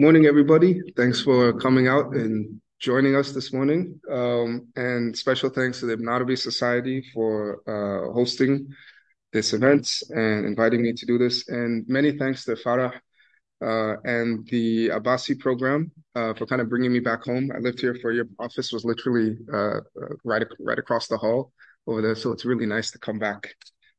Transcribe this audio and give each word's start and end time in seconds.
Morning, 0.00 0.26
everybody. 0.26 0.80
Thanks 0.96 1.20
for 1.20 1.52
coming 1.54 1.88
out 1.88 2.12
and 2.12 2.60
joining 2.78 3.16
us 3.16 3.32
this 3.32 3.52
morning. 3.52 3.98
Um, 4.08 4.68
and 4.76 5.18
special 5.18 5.50
thanks 5.50 5.80
to 5.80 5.86
the 5.86 5.94
Arabi 5.94 6.36
Society 6.36 7.04
for 7.12 7.58
uh, 7.66 8.12
hosting 8.12 8.68
this 9.32 9.54
event 9.54 9.90
and 10.10 10.46
inviting 10.46 10.82
me 10.82 10.92
to 10.92 11.04
do 11.04 11.18
this. 11.18 11.48
And 11.48 11.84
many 11.88 12.16
thanks 12.16 12.44
to 12.44 12.54
Farah 12.54 12.92
uh, 13.60 13.96
and 14.04 14.46
the 14.52 14.90
Abbasi 14.90 15.36
program 15.40 15.90
uh, 16.14 16.32
for 16.34 16.46
kind 16.46 16.62
of 16.62 16.68
bringing 16.68 16.92
me 16.92 17.00
back 17.00 17.24
home. 17.24 17.50
I 17.52 17.58
lived 17.58 17.80
here 17.80 17.96
for 18.00 18.12
year. 18.12 18.28
Office 18.38 18.70
was 18.70 18.84
literally 18.84 19.36
right 20.22 20.78
across 20.78 21.08
the 21.08 21.18
hall 21.18 21.50
over 21.88 22.02
there, 22.02 22.14
so 22.14 22.30
it's 22.30 22.44
really 22.44 22.66
nice 22.66 22.92
to 22.92 23.00
come 23.00 23.18
back 23.18 23.52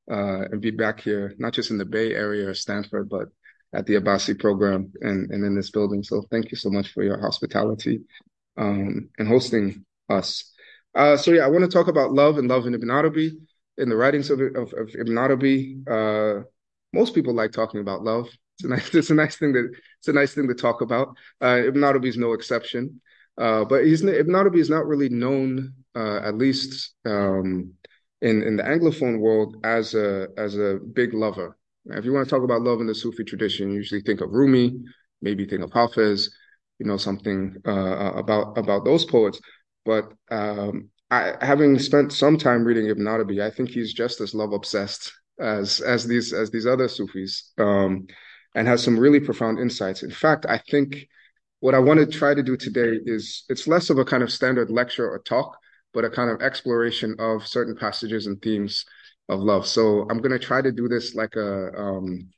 and 0.08 0.62
be 0.62 0.72
back 0.72 1.02
here, 1.02 1.36
not 1.40 1.52
just 1.52 1.72
in 1.72 1.78
the 1.78 1.84
Bay 1.84 2.16
Area 2.16 2.48
or 2.48 2.54
Stanford, 2.54 3.10
but 3.10 3.28
at 3.74 3.86
the 3.86 3.96
Abbasi 3.96 4.40
program 4.40 4.92
and, 5.02 5.30
and 5.32 5.44
in 5.44 5.56
this 5.56 5.70
building. 5.70 6.04
So 6.04 6.24
thank 6.32 6.52
you 6.52 6.58
so 6.58 6.70
much 6.70 6.90
for 6.90 7.04
your 7.04 7.20
hospitality 7.20 8.02
um, 8.58 9.10
and 9.18 9.28
hosting 9.28 9.86
us. 10.10 10.52
Uh, 10.96 11.16
so 11.16 11.32
yeah, 11.32 11.46
I 11.46 11.48
want 11.48 11.64
to 11.64 11.72
talk 11.72 11.88
about 11.88 12.14
love 12.14 12.38
and 12.38 12.48
love 12.48 12.66
in 12.66 12.74
Ibn 12.74 12.90
Arabi. 12.90 13.38
In 13.78 13.90
the 13.90 13.96
writings 13.96 14.30
of, 14.30 14.42
of, 14.42 14.74
of 14.74 14.90
Ibn 15.00 15.18
Arabi, 15.18 15.78
uh, 15.90 16.42
most 16.92 17.16
people 17.16 17.34
like 17.34 17.52
talking 17.52 17.80
about 17.80 18.04
love. 18.04 18.28
It's 18.58 18.66
a 18.66 18.68
nice, 18.68 18.94
it's 18.96 19.10
a 19.10 19.16
nice 19.16 19.38
thing 19.38 19.54
to, 19.54 19.70
it's 20.00 20.08
a 20.08 20.14
nice 20.14 20.34
thing 20.34 20.48
to 20.48 20.56
talk 20.56 20.82
about. 20.82 21.16
Uh, 21.42 21.62
Ibn 21.68 21.84
Arabi 21.84 22.10
is 22.10 22.18
no 22.18 22.34
exception. 22.34 23.02
Uh, 23.38 23.64
but 23.64 23.86
he's, 23.86 24.04
Ibn 24.04 24.36
Arabi 24.36 24.60
is 24.60 24.70
not 24.70 24.86
really 24.86 25.10
known, 25.10 25.74
uh, 25.96 26.20
at 26.24 26.36
least 26.36 26.94
um, 27.06 27.74
in 28.22 28.44
in 28.44 28.58
the 28.58 28.64
Anglophone 28.64 29.20
world, 29.20 29.56
as 29.64 29.94
a 29.94 30.28
as 30.38 30.58
a 30.58 30.80
big 30.94 31.14
lover. 31.14 31.58
If 31.92 32.06
you 32.06 32.14
want 32.14 32.28
to 32.28 32.30
talk 32.30 32.44
about 32.44 32.62
love 32.62 32.82
in 32.82 32.88
the 32.88 32.96
Sufi 32.96 33.24
tradition, 33.24 33.70
you 33.70 33.78
usually 33.78 34.02
think 34.02 34.22
of 34.22 34.32
Rumi, 34.32 34.80
maybe 35.22 35.46
think 35.46 35.64
of 35.64 35.72
Hafez, 35.72 36.30
you 36.80 36.86
know, 36.86 36.98
something 36.98 37.56
uh, 37.68 38.12
about 38.16 38.58
about 38.58 38.86
those 38.86 39.06
poets. 39.06 39.40
But 39.86 40.12
um, 40.32 40.90
I, 41.12 41.34
having 41.42 41.80
spent 41.80 42.14
some 42.14 42.38
time 42.38 42.64
reading 42.64 42.88
Ibn 42.88 43.08
Arabi, 43.08 43.42
I 43.42 43.50
think 43.50 43.70
he's 43.70 43.94
just 43.94 44.22
as 44.22 44.34
love 44.34 44.54
obsessed 44.54 45.12
as 45.40 45.80
as 45.82 46.06
these 46.06 46.34
as 46.34 46.52
these 46.52 46.68
other 46.68 46.88
Sufis, 46.88 47.52
um, 47.58 48.08
and 48.56 48.68
has 48.68 48.84
some 48.84 49.00
really 49.00 49.20
profound 49.20 49.60
insights. 49.60 50.04
In 50.04 50.12
fact, 50.12 50.46
I 50.48 50.60
think 50.70 51.08
what 51.60 51.76
I 51.76 51.80
want 51.80 52.00
to 52.00 52.06
try 52.06 52.34
to 52.34 52.44
do 52.44 52.56
today 52.56 53.00
is 53.06 53.44
it's 53.50 53.68
less 53.68 53.90
of 53.90 54.00
a 54.00 54.06
kind 54.06 54.24
of 54.24 54.32
standard 54.32 54.70
lecture 54.70 55.10
or 55.10 55.20
talk, 55.20 55.58
but 55.94 56.06
a 56.06 56.10
kind 56.10 56.30
of 56.30 56.42
exploration 56.42 57.16
of 57.20 57.46
certain 57.46 57.76
passages 57.76 58.28
and 58.28 58.42
themes 58.42 58.86
of 59.30 59.40
love. 59.40 59.66
So 59.68 60.08
I'm 60.10 60.20
gonna 60.20 60.40
try 60.40 60.62
to 60.62 60.72
do 60.72 60.88
this 60.88 61.16
like 61.16 61.36
a 61.36 61.74
um, 61.78 62.30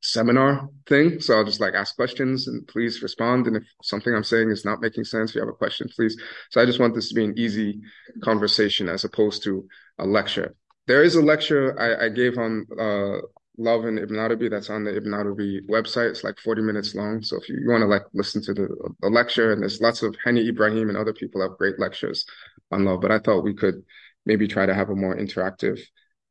seminar 0.00 0.68
thing. 0.86 1.20
So 1.20 1.36
I'll 1.36 1.44
just 1.44 1.60
like 1.60 1.74
ask 1.74 1.96
questions 1.96 2.46
and 2.48 2.66
please 2.66 3.02
respond. 3.02 3.46
And 3.46 3.56
if 3.56 3.64
something 3.82 4.14
I'm 4.14 4.24
saying 4.24 4.50
is 4.50 4.64
not 4.64 4.80
making 4.80 5.04
sense, 5.04 5.30
if 5.30 5.36
you 5.36 5.40
have 5.42 5.48
a 5.48 5.52
question, 5.52 5.88
please. 5.94 6.16
So 6.50 6.60
I 6.60 6.66
just 6.66 6.80
want 6.80 6.94
this 6.94 7.08
to 7.08 7.14
be 7.14 7.24
an 7.24 7.34
easy 7.36 7.80
conversation 8.22 8.88
as 8.88 9.04
opposed 9.04 9.42
to 9.44 9.66
a 9.98 10.06
lecture. 10.06 10.54
There 10.86 11.02
is 11.02 11.14
a 11.16 11.22
lecture 11.22 11.78
I, 11.78 12.06
I 12.06 12.08
gave 12.08 12.38
on 12.38 12.66
uh, 12.78 13.18
love 13.58 13.84
and 13.84 13.98
Ibn 13.98 14.18
Arabi 14.18 14.48
that's 14.48 14.70
on 14.70 14.84
the 14.84 14.96
Ibn 14.96 15.12
Arabi 15.12 15.60
website. 15.68 16.10
It's 16.10 16.24
like 16.24 16.38
40 16.38 16.62
minutes 16.62 16.94
long. 16.94 17.22
So 17.22 17.36
if 17.36 17.48
you, 17.48 17.58
you 17.62 17.70
want 17.70 17.82
to 17.82 17.86
like 17.86 18.02
listen 18.14 18.42
to 18.44 18.54
the, 18.54 18.68
the 19.00 19.08
lecture, 19.08 19.52
and 19.52 19.62
there's 19.62 19.80
lots 19.80 20.02
of 20.02 20.16
Hani 20.24 20.48
Ibrahim 20.48 20.88
and 20.88 20.98
other 20.98 21.12
people 21.12 21.42
have 21.42 21.58
great 21.58 21.78
lectures 21.78 22.24
on 22.70 22.84
love, 22.84 23.00
but 23.00 23.12
I 23.12 23.18
thought 23.18 23.44
we 23.44 23.54
could 23.54 23.82
maybe 24.26 24.48
try 24.48 24.66
to 24.66 24.74
have 24.74 24.90
a 24.90 24.96
more 24.96 25.16
interactive 25.16 25.80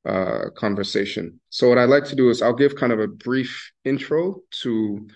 uh, 0.05 0.50
conversation. 0.55 1.39
So 1.50 1.69
what 1.69 1.78
I'd 1.78 1.89
like 1.89 2.05
to 2.05 2.16
do 2.16 2.30
is 2.30 2.42
I'll 2.42 2.53
give 2.53 2.75
kind 2.75 2.94
of 2.94 3.00
a 3.00 3.08
brief 3.08 3.72
intro 3.83 4.42
to 4.61 5.08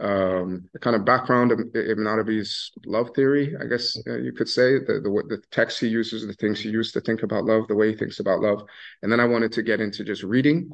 um, 0.00 0.68
the 0.72 0.78
kind 0.78 0.96
of 0.96 1.04
background 1.04 1.52
of 1.52 1.60
Ibn 1.74 2.06
Arabi's 2.06 2.70
love 2.86 3.10
theory, 3.14 3.54
I 3.60 3.66
guess 3.66 3.96
uh, 4.08 4.16
you 4.16 4.32
could 4.32 4.48
say, 4.48 4.78
the, 4.78 5.00
the 5.02 5.10
the 5.28 5.42
text 5.50 5.78
he 5.78 5.88
uses, 5.88 6.26
the 6.26 6.32
things 6.34 6.58
he 6.58 6.70
used 6.70 6.94
to 6.94 7.02
think 7.02 7.22
about 7.22 7.44
love, 7.44 7.68
the 7.68 7.74
way 7.74 7.90
he 7.90 7.96
thinks 7.96 8.18
about 8.18 8.40
love, 8.40 8.62
and 9.02 9.12
then 9.12 9.20
I 9.20 9.26
wanted 9.26 9.52
to 9.52 9.62
get 9.62 9.80
into 9.80 10.02
just 10.02 10.22
reading 10.22 10.70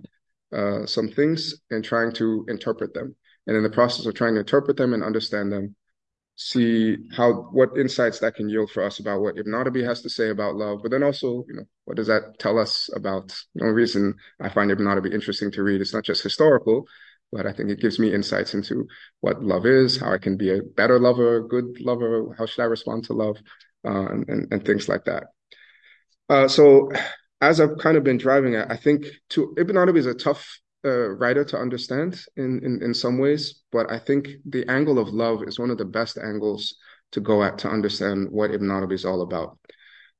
uh, 0.53 0.87
some 0.87 1.09
things 1.09 1.56
and 1.72 1.84
trying 1.84 2.12
to 2.12 2.47
interpret 2.49 2.94
them. 2.94 3.16
And 3.49 3.56
in 3.56 3.65
the 3.65 3.71
process 3.71 4.06
of 4.06 4.15
trying 4.15 4.34
to 4.34 4.41
interpret 4.41 4.76
them 4.76 4.94
and 4.94 5.03
understand 5.03 5.50
them, 5.50 5.75
see 6.37 6.99
how 7.17 7.33
what 7.51 7.77
insights 7.79 8.19
that 8.21 8.35
can 8.35 8.49
yield 8.49 8.71
for 8.71 8.83
us 8.83 8.99
about 8.99 9.23
what 9.23 9.39
Ibn 9.39 9.55
Arabi 9.55 9.83
has 9.83 10.03
to 10.03 10.11
say 10.11 10.29
about 10.29 10.55
love, 10.55 10.81
but 10.83 10.91
then 10.91 11.03
also, 11.03 11.45
you 11.49 11.55
know, 11.55 11.65
what 11.87 11.97
does 11.97 12.07
that 12.09 12.39
tell 12.39 12.59
us 12.59 12.91
about 12.95 13.29
the 13.55 13.65
only 13.65 13.75
reason 13.75 14.15
I 14.41 14.51
find 14.51 14.71
Ibn 14.71 14.87
Arabi 14.87 15.13
interesting 15.13 15.51
to 15.53 15.63
read? 15.63 15.81
It's 15.81 15.95
not 15.95 16.05
just 16.05 16.23
historical, 16.23 16.85
but 17.33 17.47
I 17.47 17.53
think 17.53 17.71
it 17.71 17.81
gives 17.81 17.99
me 17.99 18.13
insights 18.13 18.53
into 18.53 18.87
what 19.21 19.43
love 19.43 19.65
is, 19.65 19.99
how 19.99 20.13
I 20.13 20.19
can 20.19 20.37
be 20.37 20.51
a 20.51 20.63
better 20.63 21.01
lover, 21.01 21.41
good 21.41 21.81
lover, 21.81 22.35
how 22.39 22.45
should 22.45 22.63
I 22.63 22.67
respond 22.67 23.05
to 23.05 23.15
love, 23.15 23.39
uh, 23.87 24.07
and, 24.07 24.29
and, 24.29 24.49
and 24.53 24.65
things 24.65 24.89
like 24.89 25.07
that. 25.07 25.25
Uh, 26.29 26.49
so 26.49 26.91
as 27.41 27.61
I've 27.61 27.79
kind 27.79 27.97
of 27.97 28.05
been 28.05 28.19
driving 28.19 28.55
it, 28.55 28.67
I 28.69 28.77
think 28.77 29.07
to 29.31 29.55
Ibn 29.57 29.77
Arabi 29.77 30.01
is 30.01 30.07
a 30.07 30.15
tough 30.15 30.61
uh, 30.87 31.09
writer 31.19 31.45
to 31.45 31.59
understand 31.59 32.19
in, 32.37 32.61
in 32.65 32.83
in 32.83 32.95
some 32.95 33.19
ways, 33.19 33.63
but 33.73 33.91
I 33.91 33.99
think 33.99 34.29
the 34.49 34.65
angle 34.71 34.99
of 34.99 35.09
love 35.09 35.43
is 35.49 35.59
one 35.59 35.71
of 35.71 35.79
the 35.79 35.85
best 35.85 36.17
angles 36.19 36.77
to 37.13 37.21
go 37.21 37.43
at 37.43 37.59
to 37.59 37.69
understand 37.69 38.29
what 38.31 38.53
Ibn 38.53 38.71
Arabi 38.71 38.95
is 38.95 39.05
all 39.05 39.23
about. 39.23 39.59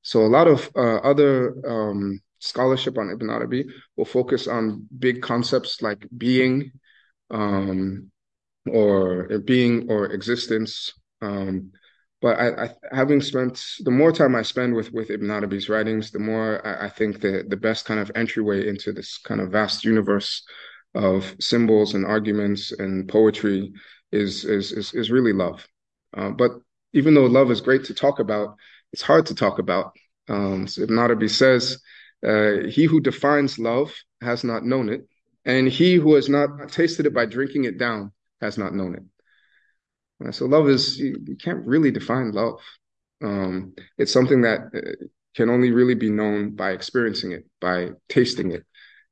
So 0.03 0.25
a 0.25 0.32
lot 0.38 0.47
of 0.49 0.71
uh, 0.77 0.99
other 1.03 1.54
um, 1.66 2.21
scholarship 2.38 2.99
on 2.99 3.10
Ibn 3.10 3.31
Arabi 3.31 3.65
will 3.97 4.04
focus 4.04 4.47
on 4.47 4.87
big 4.99 5.22
concepts 5.22 5.82
like 5.82 6.06
being, 6.16 6.72
um, 7.31 8.10
or 8.69 9.38
being 9.44 9.91
or 9.91 10.06
existence. 10.06 10.93
Um, 11.22 11.72
but 12.22 12.38
I, 12.38 12.65
I, 12.65 12.71
having 12.93 13.21
spent 13.21 13.62
the 13.81 13.91
more 13.91 14.12
time 14.12 14.34
I 14.34 14.43
spend 14.43 14.75
with 14.75 14.93
with 14.93 15.10
Ibn 15.10 15.31
Arabi's 15.31 15.69
writings, 15.69 16.10
the 16.10 16.19
more 16.19 16.66
I, 16.66 16.87
I, 16.87 16.88
think 16.88 17.21
the 17.21 17.44
the 17.47 17.56
best 17.56 17.84
kind 17.84 18.00
of 18.00 18.10
entryway 18.15 18.69
into 18.69 18.93
this 18.93 19.19
kind 19.19 19.41
of 19.41 19.50
vast 19.53 19.84
universe 19.84 20.43
of 20.94 21.34
symbols 21.41 21.94
and 21.94 22.06
arguments 22.06 22.72
and 22.72 23.09
poetry 23.09 23.72
is 24.12 24.44
is 24.44 24.72
is, 24.72 24.94
is 24.94 25.10
really 25.10 25.32
love. 25.32 25.66
Uh, 26.16 26.31
but 26.31 26.53
even 26.94 27.15
though 27.15 27.27
love 27.27 27.50
is 27.50 27.60
great 27.60 27.84
to 27.84 27.94
talk 27.94 28.19
about, 28.19 28.56
it's 28.93 29.03
hard 29.03 29.27
to 29.27 29.34
talk 29.34 29.59
about. 29.59 29.93
Um, 30.28 30.66
so 30.66 30.83
Ibn 30.83 30.98
Arabi 30.98 31.28
says, 31.28 31.78
uh, 32.27 32.66
"He 32.69 32.84
who 32.84 33.00
defines 33.00 33.59
love 33.59 33.94
has 34.22 34.43
not 34.43 34.65
known 34.65 34.88
it, 34.88 35.06
and 35.44 35.69
he 35.69 35.97
who 35.97 36.15
has 36.15 36.28
not 36.31 36.71
tasted 36.72 37.04
it 37.04 37.15
by 37.15 37.27
drinking 37.27 37.65
it 37.65 37.78
down 37.78 38.12
has 38.41 38.56
not 38.56 38.75
known 38.75 38.94
it." 38.94 39.03
So 40.31 40.47
love 40.47 40.69
is 40.69 40.99
you, 40.99 41.16
you 41.25 41.37
can't 41.37 41.65
really 41.66 41.91
define 41.91 42.32
love. 42.32 42.60
Um, 43.22 43.75
it's 43.99 44.12
something 44.12 44.43
that 44.43 44.60
uh, 44.75 45.06
can 45.34 45.50
only 45.50 45.71
really 45.71 45.94
be 45.94 46.10
known 46.10 46.54
by 46.54 46.71
experiencing 46.71 47.32
it, 47.32 47.44
by 47.60 47.91
tasting 48.09 48.53
it. 48.53 48.65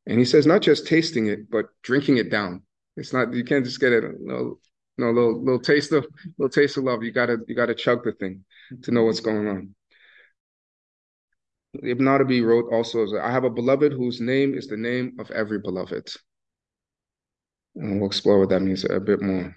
And 0.07 0.19
he 0.19 0.25
says 0.25 0.47
not 0.47 0.63
just 0.63 0.87
tasting 0.87 1.27
it, 1.27 1.51
but 1.51 1.67
drinking 1.83 2.17
it 2.19 2.31
down. 2.31 2.63
It's 2.97 3.13
not 3.13 3.35
you 3.35 3.45
can't 3.45 3.65
just 3.65 3.81
get 3.81 3.93
it 3.93 4.05
no 4.21 4.59
no 4.97 5.11
little 5.11 5.43
little 5.43 5.61
taste 5.61 5.93
of 5.93 6.07
little 6.39 6.51
taste 6.51 6.77
of 6.77 6.85
love. 6.85 7.03
You 7.03 7.13
gotta 7.13 7.39
you 7.49 7.55
gotta 7.55 7.75
chug 7.75 8.05
the 8.05 8.13
thing 8.13 8.45
to 8.83 8.91
know 8.91 9.05
what's 9.05 9.21
going 9.21 9.49
on. 9.49 9.75
Ibn 11.83 12.07
Arabi 12.07 12.41
wrote 12.41 12.73
also, 12.73 13.07
I 13.19 13.33
have 13.33 13.45
a 13.45 13.51
beloved 13.51 13.93
whose 13.93 14.21
name 14.21 14.55
is 14.55 14.69
the 14.69 14.77
name 14.77 15.17
of 15.19 15.31
every 15.33 15.59
beloved. 15.59 16.09
And 17.75 17.99
we'll 17.99 18.09
explore 18.09 18.39
what 18.39 18.51
that 18.51 18.61
means 18.61 18.85
a 18.85 19.01
bit 19.01 19.21
more. 19.21 19.57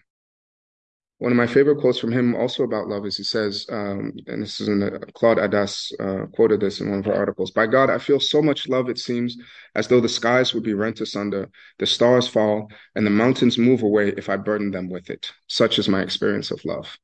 One 1.20 1.32
of 1.32 1.38
my 1.38 1.48
favorite 1.48 1.80
quotes 1.80 1.98
from 1.98 2.12
him 2.12 2.36
also 2.36 2.64
about 2.64 2.88
love 2.88 3.06
is 3.08 3.18
he 3.18 3.24
says, 3.24 3.66
um, 3.70 4.14
and 4.28 4.44
this 4.44 4.62
is 4.62 4.68
in 4.68 4.80
the, 4.80 5.00
Claude 5.16 5.40
Addas 5.40 5.92
uh, 6.00 6.28
quoted 6.28 6.60
this 6.60 6.80
in 6.80 6.92
one 6.92 7.00
of 7.00 7.06
her 7.06 7.14
articles. 7.14 7.50
By 7.50 7.66
God, 7.66 7.90
I 7.90 7.98
feel 7.98 8.20
so 8.20 8.40
much 8.40 8.68
love, 8.68 8.88
it 8.88 9.00
seems 9.00 9.36
as 9.74 9.88
though 9.88 10.00
the 10.00 10.10
skies 10.10 10.54
would 10.54 10.62
be 10.64 10.76
rent 10.76 11.02
asunder, 11.02 11.50
the 11.80 11.88
stars 11.88 12.28
fall, 12.28 12.70
and 12.94 13.04
the 13.04 13.12
mountains 13.12 13.58
move 13.58 13.82
away 13.82 14.10
if 14.10 14.30
I 14.30 14.38
burden 14.38 14.70
them 14.70 14.90
with 14.90 15.10
it. 15.10 15.32
Such 15.48 15.80
is 15.80 15.90
my 15.90 16.04
experience 16.04 16.52
of 16.52 16.64
love. 16.66 16.96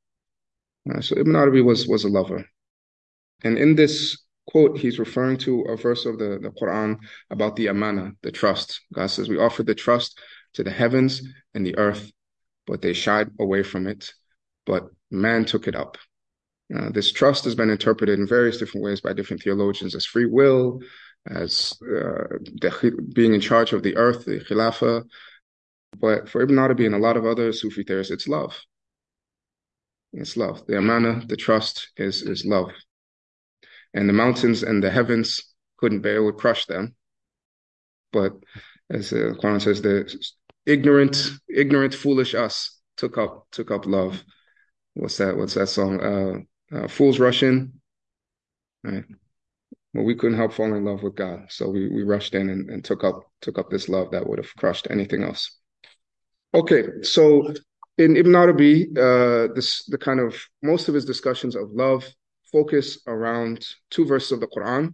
Uh, 0.87 1.01
so 1.01 1.17
Ibn 1.17 1.35
Arabi 1.35 1.61
was, 1.61 1.87
was 1.87 2.03
a 2.03 2.09
lover. 2.09 2.45
And 3.43 3.57
in 3.57 3.73
this 3.73 4.23
quote, 4.45 4.77
he's 4.77 4.99
referring 4.99 5.37
to 5.37 5.61
a 5.61 5.75
verse 5.75 6.05
of 6.05 6.19
the, 6.19 6.37
the 6.39 6.51
Quran 6.51 6.97
about 7.31 7.55
the 7.55 7.67
amana, 7.67 8.11
the 8.21 8.31
trust. 8.31 8.81
God 8.93 9.07
says, 9.07 9.27
We 9.27 9.39
offer 9.39 9.63
the 9.63 9.73
trust 9.73 10.19
to 10.53 10.63
the 10.63 10.71
heavens 10.71 11.23
and 11.55 11.65
the 11.65 11.75
earth 11.77 12.11
but 12.67 12.81
they 12.81 12.93
shied 12.93 13.29
away 13.39 13.63
from 13.63 13.87
it. 13.87 14.13
But 14.65 14.87
man 15.11 15.45
took 15.45 15.67
it 15.67 15.75
up. 15.75 15.97
Uh, 16.75 16.89
this 16.89 17.11
trust 17.11 17.43
has 17.43 17.55
been 17.55 17.69
interpreted 17.69 18.17
in 18.17 18.27
various 18.27 18.57
different 18.57 18.83
ways 18.83 19.01
by 19.01 19.13
different 19.13 19.43
theologians 19.43 19.95
as 19.95 20.05
free 20.05 20.25
will, 20.25 20.81
as 21.27 21.73
uh, 21.83 22.39
the, 22.61 23.09
being 23.13 23.33
in 23.33 23.41
charge 23.41 23.73
of 23.73 23.83
the 23.83 23.95
earth, 23.95 24.25
the 24.25 24.39
khilafah. 24.39 25.03
But 25.99 26.29
for 26.29 26.41
Ibn 26.41 26.57
Arabi 26.57 26.85
and 26.85 26.95
a 26.95 26.99
lot 26.99 27.17
of 27.17 27.25
other 27.25 27.51
Sufi 27.51 27.83
theorists, 27.83 28.11
it's 28.11 28.27
love. 28.27 28.59
It's 30.13 30.37
love. 30.37 30.65
The 30.67 30.77
amana, 30.77 31.23
the 31.27 31.35
trust 31.35 31.89
is, 31.97 32.21
is 32.21 32.45
love. 32.45 32.71
And 33.93 34.09
the 34.09 34.13
mountains 34.13 34.63
and 34.63 34.81
the 34.81 34.89
heavens 34.89 35.53
couldn't 35.77 36.01
bear, 36.01 36.17
it 36.17 36.23
would 36.23 36.37
crush 36.37 36.65
them. 36.65 36.95
But 38.11 38.33
as 38.89 39.09
the 39.09 39.37
Quran 39.41 39.61
says, 39.61 39.81
the 39.81 40.05
ignorant, 40.65 41.31
ignorant, 41.49 41.93
foolish 41.93 42.35
us 42.35 42.79
took 42.97 43.17
up 43.17 43.47
took 43.51 43.71
up 43.71 43.85
love. 43.85 44.23
What's 44.93 45.17
that? 45.17 45.35
What's 45.35 45.55
that 45.55 45.67
song? 45.67 45.99
Uh, 46.01 46.75
uh, 46.75 46.87
Fools 46.87 47.19
Rush 47.19 47.43
In. 47.43 47.73
Right. 48.83 49.03
Well, 49.93 50.05
we 50.05 50.15
couldn't 50.15 50.37
help 50.37 50.53
falling 50.53 50.77
in 50.77 50.85
love 50.85 51.03
with 51.03 51.15
God, 51.15 51.45
so 51.49 51.69
we 51.69 51.89
we 51.89 52.03
rushed 52.03 52.33
in 52.35 52.49
and, 52.49 52.69
and 52.69 52.83
took 52.83 53.03
up 53.03 53.23
took 53.41 53.57
up 53.59 53.69
this 53.69 53.89
love 53.89 54.11
that 54.11 54.27
would 54.27 54.39
have 54.39 54.55
crushed 54.55 54.87
anything 54.89 55.23
else. 55.23 55.59
Okay, 56.53 56.83
so 57.01 57.53
in 57.97 58.15
Ibn 58.15 58.35
Arabi, 58.35 58.87
uh, 58.97 59.47
this 59.53 59.85
the 59.85 59.97
kind 59.97 60.19
of 60.19 60.35
most 60.61 60.87
of 60.87 60.95
his 60.95 61.05
discussions 61.05 61.55
of 61.55 61.71
love 61.71 62.07
focus 62.51 62.99
around 63.07 63.65
two 63.89 64.05
verses 64.05 64.31
of 64.31 64.39
the 64.39 64.47
Quran 64.47 64.93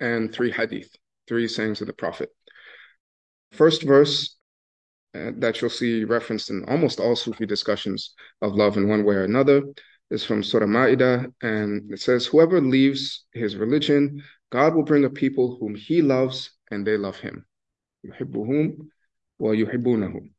and 0.00 0.32
three 0.32 0.50
hadith, 0.50 0.90
three 1.28 1.48
sayings 1.48 1.80
of 1.80 1.86
the 1.86 1.92
Prophet. 1.92 2.30
First 3.52 3.82
verse 3.82 4.36
that 5.14 5.60
you'll 5.60 5.70
see 5.70 6.04
referenced 6.04 6.50
in 6.50 6.64
almost 6.68 7.00
all 7.00 7.16
Sufi 7.16 7.46
discussions 7.46 8.14
of 8.40 8.54
love 8.54 8.76
in 8.76 8.88
one 8.88 9.04
way 9.04 9.16
or 9.16 9.24
another 9.24 9.62
is 10.10 10.24
from 10.24 10.42
Surah 10.42 10.66
Maida, 10.66 11.26
and 11.40 11.90
it 11.90 12.00
says, 12.00 12.26
Whoever 12.26 12.60
leaves 12.60 13.24
his 13.32 13.56
religion, 13.56 14.22
God 14.50 14.74
will 14.74 14.82
bring 14.82 15.04
a 15.04 15.10
people 15.10 15.56
whom 15.58 15.74
he 15.74 16.02
loves 16.02 16.50
and 16.70 16.86
they 16.86 16.98
love 16.98 17.16
him. 17.16 17.46
Yuhibbuhum 18.06 18.76
wa 19.38 19.50
yuhibbunahum. 19.50 20.30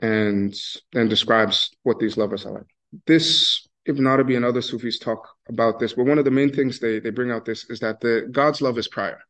And 0.00 0.54
then 0.92 1.08
describes 1.08 1.70
what 1.84 2.00
these 2.00 2.16
lovers 2.16 2.44
are 2.44 2.52
like. 2.52 2.66
This, 3.06 3.66
Ibn 3.86 4.04
Arabi 4.04 4.34
and 4.34 4.44
other 4.44 4.62
Sufis 4.62 4.98
talk 4.98 5.28
about 5.48 5.78
this, 5.78 5.92
but 5.92 6.06
one 6.06 6.18
of 6.18 6.24
the 6.24 6.30
main 6.32 6.52
things 6.52 6.80
they, 6.80 6.98
they 6.98 7.10
bring 7.10 7.30
out 7.30 7.44
this 7.44 7.70
is 7.70 7.78
that 7.80 8.00
the 8.00 8.28
God's 8.32 8.60
love 8.60 8.78
is 8.78 8.88
prior. 8.88 9.20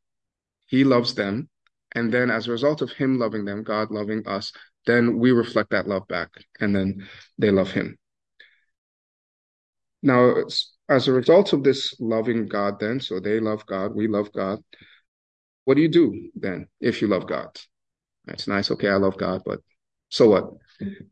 He 0.67 0.85
loves 0.85 1.15
them 1.15 1.51
and 1.95 2.13
then 2.13 2.31
as 2.31 2.49
a 2.49 2.53
result 2.53 2.83
of 2.83 2.91
him 2.93 3.19
loving 3.19 3.45
them, 3.45 3.63
God 3.63 3.91
loving 3.91 4.27
us, 4.27 4.53
then 4.87 5.19
we 5.19 5.33
reflect 5.33 5.71
that 5.71 5.89
love 5.89 6.09
back, 6.09 6.31
and 6.61 6.75
then 6.75 7.07
they 7.39 7.51
love 7.51 7.71
him. 7.71 7.99
Now, 10.03 10.35
as 10.89 11.09
a 11.09 11.13
result 11.13 11.53
of 11.53 11.63
this 11.63 11.95
loving 12.01 12.49
God, 12.49 12.81
then, 12.81 13.01
so 13.01 13.21
they 13.21 13.41
love 13.41 13.65
God, 13.67 13.95
we 13.95 14.09
love 14.09 14.33
God. 14.33 14.59
What 15.65 15.75
do 15.75 15.83
you 15.83 15.89
do 15.89 16.31
then 16.35 16.67
if 16.81 17.01
you 17.01 17.09
love 17.09 17.27
God? 17.27 17.57
It's 18.29 18.49
nice, 18.49 18.71
okay, 18.71 18.89
I 18.89 18.97
love 18.97 19.17
God, 19.17 19.43
but 19.45 19.61
so 20.09 20.29
what? 20.29 20.45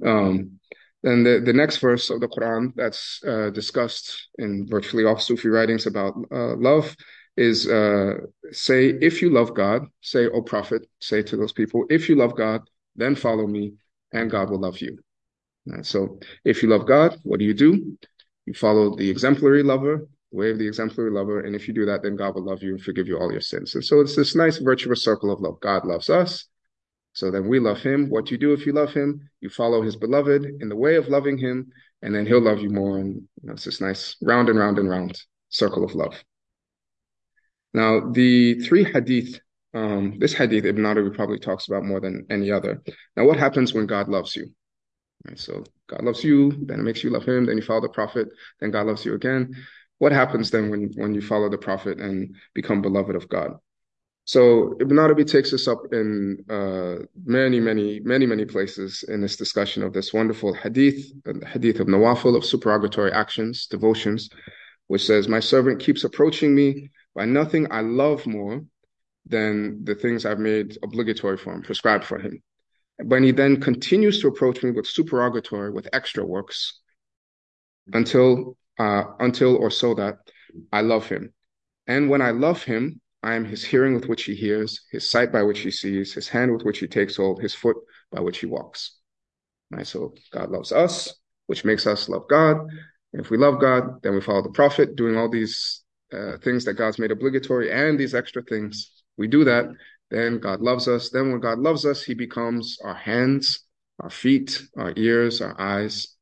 Um, 0.04 0.58
and 1.02 1.24
the, 1.24 1.40
the 1.44 1.52
next 1.52 1.78
verse 1.78 2.10
of 2.10 2.20
the 2.20 2.28
Quran 2.28 2.72
that's 2.74 3.20
uh, 3.26 3.50
discussed 3.50 4.28
in 4.38 4.66
virtually 4.68 5.04
all 5.04 5.18
Sufi 5.18 5.48
writings 5.48 5.86
about 5.86 6.14
uh, 6.30 6.56
love 6.56 6.94
is 7.40 7.66
uh, 7.66 8.18
say, 8.52 8.88
if 9.00 9.22
you 9.22 9.30
love 9.30 9.54
God, 9.54 9.86
say, 10.02 10.26
O 10.26 10.42
Prophet, 10.42 10.86
say 11.00 11.22
to 11.22 11.36
those 11.38 11.52
people, 11.52 11.86
if 11.88 12.06
you 12.08 12.14
love 12.14 12.36
God, 12.36 12.60
then 12.96 13.14
follow 13.14 13.46
me, 13.46 13.72
and 14.12 14.30
God 14.30 14.50
will 14.50 14.60
love 14.60 14.78
you. 14.80 14.98
Right, 15.66 15.84
so 15.84 16.20
if 16.44 16.62
you 16.62 16.68
love 16.68 16.86
God, 16.86 17.18
what 17.22 17.38
do 17.38 17.46
you 17.46 17.54
do? 17.54 17.96
You 18.44 18.52
follow 18.52 18.94
the 18.94 19.08
exemplary 19.08 19.62
lover, 19.62 20.06
way 20.32 20.50
of 20.50 20.58
the 20.58 20.66
exemplary 20.68 21.10
lover, 21.10 21.40
and 21.40 21.56
if 21.56 21.66
you 21.66 21.72
do 21.72 21.86
that, 21.86 22.02
then 22.02 22.14
God 22.14 22.34
will 22.34 22.44
love 22.44 22.62
you 22.62 22.72
and 22.74 22.82
forgive 22.82 23.08
you 23.08 23.18
all 23.18 23.32
your 23.32 23.40
sins. 23.40 23.74
And 23.74 23.84
so 23.84 24.00
it's 24.00 24.16
this 24.16 24.34
nice 24.34 24.58
virtuous 24.58 25.02
circle 25.02 25.32
of 25.32 25.40
love. 25.40 25.60
God 25.60 25.86
loves 25.86 26.10
us, 26.10 26.44
so 27.14 27.30
then 27.30 27.48
we 27.48 27.58
love 27.58 27.78
him. 27.80 28.10
What 28.10 28.30
you 28.30 28.36
do 28.36 28.52
if 28.52 28.66
you 28.66 28.72
love 28.72 28.92
him, 28.92 29.30
you 29.40 29.48
follow 29.48 29.80
his 29.80 29.96
beloved 29.96 30.44
in 30.60 30.68
the 30.68 30.76
way 30.76 30.96
of 30.96 31.08
loving 31.08 31.38
him, 31.38 31.72
and 32.02 32.14
then 32.14 32.26
he'll 32.26 32.42
love 32.42 32.60
you 32.60 32.68
more. 32.68 32.98
And 32.98 33.14
you 33.14 33.48
know, 33.48 33.54
it's 33.54 33.64
this 33.64 33.80
nice 33.80 34.16
round 34.20 34.50
and 34.50 34.58
round 34.58 34.78
and 34.78 34.90
round 34.90 35.18
circle 35.48 35.84
of 35.84 35.94
love. 35.94 36.22
Now, 37.72 38.10
the 38.10 38.60
three 38.60 38.84
hadith, 38.84 39.40
um, 39.74 40.18
this 40.18 40.32
hadith 40.32 40.64
Ibn 40.64 40.84
Arabi 40.84 41.10
probably 41.10 41.38
talks 41.38 41.68
about 41.68 41.84
more 41.84 42.00
than 42.00 42.26
any 42.30 42.50
other. 42.50 42.82
Now, 43.16 43.26
what 43.26 43.38
happens 43.38 43.72
when 43.72 43.86
God 43.86 44.08
loves 44.08 44.34
you? 44.34 44.52
Right, 45.26 45.38
so 45.38 45.64
God 45.88 46.02
loves 46.02 46.24
you, 46.24 46.52
then 46.66 46.80
it 46.80 46.82
makes 46.82 47.04
you 47.04 47.10
love 47.10 47.24
him, 47.24 47.46
then 47.46 47.56
you 47.56 47.62
follow 47.62 47.82
the 47.82 47.88
prophet, 47.88 48.28
then 48.60 48.70
God 48.70 48.86
loves 48.86 49.04
you 49.04 49.14
again. 49.14 49.54
What 49.98 50.12
happens 50.12 50.50
then 50.50 50.70
when, 50.70 50.90
when 50.96 51.14
you 51.14 51.20
follow 51.20 51.50
the 51.50 51.58
prophet 51.58 52.00
and 52.00 52.34
become 52.54 52.80
beloved 52.80 53.14
of 53.14 53.28
God? 53.28 53.58
So 54.24 54.76
Ibn 54.80 54.98
Arabi 54.98 55.24
takes 55.24 55.52
us 55.52 55.66
up 55.66 55.82
in 55.92 56.44
uh, 56.48 57.04
many, 57.24 57.60
many, 57.60 58.00
many, 58.00 58.26
many 58.26 58.44
places 58.44 59.04
in 59.08 59.20
this 59.20 59.36
discussion 59.36 59.82
of 59.82 59.92
this 59.92 60.12
wonderful 60.12 60.54
hadith, 60.54 61.04
the 61.24 61.44
hadith 61.46 61.80
of 61.80 61.88
Nawafil, 61.88 62.36
of 62.36 62.44
supererogatory 62.44 63.12
actions, 63.12 63.66
devotions, 63.66 64.30
which 64.86 65.04
says, 65.04 65.28
My 65.28 65.40
servant 65.40 65.80
keeps 65.80 66.04
approaching 66.04 66.54
me 66.54 66.90
by 67.14 67.24
nothing 67.24 67.66
I 67.70 67.80
love 67.80 68.26
more 68.26 68.64
than 69.26 69.84
the 69.84 69.94
things 69.94 70.24
I've 70.24 70.38
made 70.38 70.78
obligatory 70.82 71.36
for 71.36 71.52
him, 71.52 71.62
prescribed 71.62 72.04
for 72.04 72.18
him. 72.18 72.42
When 73.02 73.22
he 73.22 73.32
then 73.32 73.60
continues 73.60 74.20
to 74.20 74.28
approach 74.28 74.62
me 74.62 74.70
with 74.70 74.86
supererogatory, 74.86 75.70
with 75.70 75.88
extra 75.92 76.24
works, 76.24 76.80
until 77.92 78.56
uh, 78.78 79.04
until 79.18 79.56
or 79.56 79.70
so 79.70 79.94
that 79.94 80.18
I 80.72 80.80
love 80.80 81.06
him. 81.06 81.32
And 81.86 82.08
when 82.08 82.22
I 82.22 82.30
love 82.30 82.62
him, 82.62 83.00
I 83.22 83.34
am 83.34 83.44
his 83.44 83.64
hearing 83.64 83.94
with 83.94 84.08
which 84.08 84.24
he 84.24 84.34
hears, 84.34 84.80
his 84.90 85.08
sight 85.08 85.32
by 85.32 85.42
which 85.42 85.60
he 85.60 85.70
sees, 85.70 86.14
his 86.14 86.28
hand 86.28 86.52
with 86.52 86.62
which 86.62 86.78
he 86.78 86.86
takes 86.86 87.16
hold, 87.16 87.42
his 87.42 87.54
foot 87.54 87.76
by 88.10 88.20
which 88.20 88.38
he 88.38 88.46
walks. 88.46 88.96
Right? 89.70 89.86
So 89.86 90.14
God 90.32 90.50
loves 90.50 90.72
us, 90.72 91.14
which 91.46 91.64
makes 91.64 91.86
us 91.86 92.08
love 92.08 92.24
God. 92.28 92.56
And 93.12 93.22
if 93.22 93.30
we 93.30 93.36
love 93.36 93.60
God, 93.60 94.02
then 94.02 94.14
we 94.14 94.20
follow 94.20 94.42
the 94.42 94.50
prophet, 94.50 94.96
doing 94.96 95.16
all 95.16 95.28
these 95.28 95.79
uh, 96.12 96.38
things 96.38 96.64
that 96.64 96.74
God's 96.74 96.98
made 96.98 97.10
obligatory 97.10 97.70
and 97.70 97.98
these 97.98 98.14
extra 98.14 98.42
things. 98.42 99.02
We 99.16 99.28
do 99.28 99.44
that, 99.44 99.66
then 100.10 100.38
God 100.38 100.60
loves 100.60 100.88
us. 100.88 101.10
Then 101.10 101.30
when 101.30 101.40
God 101.40 101.58
loves 101.58 101.86
us, 101.86 102.02
he 102.02 102.14
becomes 102.14 102.78
our 102.84 102.94
hands, 102.94 103.60
our 104.00 104.10
feet, 104.10 104.62
our 104.76 104.92
ears, 104.96 105.40
our 105.40 105.58
eyes, 105.60 106.16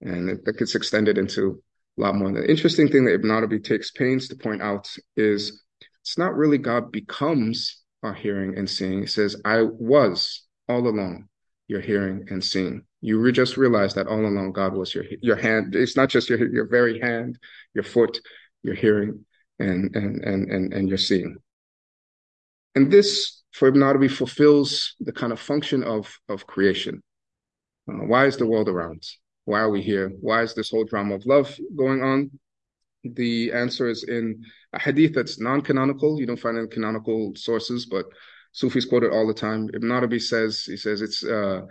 and 0.00 0.30
it, 0.30 0.40
it 0.46 0.58
gets 0.58 0.74
extended 0.74 1.18
into 1.18 1.62
a 1.98 2.00
lot 2.00 2.14
more. 2.14 2.32
The 2.32 2.48
interesting 2.48 2.88
thing 2.88 3.04
that 3.04 3.14
Ibn 3.14 3.30
Arabi 3.30 3.60
takes 3.60 3.90
pains 3.90 4.28
to 4.28 4.36
point 4.36 4.62
out 4.62 4.88
is 5.16 5.62
it's 6.02 6.18
not 6.18 6.34
really 6.34 6.58
God 6.58 6.92
becomes 6.92 7.82
our 8.02 8.14
hearing 8.14 8.56
and 8.58 8.68
seeing. 8.68 9.00
He 9.00 9.06
says, 9.06 9.36
I 9.44 9.62
was 9.62 10.42
all 10.68 10.86
along 10.86 11.28
your 11.68 11.80
hearing 11.80 12.26
and 12.30 12.42
seeing. 12.42 12.82
You 13.00 13.30
just 13.32 13.56
realized 13.56 13.96
that 13.96 14.06
all 14.06 14.24
along 14.24 14.52
God 14.52 14.74
was 14.74 14.94
your 14.94 15.04
your 15.20 15.36
hand. 15.36 15.74
It's 15.74 15.96
not 15.96 16.08
just 16.08 16.28
your 16.28 16.46
your 16.50 16.66
very 16.66 17.00
hand, 17.00 17.38
your 17.74 17.84
foot, 17.84 18.18
your 18.62 18.74
hearing, 18.74 19.24
and 19.58 19.94
and 19.94 20.22
and 20.24 20.50
and, 20.50 20.72
and 20.72 20.88
your 20.88 20.98
seeing. 20.98 21.36
And 22.74 22.90
this, 22.90 23.42
for 23.52 23.68
Ibn 23.68 23.82
Arabi, 23.82 24.08
fulfills 24.08 24.96
the 25.00 25.12
kind 25.12 25.32
of 25.32 25.40
function 25.40 25.82
of 25.82 26.12
of 26.28 26.46
creation. 26.46 27.02
Uh, 27.88 28.06
why 28.06 28.26
is 28.26 28.36
the 28.36 28.46
world 28.46 28.68
around? 28.68 29.02
Why 29.44 29.60
are 29.60 29.70
we 29.70 29.82
here? 29.82 30.10
Why 30.20 30.42
is 30.42 30.54
this 30.54 30.70
whole 30.70 30.84
drama 30.84 31.14
of 31.14 31.26
love 31.26 31.54
going 31.76 32.02
on? 32.02 32.30
The 33.04 33.52
answer 33.52 33.88
is 33.88 34.04
in 34.04 34.42
a 34.72 34.80
hadith 34.80 35.14
that's 35.14 35.38
non-canonical. 35.38 36.18
You 36.18 36.26
don't 36.26 36.40
find 36.40 36.56
it 36.56 36.60
in 36.60 36.68
canonical 36.68 37.32
sources, 37.36 37.84
but 37.84 38.06
Sufis 38.52 38.86
quote 38.86 39.04
it 39.04 39.12
all 39.12 39.26
the 39.26 39.34
time. 39.34 39.68
Ibn 39.74 39.90
Arabi 39.90 40.18
says, 40.18 40.62
he 40.62 40.78
says 40.78 41.02
it's 41.02 41.22
uh, 41.22 41.62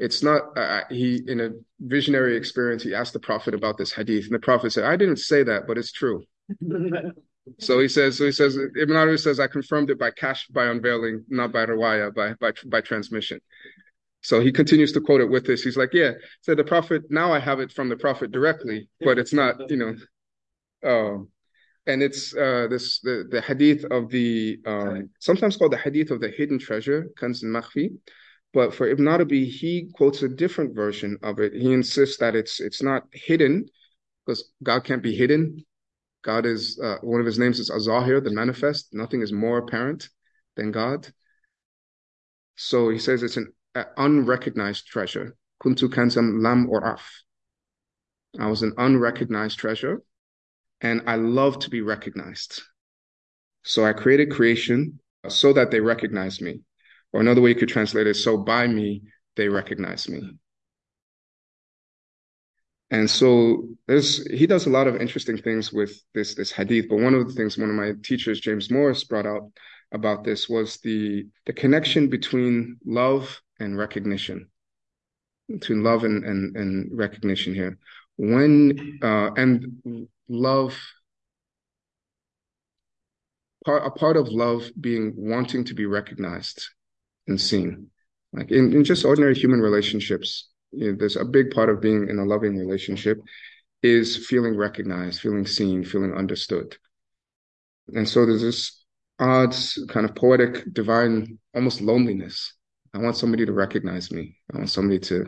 it's 0.00 0.22
not 0.22 0.56
uh, 0.56 0.80
he 0.90 1.22
in 1.28 1.40
a 1.40 1.50
visionary 1.78 2.36
experience 2.36 2.82
he 2.82 2.94
asked 2.94 3.12
the 3.12 3.20
prophet 3.20 3.54
about 3.54 3.76
this 3.76 3.92
hadith 3.92 4.24
and 4.24 4.34
the 4.34 4.38
prophet 4.38 4.72
said 4.72 4.84
i 4.84 4.96
didn't 4.96 5.18
say 5.18 5.42
that 5.42 5.66
but 5.68 5.78
it's 5.78 5.92
true 5.92 6.24
so 7.58 7.80
he 7.80 7.88
says 7.88 8.18
so 8.18 8.24
he 8.24 8.32
says 8.32 8.56
ibn 8.80 8.96
arabi 8.96 9.16
says 9.16 9.40
i 9.40 9.46
confirmed 9.46 9.90
it 9.90 9.98
by 9.98 10.10
kashf 10.10 10.50
by 10.52 10.66
unveiling 10.66 11.24
not 11.28 11.52
by 11.52 11.64
riwayah 11.66 12.14
by 12.14 12.34
by 12.40 12.52
by 12.66 12.80
transmission 12.80 13.40
so 14.22 14.40
he 14.40 14.52
continues 14.52 14.92
to 14.92 15.00
quote 15.00 15.20
it 15.20 15.30
with 15.30 15.46
this 15.46 15.62
he's 15.62 15.76
like 15.76 15.92
yeah 15.92 16.12
said 16.42 16.56
the 16.56 16.64
prophet 16.64 17.02
now 17.10 17.32
i 17.32 17.38
have 17.38 17.60
it 17.60 17.72
from 17.72 17.88
the 17.88 17.96
prophet 17.96 18.30
directly 18.30 18.88
but 19.00 19.18
it's 19.18 19.32
not 19.32 19.70
you 19.70 19.76
know 19.76 19.94
um, 20.82 21.28
and 21.86 22.02
it's 22.02 22.34
uh, 22.34 22.66
this 22.68 23.00
the, 23.00 23.26
the 23.30 23.40
hadith 23.40 23.84
of 23.90 24.10
the 24.10 24.58
um, 24.66 25.10
sometimes 25.18 25.56
called 25.56 25.72
the 25.72 25.78
hadith 25.78 26.10
of 26.10 26.20
the 26.20 26.28
hidden 26.28 26.58
treasure, 26.58 27.08
Kanz 27.18 27.42
al-Makhfi. 27.42 27.90
But 28.52 28.74
for 28.74 28.88
Ibn 28.88 29.06
Arabi, 29.06 29.44
he 29.48 29.90
quotes 29.94 30.22
a 30.22 30.28
different 30.28 30.74
version 30.74 31.18
of 31.22 31.38
it. 31.38 31.52
He 31.54 31.72
insists 31.72 32.18
that 32.18 32.34
it's 32.34 32.60
it's 32.60 32.82
not 32.82 33.04
hidden 33.12 33.66
because 34.26 34.50
God 34.62 34.84
can't 34.84 35.02
be 35.02 35.14
hidden. 35.14 35.64
God 36.22 36.46
is 36.46 36.78
uh, 36.82 36.96
one 37.02 37.20
of 37.20 37.26
his 37.26 37.38
names 37.38 37.58
is 37.58 37.70
Azahir, 37.70 38.22
the 38.22 38.30
manifest. 38.30 38.88
Nothing 38.92 39.22
is 39.22 39.32
more 39.32 39.58
apparent 39.58 40.08
than 40.56 40.70
God. 40.70 41.08
So 42.56 42.90
he 42.90 42.98
says 42.98 43.22
it's 43.22 43.38
an 43.38 43.52
unrecognized 43.96 44.86
treasure. 44.86 45.36
Kuntu 45.62 45.88
kanzam 45.88 46.42
lam 46.42 46.68
oraf. 46.68 47.00
I 48.38 48.46
was 48.46 48.62
an 48.62 48.74
unrecognized 48.76 49.58
treasure 49.58 50.02
and 50.80 51.02
I 51.06 51.16
love 51.16 51.58
to 51.60 51.70
be 51.70 51.80
recognized. 51.80 52.62
So 53.62 53.84
I 53.84 53.92
created 53.92 54.30
creation 54.30 55.00
so 55.28 55.52
that 55.52 55.70
they 55.70 55.80
recognize 55.80 56.40
me. 56.40 56.60
Or 57.12 57.20
another 57.20 57.40
way 57.40 57.50
you 57.50 57.56
could 57.56 57.68
translate 57.68 58.06
it, 58.06 58.14
so 58.14 58.36
by 58.36 58.66
me, 58.66 59.02
they 59.36 59.48
recognize 59.48 60.08
me. 60.08 60.38
And 62.90 63.08
so 63.10 63.68
there's 63.86 64.26
he 64.30 64.46
does 64.46 64.66
a 64.66 64.70
lot 64.70 64.86
of 64.88 64.96
interesting 65.00 65.38
things 65.38 65.72
with 65.72 65.92
this 66.14 66.34
this 66.34 66.50
hadith. 66.52 66.88
But 66.88 66.98
one 67.00 67.14
of 67.14 67.26
the 67.26 67.34
things 67.34 67.58
one 67.58 67.70
of 67.70 67.76
my 67.76 67.92
teachers, 68.02 68.40
James 68.40 68.70
Morris, 68.70 69.04
brought 69.04 69.26
out 69.26 69.50
about 69.92 70.24
this 70.24 70.48
was 70.48 70.78
the 70.78 71.26
the 71.46 71.52
connection 71.52 72.08
between 72.08 72.78
love 72.84 73.40
and 73.60 73.76
recognition. 73.78 74.48
between 75.48 75.82
love 75.82 76.04
and, 76.04 76.24
and, 76.24 76.56
and 76.56 76.96
recognition 76.96 77.54
here. 77.54 77.78
When, 78.16 78.98
uh, 79.02 79.30
and 79.36 80.08
love, 80.28 80.78
part, 83.64 83.86
a 83.86 83.90
part 83.90 84.16
of 84.16 84.28
love 84.28 84.70
being 84.80 85.14
wanting 85.16 85.64
to 85.64 85.74
be 85.74 85.86
recognized 85.86 86.68
and 87.26 87.40
seen. 87.40 87.88
Like 88.32 88.50
in, 88.52 88.72
in 88.72 88.84
just 88.84 89.04
ordinary 89.04 89.34
human 89.34 89.60
relationships, 89.60 90.48
you 90.72 90.90
know, 90.90 90.96
there's 90.98 91.16
a 91.16 91.24
big 91.24 91.50
part 91.50 91.68
of 91.68 91.80
being 91.80 92.08
in 92.08 92.18
a 92.18 92.24
loving 92.24 92.56
relationship 92.56 93.18
is 93.82 94.26
feeling 94.26 94.56
recognized, 94.56 95.20
feeling 95.20 95.46
seen, 95.46 95.84
feeling 95.84 96.14
understood. 96.14 96.76
And 97.94 98.08
so 98.08 98.26
there's 98.26 98.42
this 98.42 98.84
odd 99.18 99.54
kind 99.88 100.08
of 100.08 100.14
poetic, 100.14 100.72
divine, 100.72 101.38
almost 101.54 101.80
loneliness. 101.80 102.54
I 102.94 102.98
want 102.98 103.16
somebody 103.16 103.46
to 103.46 103.52
recognize 103.52 104.10
me. 104.10 104.36
I 104.52 104.58
want 104.58 104.70
somebody 104.70 104.98
to, 105.00 105.26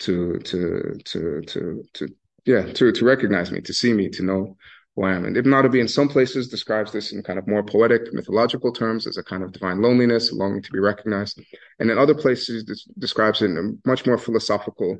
to, 0.00 0.38
to, 0.38 0.98
to, 1.04 1.42
to, 1.46 1.84
to, 1.94 2.08
yeah, 2.44 2.62
to, 2.72 2.92
to 2.92 3.04
recognize 3.04 3.50
me, 3.50 3.60
to 3.62 3.72
see 3.72 3.92
me, 3.92 4.08
to 4.10 4.22
know 4.22 4.56
And 4.96 5.36
Ibn 5.36 5.54
Arabi 5.54 5.80
in 5.80 5.88
some 5.88 6.08
places 6.08 6.48
describes 6.48 6.92
this 6.92 7.12
in 7.12 7.22
kind 7.22 7.38
of 7.38 7.46
more 7.46 7.62
poetic, 7.62 8.12
mythological 8.12 8.72
terms 8.72 9.06
as 9.06 9.16
a 9.16 9.22
kind 9.22 9.42
of 9.42 9.52
divine 9.52 9.80
loneliness, 9.80 10.32
longing 10.32 10.62
to 10.62 10.72
be 10.72 10.78
recognized. 10.78 11.40
And 11.78 11.90
in 11.90 11.98
other 11.98 12.14
places, 12.14 12.64
this 12.64 12.84
describes 12.98 13.40
it 13.40 13.46
in 13.46 13.56
a 13.56 13.88
much 13.88 14.06
more 14.06 14.18
philosophical 14.18 14.98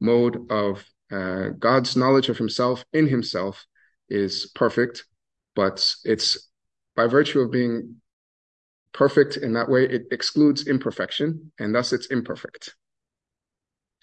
mode 0.00 0.50
of 0.50 0.84
uh, 1.12 1.48
God's 1.58 1.96
knowledge 1.96 2.28
of 2.28 2.38
himself 2.38 2.84
in 2.92 3.06
himself 3.06 3.66
is 4.08 4.50
perfect, 4.54 5.04
but 5.54 5.94
it's 6.04 6.48
by 6.96 7.06
virtue 7.06 7.40
of 7.40 7.50
being 7.50 7.96
perfect 8.92 9.36
in 9.36 9.52
that 9.54 9.68
way, 9.68 9.84
it 9.84 10.06
excludes 10.10 10.66
imperfection, 10.66 11.52
and 11.58 11.74
thus 11.74 11.92
it's 11.92 12.06
imperfect. 12.06 12.74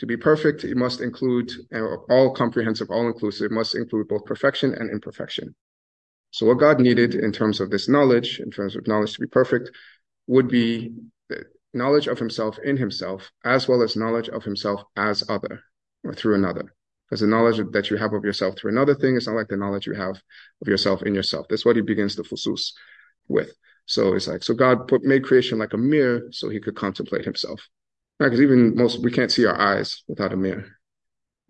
To 0.02 0.08
be 0.08 0.18
perfect, 0.18 0.64
it 0.64 0.76
must 0.76 1.00
include 1.00 1.52
uh, 1.72 1.98
all 2.10 2.34
comprehensive, 2.34 2.90
all 2.90 3.06
inclusive, 3.06 3.52
must 3.52 3.76
include 3.76 4.08
both 4.08 4.26
perfection 4.26 4.74
and 4.74 4.90
imperfection. 4.90 5.54
So, 6.32 6.48
what 6.48 6.58
God 6.58 6.80
needed 6.80 7.14
in 7.14 7.32
terms 7.32 7.60
of 7.60 7.70
this 7.70 7.88
knowledge, 7.88 8.40
in 8.40 8.50
terms 8.50 8.76
of 8.76 8.88
knowledge 8.88 9.14
to 9.14 9.22
be 9.22 9.28
perfect, 9.28 9.70
would 10.26 10.48
be 10.48 10.96
knowledge 11.76 12.08
of 12.08 12.18
himself 12.18 12.58
in 12.64 12.78
himself, 12.78 13.32
as 13.46 13.68
well 13.68 13.84
as 13.84 13.96
knowledge 13.96 14.28
of 14.28 14.44
himself 14.44 14.82
as 14.96 15.24
other 15.30 15.62
or 16.04 16.16
through 16.16 16.34
another. 16.34 16.74
Because 17.06 17.22
the 17.22 17.28
knowledge 17.28 17.62
that 17.72 17.92
you 17.92 17.98
have 17.98 18.14
of 18.14 18.26
yourself 18.26 18.58
through 18.58 18.72
another 18.72 18.96
thing 18.96 19.16
is 19.18 19.28
not 19.28 19.36
like 19.36 19.50
the 19.50 19.56
knowledge 19.56 19.86
you 19.86 19.94
have 19.94 20.20
of 20.64 20.68
yourself 20.68 21.04
in 21.04 21.14
yourself. 21.14 21.46
That's 21.48 21.64
what 21.64 21.76
he 21.76 21.84
begins 21.84 22.16
the 22.16 22.24
fusus 22.24 22.74
with. 23.28 23.56
So 23.86 24.16
it's 24.16 24.28
like, 24.28 24.42
so 24.42 24.56
God 24.56 24.88
put 24.88 25.04
made 25.04 25.24
creation 25.24 25.60
like 25.60 25.74
a 25.74 25.78
mirror 25.78 26.24
so 26.32 26.50
he 26.50 26.60
could 26.60 26.76
contemplate 26.76 27.24
himself. 27.24 27.62
Because 28.30 28.42
even 28.42 28.76
most, 28.76 29.02
we 29.02 29.12
can't 29.12 29.32
see 29.32 29.46
our 29.46 29.60
eyes 29.60 30.04
without 30.08 30.34
a 30.34 30.38
mirror. 30.38 30.66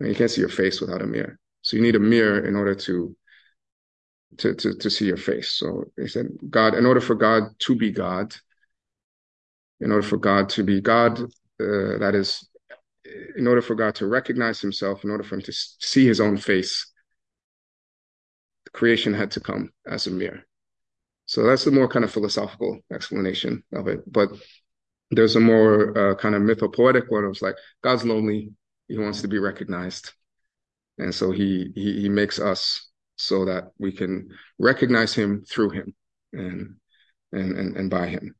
And 0.00 0.08
you 0.08 0.14
can't 0.14 0.30
see 0.30 0.40
your 0.40 0.50
face 0.50 0.80
without 0.80 1.02
a 1.02 1.06
mirror. 1.06 1.38
So 1.60 1.76
you 1.76 1.82
need 1.82 1.96
a 1.96 2.00
mirror 2.00 2.44
in 2.46 2.56
order 2.56 2.74
to, 2.74 3.16
to, 4.38 4.54
to, 4.54 4.74
to 4.74 4.90
see 4.90 5.06
your 5.06 5.16
face. 5.16 5.50
So 5.50 5.84
he 5.96 6.08
said, 6.08 6.28
God, 6.48 6.74
in 6.74 6.86
order 6.86 7.00
for 7.00 7.14
God 7.14 7.44
to 7.60 7.76
be 7.76 7.92
God, 7.92 8.34
in 9.80 9.92
order 9.92 10.06
for 10.06 10.16
God 10.16 10.48
to 10.50 10.62
be 10.62 10.80
God, 10.80 11.20
uh, 11.20 11.98
that 11.98 12.14
is 12.14 12.48
in 13.36 13.46
order 13.46 13.62
for 13.62 13.74
God 13.74 13.94
to 13.96 14.06
recognize 14.06 14.60
himself, 14.60 15.04
in 15.04 15.10
order 15.10 15.24
for 15.24 15.34
him 15.34 15.42
to 15.42 15.52
see 15.52 16.06
his 16.06 16.20
own 16.20 16.36
face, 16.36 16.90
the 18.64 18.70
creation 18.70 19.12
had 19.12 19.30
to 19.32 19.40
come 19.40 19.70
as 19.86 20.06
a 20.06 20.10
mirror. 20.10 20.42
So 21.26 21.44
that's 21.44 21.64
the 21.64 21.70
more 21.70 21.88
kind 21.88 22.04
of 22.04 22.12
philosophical 22.12 22.80
explanation 22.92 23.62
of 23.72 23.88
it. 23.88 24.00
But 24.10 24.30
there's 25.12 25.36
a 25.36 25.40
more 25.40 25.96
uh, 25.96 26.14
kind 26.16 26.34
of 26.34 26.42
mythopoetic 26.42 27.10
one. 27.10 27.24
It's 27.26 27.42
like 27.42 27.56
God's 27.82 28.04
lonely; 28.04 28.52
He 28.88 28.98
wants 28.98 29.22
to 29.22 29.28
be 29.28 29.38
recognized, 29.38 30.12
and 30.98 31.14
so 31.14 31.30
He 31.30 31.72
He, 31.74 32.02
he 32.02 32.08
makes 32.08 32.38
us 32.38 32.90
so 33.16 33.44
that 33.44 33.72
we 33.78 33.92
can 33.92 34.28
recognize 34.58 35.14
Him 35.14 35.44
through 35.48 35.70
Him 35.70 35.94
and 36.32 36.76
and 37.32 37.58
and, 37.58 37.76
and 37.76 37.90
by 37.90 38.06
Him. 38.08 38.34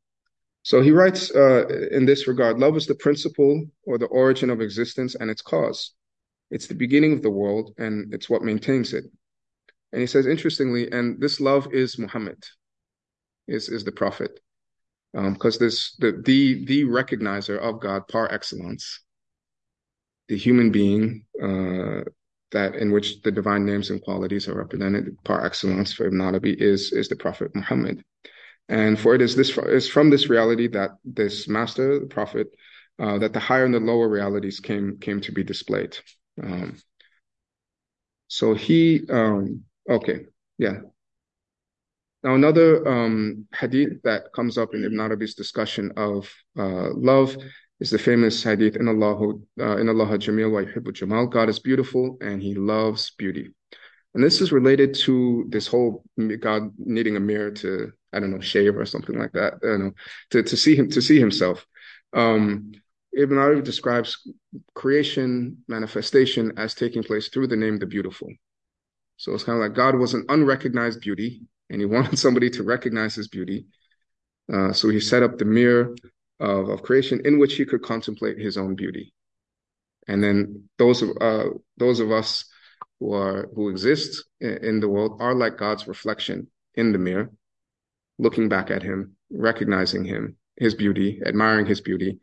So 0.64 0.80
he 0.80 0.92
writes 0.92 1.34
uh, 1.34 1.66
in 1.90 2.06
this 2.06 2.28
regard 2.28 2.58
love 2.58 2.76
is 2.76 2.86
the 2.86 2.94
principle 2.94 3.66
or 3.84 3.98
the 3.98 4.06
origin 4.06 4.48
of 4.48 4.60
existence 4.60 5.16
and 5.16 5.28
its 5.28 5.42
cause. 5.42 5.92
It's 6.50 6.68
the 6.68 6.74
beginning 6.74 7.12
of 7.12 7.22
the 7.22 7.30
world 7.30 7.74
and 7.78 8.14
it's 8.14 8.30
what 8.30 8.42
maintains 8.42 8.92
it. 8.92 9.04
And 9.92 10.00
he 10.00 10.06
says, 10.06 10.26
interestingly, 10.26 10.90
and 10.90 11.20
this 11.20 11.40
love 11.40 11.72
is 11.72 11.98
Muhammad, 11.98 12.44
is, 13.48 13.68
is 13.68 13.84
the 13.84 13.92
prophet. 13.92 14.40
Because 15.12 15.56
um, 15.56 15.66
this 15.66 15.94
the, 15.96 16.22
the 16.24 16.64
the 16.64 16.84
recognizer 16.84 17.58
of 17.58 17.80
God 17.80 18.08
par 18.08 18.32
excellence, 18.32 19.00
the 20.28 20.36
human 20.36 20.70
being 20.70 21.24
uh, 21.42 22.08
that 22.52 22.74
in 22.76 22.92
which 22.92 23.20
the 23.22 23.30
divine 23.30 23.64
names 23.66 23.90
and 23.90 24.02
qualities 24.02 24.48
are 24.48 24.54
represented 24.54 25.16
par 25.24 25.44
excellence 25.44 25.92
for 25.92 26.06
Ibn 26.06 26.20
Arabi 26.20 26.52
is 26.52 26.92
is 26.92 27.08
the 27.08 27.16
Prophet 27.16 27.54
Muhammad. 27.54 28.02
And 28.68 28.98
for 28.98 29.14
it 29.14 29.20
is 29.20 29.36
this 29.36 29.56
is 29.58 29.88
from 29.88 30.08
this 30.10 30.30
reality 30.30 30.68
that 30.68 30.92
this 31.04 31.48
master, 31.48 31.98
the 31.98 32.06
prophet, 32.06 32.48
uh, 32.98 33.18
that 33.18 33.32
the 33.32 33.40
higher 33.40 33.64
and 33.64 33.74
the 33.74 33.80
lower 33.80 34.08
realities 34.08 34.60
came 34.60 34.98
came 34.98 35.20
to 35.22 35.32
be 35.32 35.42
displayed. 35.42 35.98
Um, 36.42 36.78
so 38.28 38.54
he, 38.54 39.02
um, 39.10 39.64
okay, 39.90 40.20
yeah. 40.56 40.78
Now 42.22 42.34
another 42.34 42.86
um, 42.86 43.46
hadith 43.54 44.02
that 44.04 44.32
comes 44.32 44.56
up 44.56 44.74
in 44.74 44.84
Ibn 44.84 45.00
Arabi's 45.00 45.34
discussion 45.34 45.92
of 45.96 46.32
uh, 46.56 46.90
love 46.94 47.36
is 47.80 47.90
the 47.90 47.98
famous 47.98 48.42
hadith 48.42 48.76
in 48.76 48.86
Allah, 48.88 49.34
uh, 49.60 49.76
in 49.78 49.88
Allah 49.88 50.18
Jamil 50.18 50.52
wa 50.52 50.92
Jamal. 50.92 51.26
God 51.26 51.48
is 51.48 51.58
beautiful 51.58 52.18
and 52.20 52.40
He 52.40 52.54
loves 52.54 53.10
beauty. 53.18 53.50
And 54.14 54.22
this 54.22 54.40
is 54.40 54.52
related 54.52 54.94
to 55.06 55.46
this 55.48 55.66
whole 55.66 56.04
God 56.40 56.70
needing 56.78 57.16
a 57.16 57.20
mirror 57.20 57.50
to, 57.50 57.92
I 58.12 58.20
don't 58.20 58.30
know, 58.30 58.40
shave 58.40 58.76
or 58.76 58.84
something 58.84 59.18
like 59.18 59.32
that. 59.32 59.54
I 59.54 59.66
don't 59.66 59.84
know, 59.86 59.92
to, 60.30 60.42
to 60.42 60.56
see 60.56 60.76
him, 60.76 60.90
to 60.90 61.00
see 61.00 61.18
himself. 61.18 61.66
Um, 62.12 62.72
Ibn 63.14 63.38
Arabi 63.38 63.62
describes 63.62 64.18
creation 64.74 65.58
manifestation 65.66 66.52
as 66.56 66.74
taking 66.74 67.02
place 67.02 67.28
through 67.28 67.48
the 67.48 67.56
name 67.56 67.78
the 67.78 67.86
beautiful. 67.86 68.28
So 69.16 69.32
it's 69.32 69.44
kind 69.44 69.56
of 69.56 69.62
like 69.62 69.74
God 69.74 69.96
was 69.96 70.14
an 70.14 70.26
unrecognized 70.28 71.00
beauty 71.00 71.42
and 71.72 71.80
he 71.80 71.86
wanted 71.96 72.18
somebody 72.18 72.50
to 72.50 72.62
recognize 72.62 73.16
his 73.16 73.26
beauty. 73.26 73.66
Uh, 74.52 74.72
so 74.72 74.88
he 74.88 75.00
set 75.00 75.22
up 75.22 75.38
the 75.38 75.44
mirror 75.44 75.96
of, 76.38 76.68
of 76.68 76.82
creation 76.82 77.20
in 77.24 77.38
which 77.38 77.54
he 77.54 77.64
could 77.64 77.82
contemplate 77.82 78.38
his 78.38 78.56
own 78.56 78.76
beauty. 78.76 79.12
And 80.06 80.22
then 80.22 80.68
those 80.78 81.02
of, 81.02 81.10
uh, 81.20 81.46
those 81.78 82.00
of 82.00 82.12
us 82.12 82.44
who 83.00 83.14
are 83.14 83.48
who 83.54 83.68
exist 83.68 84.24
in 84.40 84.80
the 84.80 84.88
world 84.88 85.18
are 85.20 85.34
like 85.34 85.56
God's 85.56 85.88
reflection 85.88 86.48
in 86.74 86.92
the 86.92 86.98
mirror, 86.98 87.30
looking 88.18 88.48
back 88.48 88.70
at 88.70 88.82
him, 88.82 89.16
recognizing 89.30 90.04
him, 90.04 90.36
his 90.56 90.74
beauty, 90.74 91.20
admiring 91.24 91.66
his 91.66 91.80
beauty. 91.80 92.18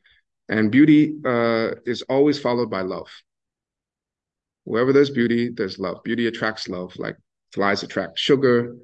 And 0.49 0.71
beauty 0.71 1.15
uh, 1.25 1.71
is 1.85 2.01
always 2.03 2.39
followed 2.39 2.69
by 2.69 2.81
love. 2.81 3.07
Wherever 4.63 4.91
there's 4.91 5.09
beauty, 5.09 5.49
there's 5.49 5.79
love. 5.79 6.03
Beauty 6.03 6.27
attracts 6.27 6.67
love, 6.67 6.93
like 6.97 7.15
flies 7.53 7.83
attract 7.83 8.19
sugar, 8.19 8.75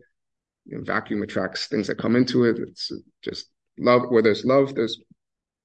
you 0.66 0.78
know, 0.78 0.84
vacuum 0.84 1.22
attracts 1.22 1.68
things 1.68 1.88
that 1.88 1.98
come 1.98 2.16
into 2.16 2.44
it. 2.46 2.58
It's 2.60 2.92
just 3.24 3.48
love. 3.78 4.04
Where 4.10 4.22
there's 4.22 4.46
love, 4.46 4.76
there's 4.76 5.00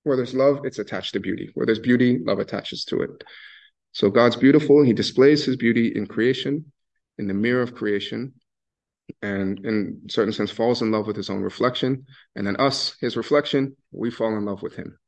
where 0.03 0.17
there's 0.17 0.35
love, 0.35 0.61
it's 0.65 0.79
attached 0.79 1.13
to 1.15 1.21
beauty. 1.21 1.51
Where 1.55 1.67
there's 1.67 1.79
beauty, 1.79 2.19
love 2.25 2.39
attaches 2.39 2.85
to 2.87 3.03
it. 3.03 3.25
So 3.93 4.11
God's 4.11 4.37
beautiful. 4.37 4.83
He 4.83 4.93
displays 4.93 5.45
his 5.45 5.57
beauty 5.57 5.93
in 5.95 6.07
creation, 6.07 6.73
in 7.19 7.27
the 7.27 7.35
mirror 7.35 7.63
of 7.63 7.75
creation, 7.75 8.35
and 9.23 9.65
in 9.65 10.03
certain 10.09 10.33
sense 10.33 10.51
falls 10.51 10.83
in 10.83 10.91
love 10.91 11.07
with 11.07 11.17
his 11.17 11.31
own 11.31 11.43
reflection. 11.43 12.07
And 12.37 12.47
then 12.47 12.57
us, 12.57 12.97
his 13.01 13.17
reflection, 13.17 13.77
we 13.93 14.11
fall 14.11 14.37
in 14.37 14.45
love 14.45 14.63
with 14.63 14.75
him. 14.75 14.99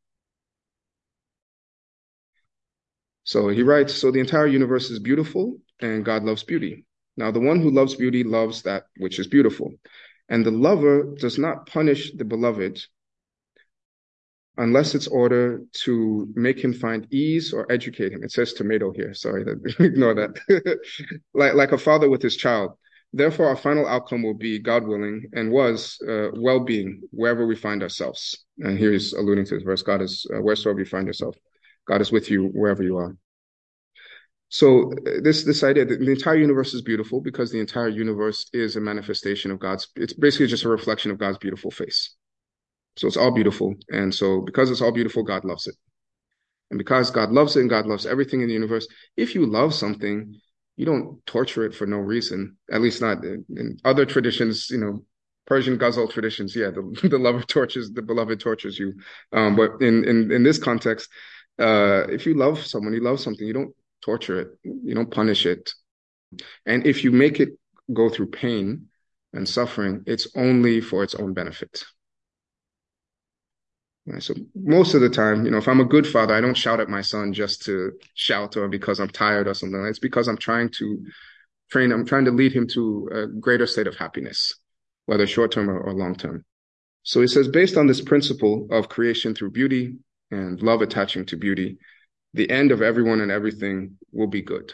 So 3.25 3.49
he 3.49 3.63
writes, 3.63 3.95
so 3.95 4.11
the 4.11 4.21
entire 4.21 4.49
universe 4.49 4.91
is 4.91 4.99
beautiful 4.99 5.59
and 5.81 6.05
God 6.05 6.25
loves 6.25 6.43
beauty. 6.43 6.85
Now, 7.17 7.31
the 7.31 7.41
one 7.41 7.61
who 7.61 7.71
loves 7.71 7.95
beauty 7.95 8.25
loves 8.25 8.63
that 8.63 8.85
which 8.97 9.19
is 9.19 9.27
beautiful. 9.27 9.73
And 10.29 10.47
the 10.47 10.51
lover 10.51 11.15
does 11.19 11.39
not 11.39 11.67
punish 11.67 12.13
the 12.13 12.25
beloved 12.25 12.81
unless 14.57 14.95
it's 14.95 15.07
order 15.09 15.63
to 15.85 16.29
make 16.35 16.63
him 16.63 16.73
find 16.73 17.07
ease 17.13 17.53
or 17.53 17.71
educate 17.71 18.13
him. 18.13 18.23
It 18.23 18.33
says 18.33 18.53
tomato 18.53 18.93
here. 18.93 19.15
Sorry, 19.15 19.45
ignore 19.79 20.15
that. 20.15 20.79
like, 21.35 21.55
like 21.55 21.73
a 21.73 21.79
father 21.79 22.09
with 22.09 22.23
his 22.23 22.37
child. 22.37 22.73
Therefore, 23.15 23.49
our 23.49 23.57
final 23.57 23.87
outcome 23.87 24.23
will 24.23 24.35
be, 24.35 24.59
God 24.59 24.87
willing, 24.87 25.25
and 25.35 25.53
was 25.53 25.99
uh, 26.09 26.29
well-being 26.35 27.03
wherever 27.11 27.47
we 27.47 27.57
find 27.57 27.83
ourselves. 27.83 28.47
And 28.59 28.79
here 28.79 28.93
he's 28.93 29.13
alluding 29.13 29.45
to 29.47 29.55
this 29.57 29.65
verse: 29.65 29.83
God 29.83 30.01
is 30.01 30.27
uh, 30.35 30.41
wheresoever 30.41 30.79
you 30.79 30.87
find 30.87 31.07
yourself. 31.07 31.37
God 31.87 32.01
is 32.01 32.11
with 32.11 32.31
you 32.31 32.47
wherever 32.47 32.83
you 32.83 32.97
are. 32.97 33.15
So 34.53 34.93
uh, 34.93 35.23
this 35.23 35.45
this 35.45 35.65
idea 35.65 35.87
that 35.87 35.99
the 35.99 36.11
entire 36.11 36.37
universe 36.37 36.75
is 36.75 36.83
beautiful 36.83 37.23
because 37.23 37.51
the 37.51 37.59
entire 37.59 37.89
universe 37.89 38.51
is 38.53 38.77
a 38.77 38.81
manifestation 38.81 39.51
of 39.51 39.59
God's. 39.59 39.89
It's 39.97 40.13
basically 40.13 40.49
just 40.49 40.65
a 40.65 40.69
reflection 40.69 41.11
of 41.11 41.17
God's 41.17 41.39
beautiful 41.39 41.71
face. 41.71 42.15
So 42.99 43.07
it's 43.07 43.17
all 43.17 43.31
beautiful. 43.31 43.75
And 43.89 44.15
so 44.15 44.43
because 44.43 44.71
it's 44.71 44.83
all 44.83 44.93
beautiful, 44.93 45.23
God 45.23 45.47
loves 45.47 45.67
it. 45.67 45.75
And 46.71 46.77
because 46.77 47.11
God 47.11 47.33
loves 47.33 47.57
it 47.57 47.61
and 47.61 47.71
God 47.71 47.87
loves 47.87 48.05
everything 48.05 48.43
in 48.43 48.49
the 48.49 48.53
universe, 48.53 48.87
if 49.17 49.35
you 49.35 49.47
love 49.47 49.73
something, 49.73 50.39
you 50.77 50.85
don't 50.85 51.25
torture 51.25 51.65
it 51.65 51.75
for 51.75 51.87
no 51.87 51.97
reason. 51.97 52.59
At 52.71 52.83
least 52.83 53.01
not 53.01 53.25
in, 53.25 53.47
in 53.57 53.79
other 53.87 54.05
traditions, 54.05 54.69
you 54.69 54.79
know, 54.79 55.03
Persian 55.47 55.79
ghazal 55.79 56.09
traditions. 56.09 56.55
Yeah, 56.55 56.73
the, 56.73 57.09
the 57.09 57.19
lover 57.19 57.41
tortures, 57.41 57.91
the 57.91 58.03
beloved 58.03 58.39
tortures 58.39 58.79
you. 58.79 58.93
Um, 59.33 59.57
but 59.57 59.81
in, 59.81 60.05
in, 60.05 60.31
in 60.31 60.43
this 60.43 60.59
context, 60.59 61.09
uh, 61.59 62.05
if 62.11 62.27
you 62.27 62.35
love 62.35 62.67
someone, 62.67 62.93
you 62.93 63.01
love 63.01 63.19
something, 63.19 63.47
you 63.47 63.55
don't 63.55 63.75
torture 64.03 64.41
it, 64.41 64.59
you 64.65 64.95
don't 64.95 65.11
punish 65.11 65.47
it. 65.47 65.73
And 66.67 66.87
if 66.87 67.05
you 67.05 67.11
make 67.11 67.41
it 67.41 67.51
go 67.93 68.09
through 68.09 68.31
pain 68.31 68.89
and 69.33 69.49
suffering, 69.49 70.03
it's 70.07 70.29
only 70.37 70.81
for 70.81 71.03
its 71.03 71.15
own 71.15 71.35
benefit. 71.35 71.85
Right? 74.07 74.23
So 74.23 74.35
most 74.55 74.95
of 74.95 75.01
the 75.01 75.09
time, 75.09 75.45
you 75.45 75.51
know, 75.51 75.59
if 75.59 75.69
I'm 75.69 75.81
a 75.81 75.85
good 75.85 76.07
father, 76.07 76.35
I 76.35 76.41
don't 76.41 76.57
shout 76.57 76.81
at 76.81 76.89
my 76.89 77.03
son 77.03 77.33
just 77.33 77.63
to 77.63 77.93
shout 78.15 78.57
or 78.57 78.69
because 78.69 78.99
I'm 78.99 79.09
tired 79.09 79.47
or 79.47 79.55
something. 79.55 79.85
It's 79.87 79.99
because 79.99 80.29
I'm 80.29 80.39
trying 80.39 80.71
to 80.71 81.05
train, 81.71 81.93
I'm 81.93 82.05
trying 82.05 82.25
to 82.25 82.31
lead 82.31 82.53
him 82.53 82.67
to 82.69 83.09
a 83.13 83.27
greater 83.27 83.67
state 83.67 83.87
of 83.87 83.97
happiness, 83.97 84.55
whether 85.07 85.27
short 85.27 85.53
term 85.53 85.71
or, 85.71 85.79
or 85.79 85.95
long 85.95 86.17
term. 86.17 86.45
So 87.05 87.21
he 87.21 87.27
says, 87.27 87.49
based 87.49 87.77
on 87.77 87.87
this 87.87 88.01
principle 88.01 88.69
of 88.71 88.89
creation 88.89 89.35
through 89.35 89.51
beauty 89.51 89.97
and 90.31 90.61
love 90.63 90.83
attaching 90.83 91.27
to 91.27 91.37
beauty, 91.37 91.79
the 92.35 92.49
end 92.51 92.73
of 92.73 92.83
everyone 92.83 93.21
and 93.21 93.31
everything 93.31 93.99
will 94.13 94.27
be 94.27 94.43
good. 94.43 94.73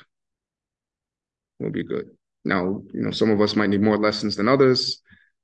Will 1.58 1.70
be 1.70 1.84
good. 1.84 2.10
Now, 2.44 2.82
you 2.92 3.02
know, 3.02 3.10
some 3.10 3.30
of 3.30 3.40
us 3.40 3.56
might 3.56 3.70
need 3.70 3.82
more 3.82 3.98
lessons 3.98 4.36
than 4.36 4.48
others, 4.48 5.02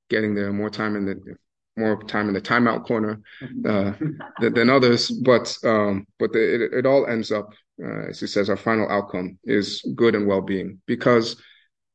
getting 0.09 0.33
there 0.33 0.51
more 0.53 0.69
time 0.69 0.95
in 0.95 1.05
the 1.05 1.35
more 1.77 2.01
time 2.03 2.29
in 2.29 2.33
the 2.33 2.41
timeout 2.41 2.85
corner 2.85 3.19
uh, 3.67 3.91
than, 4.39 4.53
than, 4.53 4.69
others, 4.69 5.11
but 5.11 5.55
um, 5.65 6.07
but 6.19 6.31
the, 6.31 6.55
it, 6.55 6.73
it 6.73 6.85
all 6.85 7.05
ends 7.05 7.31
up, 7.31 7.53
uh, 7.83 8.07
as 8.09 8.19
he 8.19 8.27
says, 8.27 8.49
our 8.49 8.55
final 8.55 8.89
outcome 8.89 9.37
is 9.43 9.85
good 9.95 10.15
and 10.15 10.25
well-being 10.25 10.79
because 10.85 11.35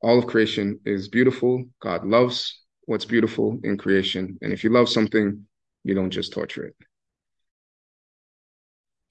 all 0.02 0.18
of 0.18 0.26
creation 0.26 0.78
is 0.84 1.08
beautiful. 1.08 1.64
God 1.80 2.04
loves 2.04 2.60
what's 2.82 3.06
beautiful 3.06 3.58
in 3.64 3.78
creation, 3.78 4.38
and 4.42 4.52
if 4.52 4.62
you 4.62 4.70
love 4.70 4.88
something, 4.88 5.46
you 5.84 5.94
don't 5.94 6.10
just 6.10 6.32
torture 6.32 6.64
it. 6.64 6.76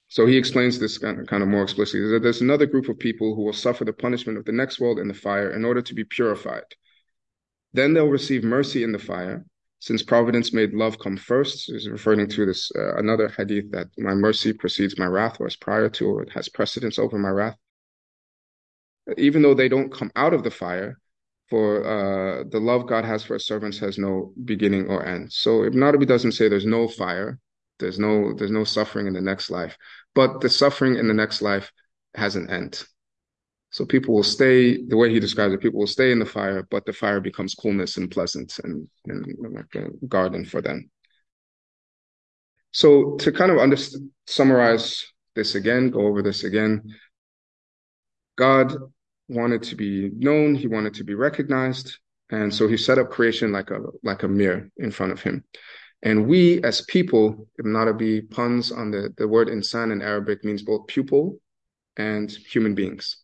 So 0.10 0.26
he 0.26 0.38
explains 0.38 0.80
this 0.80 0.98
kind 0.98 1.20
of, 1.20 1.28
kind 1.28 1.44
of 1.44 1.50
more 1.50 1.64
explicitly 1.64 2.10
that 2.10 2.24
there's 2.24 2.42
another 2.42 2.66
group 2.66 2.90
of 2.90 2.98
people 2.98 3.36
who 3.36 3.44
will 3.44 3.54
suffer 3.54 3.86
the 3.86 3.94
punishment 3.94 4.38
of 4.38 4.46
the 4.46 4.52
next 4.52 4.80
world 4.80 5.00
in 5.00 5.08
the 5.08 5.14
fire 5.14 5.52
in 5.52 5.64
order 5.64 5.82
to 5.84 5.94
be 5.94 6.04
purified. 6.04 6.64
Then 7.74 7.94
they'll 7.94 8.08
receive 8.08 8.44
mercy 8.44 8.84
in 8.84 8.92
the 8.92 9.00
fire, 9.00 9.46
since 9.80 10.02
providence 10.02 10.52
made 10.52 10.74
love 10.74 10.98
come 10.98 11.16
first. 11.16 11.72
Is 11.72 11.88
referring 11.88 12.28
to 12.28 12.46
this 12.48 12.72
uh, 12.76 12.96
another 12.96 13.30
hadith 13.30 13.72
that 13.72 13.88
my 14.00 14.16
mercy 14.16 14.52
precedes 14.52 14.98
my 14.98 15.06
wrath, 15.06 15.40
or 15.40 15.48
is 15.48 15.56
prior 15.56 15.90
to, 15.90 16.08
or 16.08 16.24
it 16.24 16.32
has 16.32 16.50
precedence 16.50 16.98
over 16.98 17.20
my 17.20 17.30
wrath. 17.30 17.58
Even 19.18 19.44
though 19.44 19.54
they 19.54 19.70
don't 19.70 19.94
come 19.94 20.12
out 20.16 20.34
of 20.34 20.44
the 20.44 20.52
fire, 20.52 20.98
for 21.50 21.84
uh, 21.86 22.44
the 22.50 22.60
love 22.60 22.88
God 22.88 23.06
has 23.06 23.24
for 23.24 23.36
his 23.36 23.46
servants 23.46 23.80
has 23.80 23.98
no 23.98 24.34
beginning 24.46 24.88
or 24.88 25.06
end. 25.06 25.32
So 25.32 25.64
Ibn 25.64 25.82
Arabi 25.82 26.06
doesn't 26.06 26.34
say 26.34 26.48
there's 26.48 26.66
no 26.66 26.88
fire, 26.88 27.40
there's 27.80 27.98
no 27.98 28.34
there's 28.34 28.52
no 28.52 28.64
suffering 28.64 29.08
in 29.08 29.14
the 29.14 29.22
next 29.22 29.50
life, 29.50 29.78
but 30.20 30.42
the 30.42 30.50
suffering 30.50 30.98
in 30.98 31.08
the 31.08 31.14
next 31.14 31.42
life 31.42 31.72
has 32.14 32.36
an 32.36 32.50
end. 32.50 32.84
So 33.70 33.86
people 33.86 34.14
will 34.14 34.32
stay 34.38 34.86
the 34.86 34.98
way 34.98 35.10
he 35.10 35.18
describes 35.22 35.54
it. 35.54 35.62
People 35.62 35.80
will 35.80 35.88
stay 35.88 36.12
in 36.12 36.20
the 36.20 36.26
fire, 36.26 36.68
but 36.70 36.86
the 36.86 36.92
fire 36.92 37.22
becomes 37.22 37.56
coolness 37.56 37.96
and 37.96 38.12
pleasant 38.12 38.60
and, 38.66 38.86
and 39.06 39.26
like 39.50 39.74
a 39.76 40.06
garden 40.08 40.44
for 40.44 40.62
them. 40.62 40.92
So 42.72 43.16
to 43.22 43.32
kind 43.32 43.50
of 43.50 43.60
under, 43.60 43.78
summarize 44.28 45.06
this 45.38 45.56
again, 45.56 45.90
go 45.90 46.02
over 46.02 46.22
this 46.22 46.44
again. 46.44 46.84
God 48.38 48.76
wanted 49.30 49.64
to 49.64 49.76
be 49.78 50.10
known. 50.14 50.54
He 50.54 50.68
wanted 50.68 50.96
to 50.96 51.06
be 51.06 51.16
recognized. 51.16 51.98
And 52.30 52.54
so 52.54 52.68
he 52.68 52.76
set 52.76 52.98
up 52.98 53.10
creation 53.10 53.54
like 53.54 53.72
a, 53.72 53.80
like 54.04 54.24
a 54.24 54.28
mirror 54.28 54.70
in 54.76 54.92
front 54.92 55.14
of 55.14 55.22
him. 55.22 55.46
And 56.02 56.28
we 56.28 56.64
as 56.64 56.82
people, 56.82 57.48
Ibn 57.60 58.28
puns 58.32 58.72
on 58.72 58.92
the, 58.92 59.14
the 59.18 59.28
word 59.28 59.50
insan 59.50 59.92
in 59.92 60.02
Arabic 60.02 60.44
means 60.46 60.62
both 60.62 60.88
pupil 60.88 61.40
and 61.98 62.32
human 62.32 62.74
beings. 62.74 63.18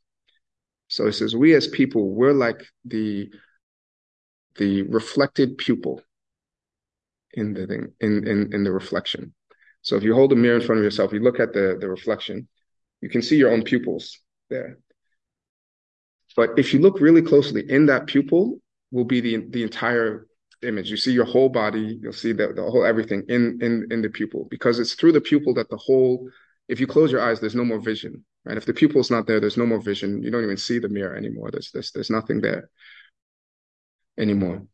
So 0.87 1.05
he 1.05 1.11
says, 1.11 1.35
we 1.35 1.55
as 1.55 1.67
people, 1.67 2.09
we're 2.09 2.33
like 2.33 2.61
the 2.83 3.29
the 4.57 4.83
reflected 4.83 5.57
pupil 5.57 6.01
in 7.33 7.53
the 7.53 7.67
thing, 7.67 7.91
in, 7.99 8.25
in, 8.25 8.53
in 8.53 8.63
the 8.63 8.71
reflection. 8.71 9.33
So 9.81 9.97
if 9.97 10.03
you 10.03 10.13
hold 10.15 10.31
a 10.31 10.35
mirror 10.35 10.55
in 10.55 10.65
front 10.65 10.79
of 10.79 10.85
yourself, 10.85 11.11
you 11.11 11.19
look 11.19 11.41
at 11.41 11.51
the, 11.51 11.77
the 11.79 11.89
reflection, 11.89 12.47
you 13.01 13.09
can 13.09 13.21
see 13.21 13.35
your 13.35 13.51
own 13.51 13.63
pupils 13.63 14.17
there. 14.49 14.79
But 16.37 16.57
if 16.57 16.73
you 16.73 16.79
look 16.79 17.01
really 17.01 17.21
closely, 17.21 17.69
in 17.69 17.85
that 17.87 18.07
pupil 18.07 18.59
will 18.91 19.05
be 19.05 19.21
the 19.21 19.45
the 19.49 19.63
entire 19.63 20.27
image. 20.65 20.89
You 20.89 20.97
see 20.97 21.11
your 21.13 21.25
whole 21.25 21.49
body, 21.49 21.99
you'll 22.01 22.13
see 22.13 22.33
the, 22.33 22.53
the 22.53 22.63
whole 22.63 22.85
everything 22.85 23.23
in 23.29 23.59
in 23.61 23.87
in 23.91 24.01
the 24.01 24.09
pupil 24.09 24.47
because 24.49 24.79
it's 24.79 24.93
through 24.93 25.13
the 25.13 25.21
pupil 25.21 25.53
that 25.55 25.69
the 25.69 25.77
whole. 25.77 26.29
If 26.67 26.79
you 26.79 26.87
close 26.87 27.11
your 27.11 27.21
eyes, 27.21 27.39
there's 27.39 27.53
no 27.53 27.63
more 27.63 27.79
vision, 27.79 28.25
right? 28.43 28.57
If 28.57 28.65
the 28.65 28.73
pupil's 28.73 29.11
not 29.11 29.27
there, 29.27 29.39
there's 29.39 29.57
no 29.57 29.67
more 29.67 29.79
vision. 29.79 30.23
You 30.23 30.31
don't 30.31 30.43
even 30.43 30.57
see 30.57 30.79
the 30.79 30.89
mirror 30.89 31.15
anymore. 31.15 31.51
There's 31.51 31.69
there's 31.71 31.91
there's 31.91 32.09
nothing 32.09 32.41
there 32.41 32.69
anymore. 34.17 34.65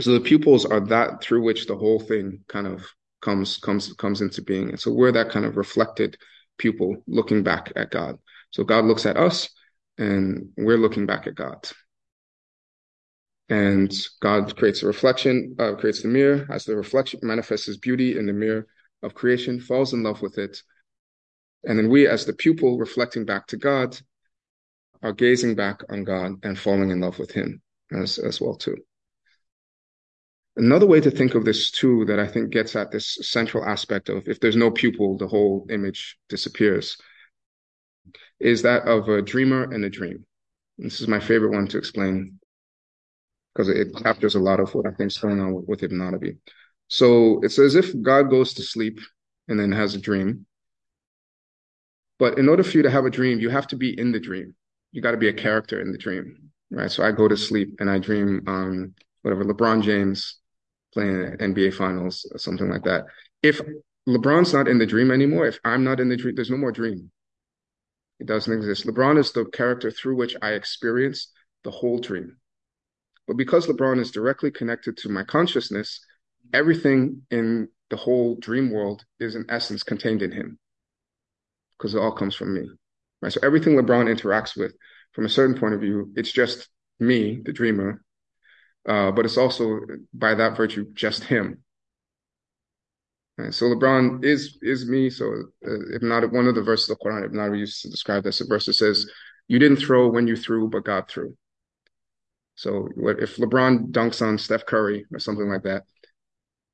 So 0.00 0.12
the 0.12 0.20
pupils 0.20 0.64
are 0.66 0.80
that 0.80 1.22
through 1.22 1.42
which 1.42 1.66
the 1.66 1.76
whole 1.76 2.00
thing 2.00 2.40
kind 2.48 2.66
of 2.66 2.84
comes 3.22 3.58
comes 3.58 3.92
comes 3.92 4.22
into 4.22 4.42
being. 4.42 4.70
And 4.70 4.80
so 4.80 4.92
we're 4.92 5.12
that 5.12 5.30
kind 5.30 5.46
of 5.46 5.56
reflected 5.56 6.16
pupil 6.58 7.02
looking 7.06 7.42
back 7.42 7.72
at 7.76 7.90
God. 7.90 8.18
So 8.50 8.64
God 8.64 8.84
looks 8.84 9.06
at 9.06 9.16
us 9.16 9.50
and 9.98 10.50
we're 10.56 10.78
looking 10.78 11.06
back 11.06 11.26
at 11.26 11.34
God 11.34 11.64
and 13.50 13.92
God 14.20 14.56
creates 14.56 14.82
a 14.82 14.86
reflection, 14.86 15.56
uh, 15.58 15.74
creates 15.74 16.02
the 16.02 16.08
mirror 16.08 16.46
as 16.50 16.64
the 16.64 16.76
reflection 16.76 17.18
manifests 17.22 17.66
his 17.66 17.78
beauty 17.78 18.16
in 18.16 18.26
the 18.26 18.32
mirror 18.32 18.66
of 19.02 19.14
creation, 19.14 19.60
falls 19.60 19.92
in 19.92 20.04
love 20.04 20.22
with 20.22 20.38
it. 20.38 20.62
And 21.64 21.76
then 21.76 21.90
we, 21.90 22.06
as 22.06 22.24
the 22.24 22.32
pupil 22.32 22.78
reflecting 22.78 23.24
back 23.24 23.48
to 23.48 23.56
God, 23.56 23.98
are 25.02 25.12
gazing 25.12 25.56
back 25.56 25.82
on 25.90 26.04
God 26.04 26.34
and 26.44 26.58
falling 26.58 26.90
in 26.90 27.00
love 27.00 27.18
with 27.18 27.32
him 27.32 27.60
as, 27.92 28.18
as 28.18 28.40
well, 28.40 28.54
too. 28.54 28.76
Another 30.56 30.86
way 30.86 31.00
to 31.00 31.10
think 31.10 31.34
of 31.34 31.44
this 31.44 31.70
too, 31.70 32.04
that 32.04 32.20
I 32.20 32.26
think 32.26 32.50
gets 32.50 32.76
at 32.76 32.92
this 32.92 33.18
central 33.22 33.64
aspect 33.64 34.08
of 34.08 34.28
if 34.28 34.38
there's 34.38 34.56
no 34.56 34.70
pupil, 34.70 35.16
the 35.16 35.26
whole 35.26 35.66
image 35.70 36.18
disappears, 36.28 36.96
is 38.38 38.62
that 38.62 38.86
of 38.86 39.08
a 39.08 39.22
dreamer 39.22 39.64
and 39.64 39.84
a 39.84 39.90
dream. 39.90 40.24
This 40.78 41.00
is 41.00 41.08
my 41.08 41.20
favorite 41.20 41.52
one 41.52 41.66
to 41.68 41.78
explain 41.78 42.39
because 43.54 43.68
it 43.68 43.94
captures 44.02 44.34
a 44.34 44.40
lot 44.40 44.60
of 44.60 44.74
what 44.74 44.86
I 44.86 44.90
think 44.92 45.10
is 45.10 45.18
going 45.18 45.40
on 45.40 45.52
with, 45.54 45.82
with 45.82 45.92
Arabi. 45.92 46.36
So 46.88 47.40
it's 47.42 47.58
as 47.58 47.74
if 47.74 48.00
God 48.02 48.30
goes 48.30 48.54
to 48.54 48.62
sleep 48.62 49.00
and 49.48 49.58
then 49.58 49.72
has 49.72 49.94
a 49.94 50.00
dream. 50.00 50.46
But 52.18 52.38
in 52.38 52.48
order 52.48 52.62
for 52.62 52.76
you 52.76 52.82
to 52.82 52.90
have 52.90 53.06
a 53.06 53.10
dream, 53.10 53.40
you 53.40 53.48
have 53.48 53.66
to 53.68 53.76
be 53.76 53.98
in 53.98 54.12
the 54.12 54.20
dream. 54.20 54.54
You 54.92 55.00
got 55.00 55.12
to 55.12 55.16
be 55.16 55.28
a 55.28 55.32
character 55.32 55.80
in 55.80 55.92
the 55.92 55.98
dream, 55.98 56.50
right? 56.70 56.90
So 56.90 57.04
I 57.04 57.12
go 57.12 57.28
to 57.28 57.36
sleep 57.36 57.76
and 57.80 57.88
I 57.88 57.98
dream 57.98 58.42
um 58.46 58.94
whatever 59.22 59.44
LeBron 59.44 59.82
James 59.82 60.38
playing 60.92 61.36
NBA 61.38 61.70
Finals 61.72 62.28
or 62.32 62.38
something 62.38 62.68
like 62.68 62.82
that. 62.84 63.04
If 63.42 63.60
LeBron's 64.08 64.52
not 64.52 64.68
in 64.68 64.78
the 64.78 64.86
dream 64.86 65.10
anymore, 65.10 65.46
if 65.46 65.58
I'm 65.64 65.84
not 65.84 66.00
in 66.00 66.08
the 66.08 66.16
dream, 66.16 66.34
there's 66.34 66.50
no 66.50 66.56
more 66.56 66.72
dream. 66.72 67.10
It 68.18 68.26
doesn't 68.26 68.52
exist. 68.52 68.86
LeBron 68.86 69.18
is 69.18 69.32
the 69.32 69.44
character 69.46 69.90
through 69.90 70.16
which 70.16 70.36
I 70.42 70.50
experience 70.50 71.32
the 71.64 71.70
whole 71.70 71.98
dream. 71.98 72.36
But 73.30 73.36
because 73.36 73.68
LeBron 73.68 74.00
is 74.00 74.10
directly 74.10 74.50
connected 74.50 74.96
to 74.96 75.08
my 75.08 75.22
consciousness, 75.22 76.04
everything 76.52 77.22
in 77.30 77.68
the 77.88 77.94
whole 77.94 78.34
dream 78.34 78.72
world 78.72 79.04
is 79.20 79.36
in 79.36 79.46
essence 79.48 79.84
contained 79.84 80.20
in 80.22 80.32
him 80.32 80.58
because 81.78 81.94
it 81.94 82.00
all 82.00 82.10
comes 82.10 82.34
from 82.34 82.52
me. 82.52 82.68
Right. 83.22 83.32
So 83.32 83.38
everything 83.44 83.76
LeBron 83.76 84.12
interacts 84.12 84.56
with 84.56 84.72
from 85.12 85.26
a 85.26 85.28
certain 85.28 85.56
point 85.56 85.74
of 85.74 85.80
view, 85.80 86.12
it's 86.16 86.32
just 86.32 86.70
me, 86.98 87.40
the 87.44 87.52
dreamer. 87.52 88.02
Uh, 88.88 89.12
but 89.12 89.24
it's 89.24 89.38
also 89.38 89.78
by 90.12 90.34
that 90.34 90.56
virtue, 90.56 90.92
just 90.94 91.22
him. 91.22 91.62
Right? 93.38 93.54
So 93.54 93.66
LeBron 93.66 94.24
is 94.24 94.58
is 94.60 94.88
me. 94.88 95.08
So 95.08 95.26
uh, 95.64 95.94
if 95.94 96.02
not 96.02 96.32
one 96.32 96.48
of 96.48 96.56
the 96.56 96.62
verses 96.62 96.90
of 96.90 96.98
the 96.98 97.04
Quran, 97.04 97.26
if 97.26 97.30
not 97.30 97.54
used 97.54 97.82
to 97.82 97.90
describe 97.90 98.24
this, 98.24 98.40
a 98.40 98.46
verse 98.48 98.66
that 98.66 98.74
says, 98.74 99.08
"You 99.46 99.60
didn't 99.60 99.76
throw 99.76 100.08
when 100.08 100.26
you 100.26 100.34
threw, 100.34 100.68
but 100.68 100.84
God 100.84 101.08
threw." 101.08 101.36
So 102.60 102.90
if 102.98 103.38
LeBron 103.38 103.90
dunks 103.90 104.20
on 104.20 104.36
Steph 104.36 104.66
Curry 104.66 105.06
or 105.10 105.18
something 105.18 105.48
like 105.48 105.62
that, 105.62 105.84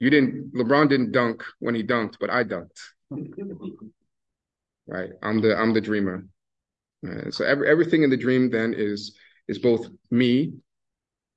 you 0.01 0.11
didn't. 0.11 0.53
LeBron 0.53 0.89
didn't 0.89 1.13
dunk 1.13 1.45
when 1.61 1.77
he 1.77 1.85
dunked, 1.85 2.17
but 2.19 2.29
I 2.29 2.43
dunked. 2.43 2.81
right? 4.89 5.11
I'm 5.23 5.41
the 5.41 5.57
I'm 5.57 5.73
the 5.73 5.81
dreamer. 5.81 6.27
Right? 7.05 7.33
So 7.33 7.45
every, 7.45 7.69
everything 7.69 8.03
in 8.03 8.11
the 8.11 8.17
dream 8.17 8.51
then 8.51 8.75
is 8.77 9.17
is 9.47 9.61
both 9.61 9.87
me 10.11 10.55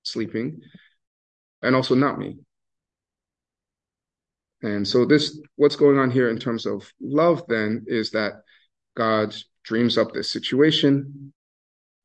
sleeping 0.01 0.61
and 1.61 1.75
also 1.75 1.93
not 1.93 2.17
me. 2.17 2.39
And 4.63 4.87
so 4.87 5.05
this 5.05 5.39
what's 5.57 5.75
going 5.75 5.99
on 5.99 6.09
here 6.09 6.31
in 6.31 6.39
terms 6.39 6.65
of 6.65 6.91
love 6.99 7.43
then 7.47 7.85
is 7.85 8.09
that 8.11 8.41
God 8.97 9.35
dreams 9.63 9.95
up 9.95 10.11
this 10.11 10.31
situation 10.31 11.33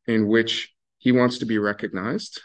in 0.07 0.29
which 0.29 0.74
he 1.05 1.13
wants 1.13 1.39
to 1.39 1.45
be 1.45 1.59
recognized. 1.59 2.41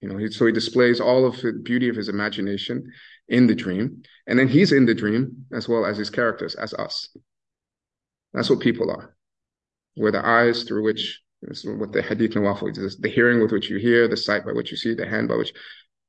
You 0.00 0.08
know, 0.08 0.28
so 0.28 0.46
he 0.46 0.52
displays 0.52 1.00
all 1.00 1.26
of 1.26 1.38
the 1.42 1.52
beauty 1.52 1.88
of 1.88 1.96
his 1.96 2.08
imagination 2.08 2.90
in 3.28 3.48
the 3.48 3.54
dream. 3.54 4.02
And 4.28 4.38
then 4.38 4.46
he's 4.46 4.70
in 4.70 4.86
the 4.86 4.94
dream 4.94 5.44
as 5.52 5.68
well 5.68 5.84
as 5.84 5.98
his 5.98 6.08
characters, 6.08 6.54
as 6.54 6.72
us. 6.72 7.08
That's 8.32 8.48
what 8.48 8.60
people 8.60 8.90
are. 8.92 9.16
We're 9.96 10.12
the 10.12 10.24
eyes 10.24 10.62
through 10.62 10.84
which, 10.84 11.20
what 11.64 11.92
the 11.92 12.00
hadith 12.00 12.36
is, 12.36 12.96
the 12.96 13.08
hearing 13.08 13.42
with 13.42 13.50
which 13.50 13.68
you 13.68 13.78
hear, 13.78 14.06
the 14.06 14.16
sight 14.16 14.46
by 14.46 14.52
which 14.52 14.70
you 14.70 14.76
see, 14.76 14.94
the 14.94 15.04
hand 15.04 15.28
by 15.28 15.34
which, 15.34 15.52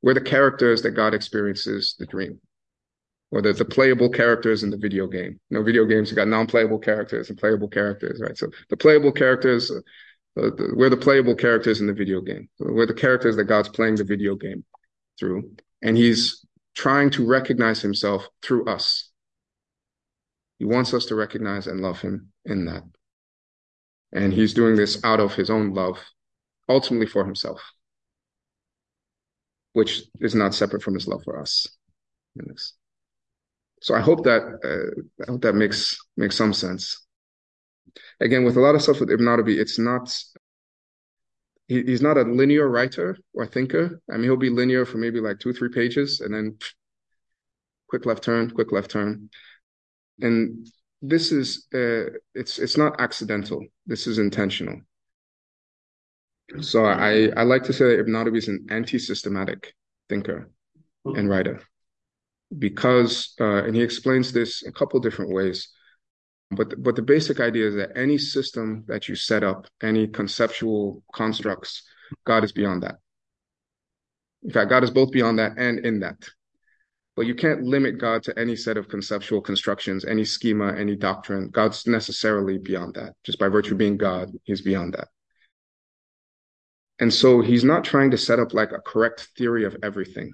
we're 0.03 0.13
the 0.13 0.21
characters 0.21 0.83
that 0.83 0.91
God 0.91 1.15
experiences 1.15 1.95
the 1.97 2.05
dream. 2.05 2.39
Or 3.31 3.41
the, 3.41 3.53
the 3.53 3.65
playable 3.65 4.09
characters 4.09 4.61
in 4.63 4.69
the 4.69 4.77
video 4.77 5.07
game. 5.07 5.39
You 5.49 5.57
know, 5.57 5.63
video 5.63 5.85
games, 5.85 6.11
you 6.11 6.15
got 6.15 6.27
non-playable 6.27 6.79
characters 6.79 7.29
and 7.29 7.39
playable 7.39 7.69
characters, 7.69 8.21
right? 8.21 8.37
So 8.37 8.47
the 8.69 8.77
playable 8.77 9.11
characters, 9.11 9.71
uh, 10.39 10.49
we're 10.73 10.89
the 10.89 10.97
playable 10.97 11.35
characters 11.35 11.81
in 11.81 11.87
the 11.87 11.93
video 11.93 12.21
game. 12.21 12.47
We're 12.59 12.85
the 12.85 12.93
characters 12.93 13.35
that 13.35 13.45
God's 13.45 13.69
playing 13.69 13.95
the 13.95 14.03
video 14.03 14.35
game 14.35 14.63
through. 15.19 15.51
And 15.81 15.97
he's 15.97 16.45
trying 16.75 17.09
to 17.11 17.27
recognize 17.27 17.81
himself 17.81 18.27
through 18.41 18.65
us. 18.65 19.09
He 20.59 20.65
wants 20.65 20.93
us 20.93 21.05
to 21.07 21.15
recognize 21.15 21.67
and 21.67 21.81
love 21.81 21.99
him 21.99 22.31
in 22.45 22.65
that. 22.65 22.83
And 24.13 24.31
he's 24.31 24.53
doing 24.53 24.75
this 24.75 25.03
out 25.03 25.19
of 25.19 25.33
his 25.33 25.49
own 25.49 25.73
love, 25.73 25.97
ultimately 26.69 27.07
for 27.07 27.25
himself, 27.25 27.61
which 29.73 30.03
is 30.19 30.35
not 30.35 30.53
separate 30.53 30.83
from 30.83 30.93
his 30.93 31.07
love 31.07 31.23
for 31.23 31.39
us. 31.41 31.67
So 33.81 33.95
I 33.95 33.99
hope 34.01 34.23
that 34.25 34.43
uh, 34.63 35.23
I 35.23 35.31
hope 35.31 35.41
that 35.41 35.55
makes 35.55 35.97
makes 36.15 36.35
some 36.35 36.53
sense. 36.53 37.05
Again, 38.19 38.43
with 38.43 38.57
a 38.57 38.61
lot 38.61 38.75
of 38.75 38.81
stuff 38.81 38.99
with 38.99 39.11
Ibn 39.11 39.27
Arabi, 39.27 39.59
it's 39.59 39.79
not 39.79 40.13
he, 41.67 41.83
he's 41.83 42.01
not 42.01 42.17
a 42.17 42.23
linear 42.23 42.67
writer 42.67 43.17
or 43.33 43.45
thinker. 43.45 44.01
I 44.09 44.15
mean, 44.15 44.23
he'll 44.23 44.37
be 44.37 44.49
linear 44.49 44.85
for 44.85 44.97
maybe 44.97 45.19
like 45.19 45.39
two, 45.39 45.53
three 45.53 45.69
pages, 45.69 46.19
and 46.19 46.33
then 46.33 46.57
quick 47.87 48.05
left 48.05 48.23
turn, 48.23 48.49
quick 48.51 48.71
left 48.71 48.91
turn. 48.91 49.29
And 50.19 50.67
this 51.01 51.31
is 51.31 51.67
uh, 51.73 52.11
it's 52.35 52.59
it's 52.59 52.77
not 52.77 52.99
accidental. 52.99 53.65
This 53.85 54.05
is 54.07 54.19
intentional. 54.19 54.81
So 56.59 56.85
I 56.85 57.29
I 57.37 57.43
like 57.43 57.63
to 57.63 57.73
say 57.73 57.85
that 57.85 57.99
Ibn 58.01 58.15
Arabi 58.15 58.37
is 58.37 58.49
an 58.49 58.67
anti-systematic 58.69 59.73
thinker 60.09 60.49
and 61.05 61.29
writer 61.29 61.61
because 62.57 63.33
uh, 63.39 63.63
and 63.63 63.75
he 63.75 63.81
explains 63.81 64.31
this 64.31 64.63
a 64.63 64.71
couple 64.71 64.99
different 64.99 65.33
ways. 65.33 65.69
But 66.51 66.83
but 66.83 66.95
the 66.95 67.01
basic 67.01 67.39
idea 67.39 67.67
is 67.67 67.75
that 67.75 67.97
any 67.97 68.17
system 68.17 68.83
that 68.87 69.07
you 69.07 69.15
set 69.15 69.43
up, 69.43 69.67
any 69.81 70.07
conceptual 70.07 71.01
constructs, 71.13 71.83
God 72.25 72.43
is 72.43 72.51
beyond 72.51 72.83
that. 72.83 72.95
In 74.43 74.51
fact, 74.51 74.69
God 74.69 74.83
is 74.83 74.91
both 74.91 75.11
beyond 75.11 75.39
that 75.39 75.57
and 75.57 75.79
in 75.85 75.99
that. 76.01 76.17
But 77.15 77.25
you 77.25 77.35
can't 77.35 77.63
limit 77.63 77.99
God 77.99 78.23
to 78.23 78.39
any 78.39 78.55
set 78.55 78.77
of 78.77 78.87
conceptual 78.87 79.41
constructions, 79.41 80.05
any 80.05 80.25
schema, 80.25 80.73
any 80.73 80.95
doctrine. 80.95 81.49
God's 81.49 81.85
necessarily 81.85 82.57
beyond 82.57 82.95
that. 82.95 83.13
Just 83.23 83.37
by 83.37 83.49
virtue 83.49 83.73
of 83.73 83.77
being 83.77 83.97
God, 83.97 84.31
he's 84.43 84.61
beyond 84.61 84.93
that. 84.93 85.09
And 86.99 87.13
so 87.13 87.41
he's 87.41 87.63
not 87.63 87.83
trying 87.83 88.11
to 88.11 88.17
set 88.17 88.39
up 88.39 88.53
like 88.53 88.71
a 88.71 88.79
correct 88.79 89.29
theory 89.37 89.65
of 89.65 89.75
everything. 89.83 90.33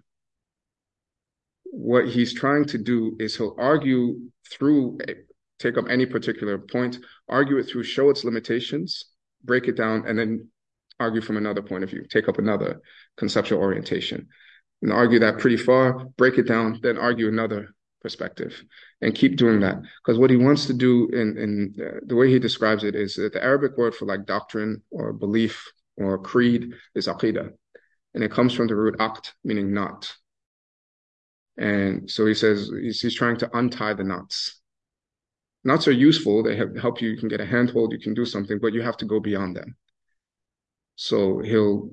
What 1.64 2.08
he's 2.08 2.34
trying 2.34 2.66
to 2.66 2.78
do 2.78 3.16
is 3.20 3.36
he'll 3.36 3.56
argue 3.58 4.20
through, 4.52 5.00
take 5.60 5.78
up 5.78 5.86
any 5.90 6.06
particular 6.06 6.58
point, 6.58 6.98
argue 7.28 7.58
it 7.58 7.64
through, 7.64 7.84
show 7.84 8.10
its 8.10 8.24
limitations, 8.24 9.06
break 9.44 9.68
it 9.68 9.76
down, 9.76 10.06
and 10.08 10.18
then 10.18 10.48
argue 11.00 11.22
from 11.22 11.38
another 11.38 11.62
point 11.62 11.84
of 11.84 11.90
view, 11.90 12.06
take 12.10 12.28
up 12.28 12.38
another 12.38 12.82
conceptual 13.18 13.60
orientation 13.60 14.28
and 14.82 14.94
argue 14.94 15.20
that 15.20 15.40
pretty 15.40 15.58
far, 15.58 16.06
break 16.18 16.38
it 16.38 16.48
down, 16.48 16.80
then 16.82 16.98
argue 16.98 17.28
another 17.28 17.70
perspective 18.02 18.64
and 19.02 19.16
keep 19.16 19.36
doing 19.36 19.60
that. 19.60 19.78
Because 20.04 20.20
what 20.20 20.30
he 20.30 20.38
wants 20.38 20.66
to 20.68 20.74
do 20.74 21.08
in, 21.10 21.38
in 21.38 21.76
uh, 21.84 22.00
the 22.06 22.16
way 22.16 22.30
he 22.30 22.40
describes 22.40 22.84
it 22.84 22.96
is 22.96 23.16
that 23.16 23.34
the 23.34 23.44
Arabic 23.44 23.78
word 23.78 23.96
for 23.96 24.06
like 24.06 24.26
doctrine 24.26 24.82
or 24.92 25.14
belief 25.14 25.72
or 25.98 26.18
creed 26.20 26.74
is 26.96 27.08
aqidah. 27.08 27.50
And 28.14 28.24
it 28.24 28.32
comes 28.32 28.54
from 28.54 28.68
the 28.68 28.76
root 28.76 28.98
aqd, 29.00 29.32
meaning 29.44 29.74
knot. 29.74 30.14
And 31.58 32.10
so 32.10 32.26
he 32.26 32.36
says 32.36 32.70
he's, 32.82 33.02
he's 33.02 33.16
trying 33.16 33.38
to 33.38 33.58
untie 33.58 33.94
the 33.94 34.04
knots. 34.04 34.60
Knots 35.68 35.86
are 35.90 35.92
useful. 35.92 36.44
They 36.44 36.56
have, 36.56 36.78
help 36.78 37.02
you. 37.02 37.10
You 37.10 37.18
can 37.18 37.28
get 37.28 37.42
a 37.42 37.46
handhold. 37.46 37.92
You 37.92 38.00
can 38.00 38.14
do 38.14 38.24
something, 38.24 38.58
but 38.58 38.72
you 38.72 38.82
have 38.82 38.96
to 38.98 39.06
go 39.06 39.20
beyond 39.20 39.58
them. 39.58 39.76
So 40.96 41.40
he'll 41.40 41.92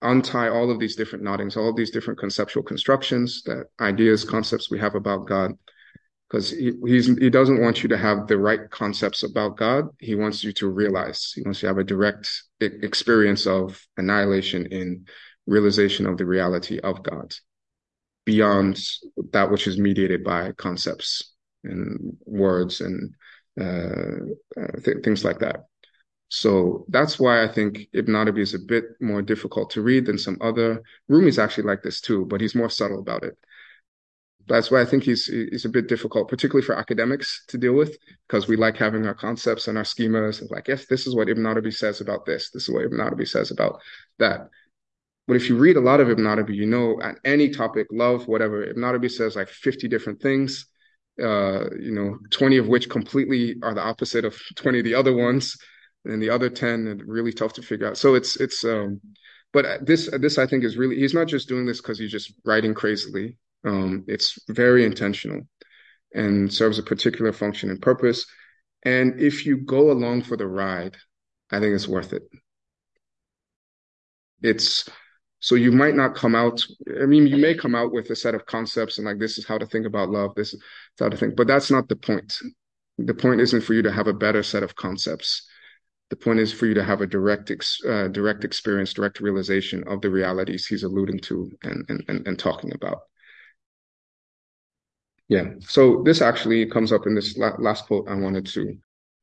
untie 0.00 0.48
all 0.48 0.70
of 0.70 0.78
these 0.78 0.94
different 0.94 1.24
knottings, 1.24 1.56
all 1.56 1.74
these 1.74 1.90
different 1.90 2.20
conceptual 2.20 2.62
constructions, 2.62 3.42
that 3.42 3.64
ideas, 3.80 4.22
concepts 4.22 4.70
we 4.70 4.78
have 4.78 4.94
about 4.94 5.26
God. 5.26 5.54
Because 6.30 6.50
he, 6.50 6.72
he 6.86 7.28
doesn't 7.28 7.60
want 7.60 7.82
you 7.82 7.88
to 7.88 7.98
have 7.98 8.28
the 8.28 8.38
right 8.38 8.70
concepts 8.70 9.24
about 9.24 9.56
God. 9.56 9.86
He 9.98 10.14
wants 10.14 10.44
you 10.44 10.52
to 10.52 10.68
realize, 10.68 11.32
he 11.34 11.42
wants 11.42 11.60
you 11.60 11.66
to 11.66 11.70
have 11.70 11.78
a 11.78 11.84
direct 11.84 12.30
experience 12.60 13.44
of 13.48 13.84
annihilation 13.96 14.66
in 14.66 15.06
realization 15.46 16.06
of 16.06 16.16
the 16.16 16.26
reality 16.26 16.78
of 16.78 17.02
God 17.02 17.34
beyond 18.24 18.80
that 19.32 19.50
which 19.50 19.66
is 19.66 19.78
mediated 19.78 20.22
by 20.22 20.52
concepts 20.52 21.32
and 21.64 22.16
words 22.24 22.80
and 22.80 23.14
Uh, 23.58 24.34
uh, 24.60 24.80
th- 24.84 25.02
things 25.02 25.24
like 25.24 25.38
that. 25.38 25.64
So 26.28 26.84
that's 26.88 27.18
why 27.18 27.42
I 27.42 27.48
think 27.48 27.88
Ibn 27.92 28.14
Arabi 28.14 28.42
is 28.42 28.52
a 28.52 28.58
bit 28.58 28.84
more 29.00 29.22
difficult 29.22 29.70
to 29.70 29.82
read 29.82 30.06
than 30.06 30.18
some 30.18 30.36
other. 30.40 30.82
Rumi 31.08 31.28
is 31.28 31.38
actually 31.38 31.64
like 31.64 31.82
this 31.82 32.00
too, 32.00 32.26
but 32.26 32.40
he's 32.40 32.54
more 32.54 32.68
subtle 32.68 32.98
about 32.98 33.22
it. 33.22 33.38
That's 34.48 34.70
why 34.70 34.80
I 34.80 34.84
think 34.84 35.04
he's 35.04 35.26
he's 35.26 35.64
a 35.64 35.70
bit 35.70 35.88
difficult, 35.88 36.28
particularly 36.28 36.66
for 36.66 36.76
academics 36.76 37.44
to 37.48 37.58
deal 37.58 37.72
with, 37.72 37.96
because 38.28 38.46
we 38.46 38.56
like 38.56 38.76
having 38.76 39.06
our 39.06 39.14
concepts 39.14 39.68
and 39.68 39.78
our 39.78 39.84
schemas. 39.84 40.40
And 40.40 40.50
like, 40.50 40.68
yes, 40.68 40.86
this 40.86 41.06
is 41.06 41.16
what 41.16 41.28
Ibn 41.28 41.46
Arabi 41.46 41.70
says 41.70 42.00
about 42.00 42.26
this. 42.26 42.50
This 42.50 42.64
is 42.64 42.74
what 42.74 42.84
Ibn 42.84 43.00
Arabi 43.00 43.24
says 43.24 43.50
about 43.50 43.80
that. 44.18 44.48
But 45.26 45.36
if 45.36 45.48
you 45.48 45.56
read 45.56 45.76
a 45.76 45.80
lot 45.80 46.00
of 46.00 46.10
Ibn 46.10 46.26
Arabi, 46.26 46.54
you 46.54 46.66
know, 46.66 47.00
at 47.02 47.18
any 47.24 47.50
topic, 47.50 47.88
love, 47.90 48.28
whatever, 48.28 48.62
Ibn 48.62 48.84
Arabi 48.84 49.08
says 49.08 49.34
like 49.34 49.48
50 49.48 49.88
different 49.88 50.20
things, 50.20 50.66
uh, 51.22 51.70
you 51.80 51.92
know, 51.92 52.18
20 52.30 52.58
of 52.58 52.68
which 52.68 52.88
completely 52.90 53.56
are 53.62 53.74
the 53.74 53.82
opposite 53.82 54.24
of 54.24 54.38
20 54.56 54.80
of 54.80 54.84
the 54.84 54.94
other 54.94 55.14
ones 55.14 55.56
and 56.04 56.22
the 56.22 56.30
other 56.30 56.48
10 56.48 56.88
are 56.88 56.96
really 57.06 57.32
tough 57.32 57.52
to 57.54 57.62
figure 57.62 57.86
out. 57.88 57.96
So 57.96 58.14
it's 58.14 58.36
it's 58.36 58.64
um 58.64 59.00
but 59.52 59.86
this 59.86 60.10
this 60.20 60.38
i 60.38 60.46
think 60.46 60.64
is 60.64 60.76
really 60.76 60.96
he's 60.96 61.14
not 61.14 61.26
just 61.26 61.48
doing 61.48 61.66
this 61.66 61.80
because 61.80 61.98
he's 61.98 62.12
just 62.12 62.32
writing 62.44 62.74
crazily. 62.74 63.38
Um 63.64 64.04
it's 64.06 64.38
very 64.48 64.84
intentional 64.84 65.42
and 66.14 66.52
serves 66.52 66.78
a 66.78 66.82
particular 66.82 67.32
function 67.32 67.70
and 67.70 67.80
purpose. 67.82 68.26
And 68.84 69.20
if 69.20 69.46
you 69.46 69.58
go 69.58 69.90
along 69.90 70.22
for 70.22 70.36
the 70.36 70.46
ride 70.46 70.96
i 71.50 71.60
think 71.60 71.74
it's 71.74 71.88
worth 71.88 72.12
it. 72.12 72.22
It's 74.42 74.88
so 75.40 75.54
you 75.54 75.70
might 75.72 75.94
not 75.94 76.14
come 76.14 76.34
out 76.34 76.64
i 77.02 77.06
mean 77.06 77.26
you 77.26 77.36
may 77.36 77.54
come 77.54 77.74
out 77.74 77.92
with 77.92 78.10
a 78.10 78.16
set 78.16 78.34
of 78.34 78.46
concepts 78.46 78.98
and 78.98 79.06
like 79.06 79.18
this 79.18 79.38
is 79.38 79.46
how 79.46 79.58
to 79.58 79.66
think 79.66 79.86
about 79.86 80.10
love 80.10 80.34
this 80.34 80.54
is 80.54 80.62
how 80.98 81.08
to 81.08 81.16
think 81.16 81.36
but 81.36 81.46
that's 81.46 81.70
not 81.70 81.88
the 81.88 81.96
point 81.96 82.34
the 82.98 83.14
point 83.14 83.40
isn't 83.40 83.60
for 83.60 83.74
you 83.74 83.82
to 83.82 83.92
have 83.92 84.06
a 84.06 84.12
better 84.12 84.42
set 84.42 84.62
of 84.62 84.74
concepts 84.76 85.46
the 86.08 86.16
point 86.16 86.38
is 86.38 86.52
for 86.52 86.66
you 86.66 86.74
to 86.74 86.84
have 86.84 87.00
a 87.00 87.06
direct 87.06 87.50
ex, 87.50 87.80
uh, 87.86 88.08
direct 88.08 88.44
experience, 88.44 88.92
direct 88.92 89.20
realization 89.20 89.82
of 89.88 90.00
the 90.00 90.10
realities 90.10 90.66
he's 90.66 90.84
alluding 90.84 91.18
to 91.20 91.50
and, 91.62 91.84
and, 91.88 92.04
and, 92.08 92.26
and 92.28 92.38
talking 92.38 92.72
about. 92.72 93.00
Yeah, 95.28 95.54
so 95.60 96.02
this 96.04 96.22
actually 96.22 96.66
comes 96.66 96.92
up 96.92 97.06
in 97.06 97.16
this 97.16 97.36
la- 97.36 97.56
last 97.58 97.86
quote 97.86 98.08
I 98.08 98.14
wanted 98.14 98.46
to 98.46 98.76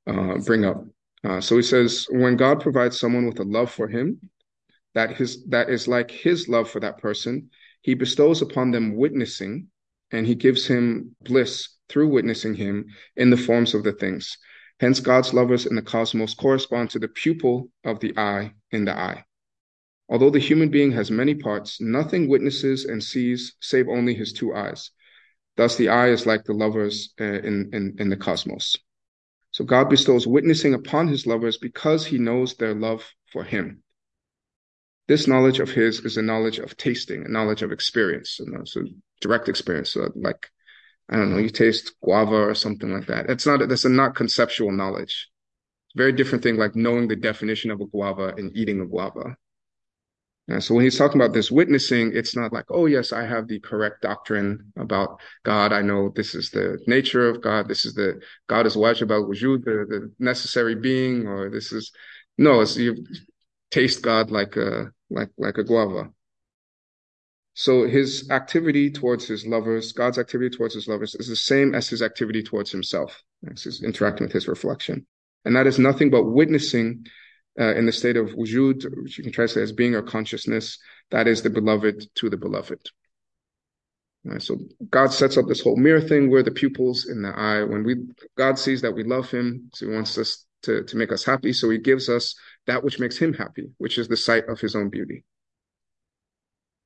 uh, 0.08 0.38
bring 0.40 0.66
up. 0.66 0.84
Uh, 1.24 1.40
so 1.40 1.56
he 1.56 1.62
says, 1.62 2.06
when 2.10 2.36
God 2.36 2.60
provides 2.60 3.00
someone 3.00 3.28
with 3.28 3.40
a 3.40 3.44
love 3.44 3.72
for 3.72 3.88
him, 3.88 4.20
that 4.94 5.16
his 5.16 5.46
that 5.46 5.70
is 5.70 5.88
like 5.88 6.12
his 6.12 6.48
love 6.48 6.70
for 6.70 6.80
that 6.80 6.98
person, 6.98 7.50
he 7.82 7.94
bestows 7.94 8.42
upon 8.42 8.72
them 8.72 8.96
witnessing, 8.96 9.68
and 10.12 10.26
he 10.26 10.36
gives 10.36 10.66
him 10.68 11.16
bliss 11.22 11.70
through 11.90 12.08
witnessing 12.08 12.56
him 12.56 12.86
in 13.16 13.30
the 13.30 13.38
forms 13.38 13.74
of 13.74 13.84
the 13.84 13.94
things. 13.94 14.38
Hence, 14.80 15.00
God's 15.00 15.34
lovers 15.34 15.66
in 15.66 15.76
the 15.76 15.82
cosmos 15.82 16.34
correspond 16.34 16.90
to 16.92 17.00
the 17.00 17.08
pupil 17.08 17.70
of 17.84 18.00
the 18.00 18.18
eye 18.18 18.54
in 18.72 18.86
the 18.86 18.98
eye. 18.98 19.26
Although 20.10 20.32
the 20.32 20.40
human 20.40 20.70
being 20.70 20.92
has 20.92 21.10
many 21.10 21.36
parts, 21.36 21.80
nothing 21.80 22.28
witnesses 22.28 22.86
and 22.86 23.04
sees 23.04 23.56
save 23.62 23.88
only 23.88 24.14
his 24.14 24.34
two 24.34 24.54
eyes. 24.54 24.92
Thus, 25.56 25.76
the 25.76 25.90
eye 25.90 26.10
is 26.10 26.26
like 26.26 26.44
the 26.44 26.54
lovers 26.54 27.14
uh, 27.22 27.24
in, 27.24 27.70
in, 27.74 27.96
in 28.00 28.10
the 28.10 28.18
cosmos. 28.18 28.76
So 29.52 29.64
God 29.64 29.90
bestows 29.90 30.26
witnessing 30.26 30.74
upon 30.74 31.08
his 31.08 31.28
lovers 31.28 31.58
because 31.58 32.06
he 32.06 32.18
knows 32.18 32.56
their 32.56 32.74
love 32.74 33.08
for 33.32 33.44
him. 33.44 33.83
This 35.08 35.28
knowledge 35.28 35.60
of 35.60 35.70
his 35.70 36.00
is 36.00 36.18
a 36.18 36.22
knowledge 36.22 36.60
of 36.60 36.78
tasting, 36.78 37.26
a 37.26 37.30
knowledge 37.30 37.62
of 37.62 37.72
experience, 37.72 38.40
and 38.40 38.68
so 38.68 38.84
direct 39.22 39.50
experience, 39.50 39.92
so 39.94 40.10
like 40.16 40.50
I 41.10 41.18
don't 41.18 41.32
know, 41.32 41.38
you 41.38 41.50
taste 41.50 41.94
guava 42.02 42.36
or 42.36 42.56
something 42.56 42.92
like 42.94 43.08
that. 43.08 43.30
It's 43.30 43.46
not, 43.46 43.68
that's 43.68 43.86
a 43.86 43.90
not 43.90 44.16
conceptual 44.16 44.72
knowledge. 44.72 45.30
It's 45.88 45.96
a 45.96 45.98
very 45.98 46.14
different 46.14 46.44
thing, 46.44 46.56
like 46.56 46.76
knowing 46.76 47.08
the 47.08 47.16
definition 47.16 47.72
of 47.72 47.82
a 47.82 47.86
guava 47.86 48.34
and 48.38 48.56
eating 48.56 48.80
a 48.80 48.86
guava. 48.86 49.36
So 50.60 50.76
when 50.76 50.84
he's 50.84 50.98
talking 50.98 51.22
about 51.22 51.34
this 51.34 51.50
witnessing, 51.50 52.12
it's 52.14 52.36
not 52.36 52.52
like, 52.52 52.66
oh, 52.70 52.86
yes, 52.86 53.14
I 53.14 53.26
have 53.26 53.48
the 53.48 53.60
correct 53.62 54.02
doctrine 54.02 54.74
about 54.78 55.22
God. 55.44 55.72
I 55.72 55.82
know 55.82 56.12
this 56.14 56.36
is 56.36 56.50
the 56.50 56.80
nature 56.86 57.30
of 57.30 57.42
God. 57.42 57.70
This 57.70 57.86
is 57.86 57.94
the 57.94 58.20
God 58.48 58.66
is 58.66 58.76
wajib 58.76 59.10
al 59.12 59.24
wujud, 59.24 59.64
the, 59.64 59.86
the 59.88 60.12
necessary 60.20 60.76
being, 60.76 61.28
or 61.28 61.50
this 61.50 61.72
is 61.72 61.94
no, 62.38 62.60
it's 62.60 62.76
you 62.76 63.06
taste 63.74 64.04
God 64.04 64.30
like 64.30 64.56
a 64.56 64.92
like 65.10 65.32
like 65.38 65.58
a 65.58 65.64
guava. 65.64 66.12
So 67.56 67.88
his 67.88 68.30
activity 68.30 68.92
towards 68.92 69.28
his 69.28 69.46
lovers, 69.46 69.92
God's 69.92 70.18
activity 70.18 70.56
towards 70.56 70.74
his 70.74 70.88
lovers, 70.88 71.16
is 71.16 71.28
the 71.28 71.36
same 71.36 71.76
as 71.76 71.90
his 71.90 72.02
activity 72.02 72.42
towards 72.44 72.72
himself. 72.72 73.22
As 73.52 73.64
He's 73.64 73.84
interacting 73.84 74.26
with 74.26 74.34
his 74.34 74.48
reflection. 74.48 75.06
And 75.46 75.56
that 75.56 75.68
is 75.68 75.78
nothing 75.78 76.10
but 76.10 76.24
witnessing 76.24 77.06
uh, 77.60 77.76
in 77.76 77.86
the 77.86 77.92
state 77.92 78.18
of 78.18 78.30
wujud, 78.30 78.86
which 79.04 79.18
you 79.18 79.24
can 79.24 79.34
translate 79.34 79.64
as 79.64 79.72
being 79.72 79.96
or 79.96 80.02
consciousness, 80.02 80.80
that 81.12 81.28
is 81.28 81.42
the 81.42 81.50
beloved 81.50 82.08
to 82.16 82.30
the 82.30 82.38
beloved. 82.38 82.90
Right, 84.26 84.42
so 84.42 84.58
God 84.90 85.12
sets 85.12 85.38
up 85.38 85.48
this 85.48 85.62
whole 85.62 85.76
mirror 85.76 86.00
thing. 86.00 86.30
We're 86.30 86.44
the 86.44 86.52
pupils 86.52 87.08
in 87.08 87.22
the 87.22 87.38
eye. 87.38 87.64
When 87.64 87.84
we 87.84 87.96
God 88.38 88.58
sees 88.58 88.82
that 88.82 88.96
we 88.96 89.04
love 89.04 89.30
Him, 89.30 89.70
so 89.74 89.86
He 89.86 89.94
wants 89.94 90.18
us 90.18 90.46
to 90.64 90.84
to 90.84 90.98
make 90.98 91.12
us 91.12 91.26
happy. 91.26 91.52
So 91.52 91.70
He 91.70 91.78
gives 91.78 92.08
us 92.08 92.34
that 92.68 92.84
which 92.84 93.00
makes 93.00 93.18
Him 93.18 93.34
happy, 93.34 93.70
which 93.78 93.98
is 93.98 94.08
the 94.08 94.18
sight 94.18 94.48
of 94.48 94.60
His 94.60 94.76
own 94.76 94.90
beauty. 94.90 95.24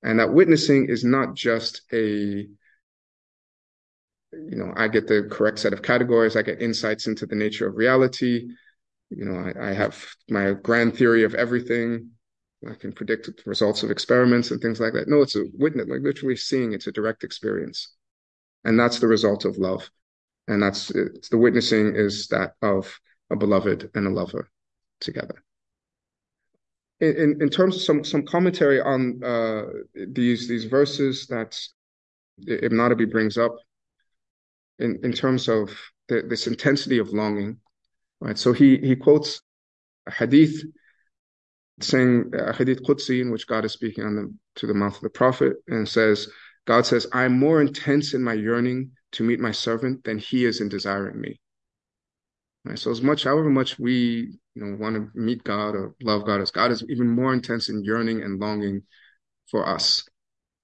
And 0.03 0.19
that 0.19 0.33
witnessing 0.33 0.89
is 0.89 1.03
not 1.03 1.35
just 1.35 1.81
a 1.93 2.47
you 4.33 4.57
know, 4.57 4.73
I 4.75 4.89
get 4.89 5.07
the 5.07 5.23
correct 5.31 5.57
set 5.57 5.73
of 5.73 5.81
categories. 5.81 6.35
I 6.35 6.41
get 6.41 6.61
insights 6.61 7.07
into 7.07 7.25
the 7.25 7.35
nature 7.35 7.65
of 7.65 7.75
reality 7.75 8.49
you 9.09 9.25
know, 9.25 9.35
I, 9.39 9.69
I 9.69 9.73
have 9.73 10.05
my 10.29 10.51
grand 10.53 10.97
theory 10.97 11.23
of 11.23 11.33
everything. 11.35 12.11
I 12.67 12.73
can 12.73 12.91
predict 12.91 13.27
the 13.27 13.35
results 13.45 13.83
of 13.83 13.91
experiments 13.91 14.51
and 14.51 14.59
things 14.61 14.79
like 14.79 14.93
that. 14.93 15.07
No, 15.07 15.21
it's 15.21 15.35
a 15.35 15.45
witness, 15.53 15.87
like 15.87 16.01
literally 16.01 16.35
seeing. 16.35 16.73
It's 16.73 16.87
a 16.87 16.91
direct 16.91 17.23
experience, 17.23 17.95
and 18.63 18.79
that's 18.79 18.99
the 18.99 19.07
result 19.07 19.45
of 19.45 19.57
love. 19.57 19.89
And 20.47 20.63
that's 20.63 20.87
the 20.87 21.37
witnessing 21.37 21.95
is 21.95 22.27
that 22.29 22.53
of 22.61 22.99
a 23.29 23.35
beloved 23.35 23.91
and 23.93 24.07
a 24.07 24.09
lover 24.09 24.49
together. 24.99 25.43
In, 26.99 27.37
in, 27.41 27.49
terms 27.49 27.75
of 27.75 27.81
some 27.83 28.03
some 28.03 28.25
commentary 28.25 28.81
on 28.81 29.23
uh, 29.23 29.65
these 29.93 30.47
these 30.47 30.65
verses 30.65 31.27
that 31.27 31.55
Ibn 32.47 32.79
Arabi 32.79 33.05
brings 33.05 33.37
up, 33.37 33.55
in 34.79 34.99
in 35.03 35.13
terms 35.13 35.47
of 35.47 35.69
the, 36.07 36.23
this 36.27 36.47
intensity 36.47 36.97
of 36.97 37.09
longing 37.09 37.59
Right. 38.19 38.37
So 38.37 38.51
he 38.51 38.77
he 38.77 38.95
quotes 38.95 39.41
a 40.07 40.11
hadith 40.11 40.63
saying 41.81 42.31
a 42.33 42.53
hadith 42.53 42.83
Qudsi 42.83 43.21
in 43.21 43.31
which 43.31 43.45
God 43.45 43.63
is 43.65 43.73
speaking 43.73 44.03
on 44.03 44.15
the 44.15 44.33
to 44.55 44.67
the 44.67 44.73
mouth 44.73 44.95
of 44.95 45.01
the 45.01 45.09
Prophet 45.09 45.57
and 45.67 45.87
says, 45.87 46.27
God 46.65 46.85
says, 46.85 47.05
I'm 47.13 47.37
more 47.37 47.61
intense 47.61 48.15
in 48.15 48.23
my 48.23 48.33
yearning 48.33 48.91
to 49.13 49.23
meet 49.23 49.39
my 49.39 49.51
servant 49.51 50.03
than 50.03 50.17
he 50.17 50.45
is 50.45 50.61
in 50.61 50.69
desiring 50.69 51.21
me. 51.21 51.39
Right. 52.67 52.77
So 52.77 52.91
as 52.91 53.01
much, 53.01 53.23
however 53.23 53.49
much 53.49 53.79
we 53.79 54.37
you 54.55 54.65
know 54.65 54.75
want 54.77 54.95
to 54.95 55.09
meet 55.17 55.43
God 55.43 55.73
or 55.73 55.95
love 56.01 56.25
God 56.25 56.41
as 56.41 56.51
God 56.51 56.71
is 56.71 56.83
even 56.89 57.07
more 57.07 57.33
intense 57.33 57.69
in 57.69 57.83
yearning 57.83 58.23
and 58.23 58.39
longing 58.39 58.81
for 59.49 59.65
us. 59.65 60.03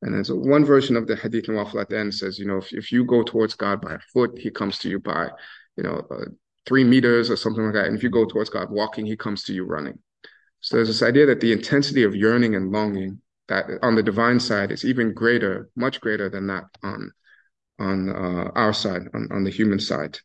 And 0.01 0.25
so 0.27 0.35
one 0.35 0.65
version 0.65 0.97
of 0.97 1.07
the 1.07 1.15
hadith 1.15 1.47
an-Nawafil 1.47 1.79
at 1.79 1.87
the 1.87 1.97
end 1.97 2.13
says, 2.13 2.37
you 2.37 2.45
know, 2.45 2.57
if, 2.57 2.73
if 2.73 2.91
you 2.91 3.05
go 3.05 3.23
towards 3.23 3.53
God 3.53 3.79
by 3.79 3.97
foot, 4.11 4.37
he 4.37 4.51
comes 4.51 4.77
to 4.79 4.89
you 4.89 4.99
by, 4.99 5.29
you 5.77 5.83
know, 5.83 6.05
uh, 6.11 6.25
three 6.65 6.83
meters 6.83 7.31
or 7.31 7.37
something 7.37 7.63
like 7.63 7.73
that. 7.75 7.85
And 7.85 7.95
if 7.95 8.03
you 8.03 8.09
go 8.09 8.25
towards 8.25 8.49
God 8.49 8.69
walking, 8.69 9.05
he 9.05 9.15
comes 9.15 9.43
to 9.43 9.53
you 9.53 9.63
running. 9.63 9.97
So 10.59 10.75
there's 10.75 10.89
this 10.89 11.03
idea 11.03 11.25
that 11.27 11.39
the 11.39 11.53
intensity 11.53 12.03
of 12.03 12.15
yearning 12.15 12.53
and 12.55 12.69
longing 12.69 13.21
that 13.47 13.65
on 13.81 13.95
the 13.95 14.03
divine 14.03 14.41
side 14.41 14.73
is 14.73 14.83
even 14.83 15.13
greater, 15.13 15.69
much 15.77 16.01
greater 16.01 16.29
than 16.29 16.47
that 16.47 16.65
on 16.83 17.11
on 17.79 18.09
uh, 18.09 18.51
our 18.55 18.73
side, 18.73 19.03
on, 19.13 19.29
on 19.31 19.45
the 19.45 19.49
human 19.49 19.79
side. 19.79 20.19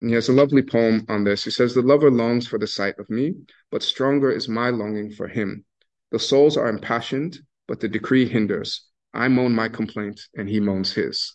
And 0.00 0.10
he 0.10 0.14
has 0.14 0.28
a 0.28 0.32
lovely 0.32 0.62
poem 0.62 1.04
on 1.08 1.24
this. 1.24 1.44
He 1.44 1.50
says, 1.50 1.74
The 1.74 1.82
lover 1.82 2.10
longs 2.10 2.46
for 2.46 2.58
the 2.58 2.66
sight 2.66 2.98
of 2.98 3.08
me, 3.08 3.34
but 3.70 3.82
stronger 3.82 4.30
is 4.30 4.48
my 4.48 4.70
longing 4.70 5.10
for 5.10 5.28
him. 5.28 5.64
The 6.12 6.18
souls 6.18 6.56
are 6.56 6.68
impassioned, 6.68 7.38
but 7.66 7.80
the 7.80 7.88
decree 7.88 8.28
hinders. 8.28 8.82
I 9.14 9.28
moan 9.28 9.54
my 9.54 9.68
complaint, 9.68 10.20
and 10.36 10.48
he 10.48 10.60
moans 10.60 10.92
his. 10.92 11.34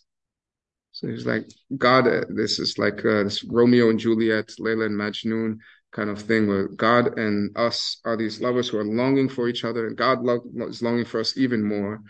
So 0.92 1.08
he's 1.08 1.26
like, 1.26 1.48
God, 1.76 2.06
uh, 2.06 2.24
this 2.28 2.58
is 2.58 2.78
like 2.78 3.04
uh, 3.04 3.24
this 3.24 3.42
Romeo 3.44 3.90
and 3.90 3.98
Juliet, 3.98 4.52
Layla 4.60 4.86
and 4.86 4.94
Majnun 4.98 5.58
kind 5.90 6.08
of 6.10 6.20
thing 6.20 6.48
where 6.48 6.68
God 6.68 7.18
and 7.18 7.56
us 7.56 7.98
are 8.04 8.16
these 8.16 8.40
lovers 8.40 8.68
who 8.68 8.78
are 8.78 8.84
longing 8.84 9.28
for 9.28 9.48
each 9.48 9.64
other, 9.64 9.86
and 9.86 9.96
God 9.96 10.22
lo- 10.22 10.44
is 10.68 10.82
longing 10.82 11.04
for 11.04 11.20
us 11.20 11.36
even 11.36 11.62
more. 11.62 12.00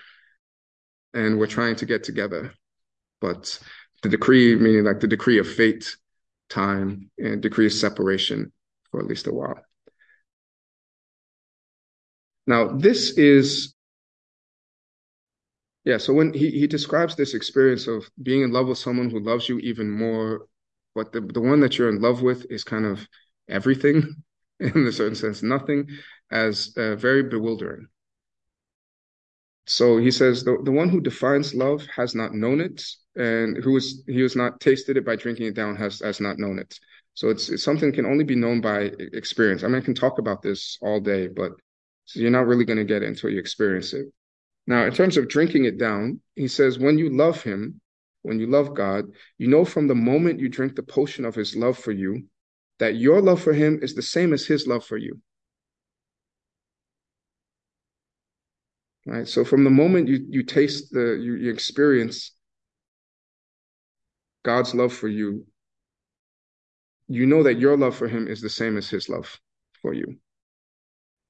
And 1.14 1.38
we're 1.38 1.46
trying 1.46 1.76
to 1.76 1.86
get 1.86 2.04
together. 2.04 2.52
But 3.20 3.58
the 4.02 4.08
decree, 4.08 4.56
meaning 4.56 4.84
like 4.84 5.00
the 5.00 5.06
decree 5.06 5.38
of 5.38 5.48
fate, 5.48 5.96
time, 6.52 7.10
and 7.18 7.42
decrease 7.42 7.80
separation 7.80 8.52
for 8.90 9.00
at 9.00 9.06
least 9.06 9.26
a 9.26 9.32
while. 9.32 9.60
Now, 12.46 12.76
this 12.76 13.16
is 13.16 13.74
yeah, 15.84 15.98
so 15.98 16.12
when 16.12 16.32
he, 16.32 16.50
he 16.50 16.66
describes 16.66 17.16
this 17.16 17.34
experience 17.34 17.88
of 17.88 18.08
being 18.22 18.42
in 18.42 18.52
love 18.52 18.68
with 18.68 18.78
someone 18.78 19.10
who 19.10 19.18
loves 19.18 19.48
you 19.48 19.58
even 19.58 19.90
more, 19.90 20.46
but 20.94 21.12
the, 21.12 21.20
the 21.20 21.40
one 21.40 21.60
that 21.60 21.76
you're 21.76 21.88
in 21.88 22.00
love 22.00 22.22
with 22.22 22.46
is 22.50 22.62
kind 22.62 22.86
of 22.86 23.06
everything 23.48 24.14
in 24.60 24.86
a 24.86 24.92
certain 24.92 25.16
sense, 25.16 25.42
nothing, 25.42 25.88
as 26.30 26.72
uh, 26.76 26.94
very 26.94 27.24
bewildering. 27.24 27.88
So 29.66 29.98
he 29.98 30.10
says 30.10 30.44
the, 30.44 30.58
the 30.64 30.72
one 30.72 30.88
who 30.88 31.00
defines 31.00 31.54
love 31.54 31.86
has 31.94 32.14
not 32.14 32.34
known 32.34 32.60
it, 32.60 32.84
and 33.16 33.62
who 33.62 33.76
is 33.76 34.02
he 34.06 34.20
has 34.20 34.34
not 34.34 34.60
tasted 34.60 34.96
it 34.96 35.06
by 35.06 35.16
drinking 35.16 35.46
it 35.46 35.54
down 35.54 35.76
has 35.76 36.00
has 36.00 36.20
not 36.20 36.38
known 36.38 36.58
it. 36.58 36.78
So 37.14 37.28
it's, 37.28 37.50
it's 37.50 37.62
something 37.62 37.92
can 37.92 38.06
only 38.06 38.24
be 38.24 38.34
known 38.34 38.60
by 38.60 38.90
experience. 39.12 39.62
I 39.62 39.66
mean, 39.68 39.76
I 39.76 39.84
can 39.84 39.94
talk 39.94 40.18
about 40.18 40.42
this 40.42 40.78
all 40.80 40.98
day, 40.98 41.28
but 41.28 41.52
you're 42.14 42.30
not 42.30 42.46
really 42.46 42.64
going 42.64 42.78
to 42.78 42.84
get 42.84 43.02
it 43.02 43.08
until 43.08 43.30
you 43.30 43.38
experience 43.38 43.92
it. 43.92 44.06
Now, 44.66 44.86
in 44.86 44.92
terms 44.92 45.16
of 45.16 45.28
drinking 45.28 45.66
it 45.66 45.78
down, 45.78 46.20
he 46.36 46.48
says, 46.48 46.78
when 46.78 46.98
you 46.98 47.10
love 47.10 47.42
him, 47.42 47.80
when 48.22 48.38
you 48.38 48.46
love 48.46 48.74
God, 48.74 49.06
you 49.36 49.48
know 49.48 49.64
from 49.64 49.88
the 49.88 49.94
moment 49.94 50.40
you 50.40 50.48
drink 50.48 50.76
the 50.76 50.82
potion 50.82 51.24
of 51.24 51.34
his 51.34 51.56
love 51.56 51.76
for 51.78 51.92
you 51.92 52.24
that 52.78 52.96
your 52.96 53.20
love 53.20 53.42
for 53.42 53.52
him 53.52 53.80
is 53.82 53.94
the 53.94 54.02
same 54.02 54.32
as 54.32 54.46
his 54.46 54.66
love 54.66 54.84
for 54.84 54.96
you. 54.96 55.20
Right? 59.06 59.26
So 59.26 59.44
from 59.44 59.64
the 59.64 59.70
moment 59.70 60.08
you, 60.08 60.24
you 60.28 60.42
taste 60.44 60.92
the, 60.92 61.18
you, 61.20 61.34
you 61.34 61.50
experience 61.50 62.32
God's 64.44 64.74
love 64.74 64.92
for 64.92 65.08
you, 65.08 65.46
you 67.08 67.26
know 67.26 67.42
that 67.42 67.58
your 67.58 67.76
love 67.76 67.96
for 67.96 68.08
him 68.08 68.28
is 68.28 68.40
the 68.40 68.48
same 68.48 68.76
as 68.76 68.88
his 68.88 69.08
love 69.08 69.40
for 69.80 69.92
you. 69.92 70.16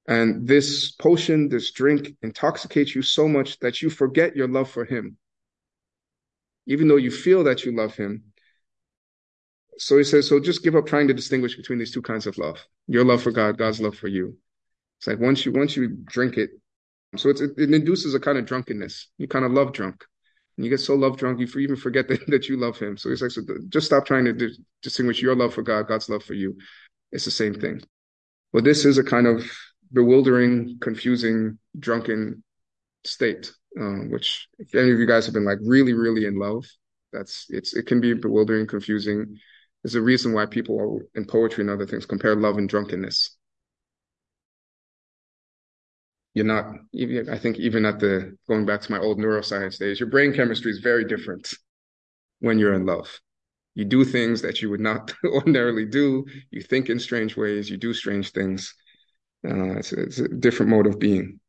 And 0.07 0.47
this 0.47 0.91
potion, 0.91 1.49
this 1.49 1.71
drink 1.71 2.15
intoxicates 2.21 2.93
you 2.93 3.01
so 3.01 3.27
much 3.27 3.59
that 3.59 3.81
you 3.81 3.89
forget 3.89 4.35
your 4.35 4.47
love 4.47 4.69
for 4.69 4.85
him, 4.85 5.17
even 6.67 6.87
though 6.87 6.97
you 6.97 7.11
feel 7.11 7.43
that 7.45 7.65
you 7.65 7.75
love 7.75 7.95
him. 7.95 8.23
So 9.77 9.97
he 9.97 10.03
says, 10.03 10.27
so 10.27 10.39
just 10.39 10.63
give 10.63 10.75
up 10.75 10.85
trying 10.85 11.07
to 11.07 11.13
distinguish 11.13 11.55
between 11.55 11.79
these 11.79 11.91
two 11.91 12.01
kinds 12.01 12.27
of 12.27 12.37
love 12.37 12.59
your 12.87 13.05
love 13.05 13.23
for 13.23 13.31
God, 13.31 13.57
God's 13.57 13.79
love 13.79 13.95
for 13.95 14.09
you. 14.09 14.37
It's 14.99 15.07
like 15.07 15.19
once 15.19 15.45
you 15.45 15.53
once 15.53 15.75
you 15.75 15.87
drink 15.87 16.37
it, 16.37 16.51
so 17.19 17.29
it, 17.29 17.39
it 17.41 17.73
induces 17.73 18.13
a 18.13 18.19
kind 18.19 18.37
of 18.37 18.45
drunkenness. 18.45 19.09
You 19.17 19.27
kind 19.27 19.45
of 19.45 19.51
love 19.51 19.73
drunk. 19.73 20.03
And 20.57 20.65
you 20.65 20.69
get 20.69 20.79
so 20.79 20.95
love 20.95 21.17
drunk, 21.17 21.39
you 21.39 21.47
even 21.59 21.75
forget 21.75 22.07
that, 22.07 22.25
that 22.27 22.47
you 22.47 22.57
love 22.57 22.77
him. 22.77 22.97
So 22.97 23.09
he's 23.09 23.21
like, 23.21 23.31
so 23.31 23.41
just 23.69 23.87
stop 23.87 24.05
trying 24.05 24.25
to 24.25 24.49
distinguish 24.81 25.21
your 25.21 25.35
love 25.35 25.53
for 25.53 25.63
God, 25.63 25.87
God's 25.87 26.09
love 26.09 26.23
for 26.23 26.33
you. 26.33 26.57
It's 27.11 27.25
the 27.25 27.31
same 27.31 27.53
thing. 27.53 27.81
But 28.51 28.63
this 28.63 28.85
is 28.85 28.97
a 28.97 29.03
kind 29.03 29.27
of 29.27 29.43
bewildering, 29.91 30.77
confusing, 30.81 31.57
drunken 31.77 32.43
state. 33.03 33.51
Um, 33.79 34.11
which 34.11 34.47
if 34.59 34.75
any 34.75 34.91
of 34.91 34.99
you 34.99 35.07
guys 35.07 35.25
have 35.25 35.33
been 35.33 35.45
like 35.45 35.57
really, 35.63 35.93
really 35.93 36.25
in 36.25 36.37
love, 36.37 36.63
that's 37.11 37.47
it's 37.49 37.75
it 37.75 37.87
can 37.87 37.99
be 37.99 38.13
bewildering, 38.13 38.67
confusing. 38.67 39.39
There's 39.81 39.95
a 39.95 40.01
reason 40.01 40.31
why 40.31 40.45
people 40.45 41.01
in 41.15 41.25
poetry 41.25 41.63
and 41.63 41.71
other 41.71 41.87
things 41.87 42.05
compare 42.05 42.35
love 42.35 42.57
and 42.57 42.69
drunkenness. 42.69 43.35
You're 46.33 46.45
not 46.45 46.75
even 46.93 47.29
I 47.29 47.37
think 47.37 47.57
even 47.57 47.85
at 47.85 47.99
the 47.99 48.35
going 48.47 48.65
back 48.65 48.81
to 48.81 48.91
my 48.91 48.99
old 48.99 49.19
neuroscience 49.19 49.77
days, 49.77 49.99
your 49.99 50.09
brain 50.09 50.33
chemistry 50.33 50.71
is 50.71 50.79
very 50.79 51.05
different 51.05 51.53
when 52.39 52.59
you're 52.59 52.73
in 52.73 52.85
love. 52.85 53.19
You 53.75 53.85
do 53.85 54.05
things 54.05 54.41
that 54.41 54.61
you 54.61 54.69
would 54.69 54.79
not 54.79 55.13
ordinarily 55.25 55.85
do. 55.85 56.25
You 56.51 56.61
think 56.61 56.89
in 56.89 56.99
strange 56.99 57.35
ways. 57.35 57.69
You 57.69 57.77
do 57.77 57.93
strange 57.93 58.31
things. 58.31 58.73
Uh, 59.45 59.77
it's, 59.77 59.91
it's, 59.91 60.19
a 60.19 60.27
different 60.27 60.69
mode 60.69 60.87
of 60.87 60.99
being. 60.99 61.39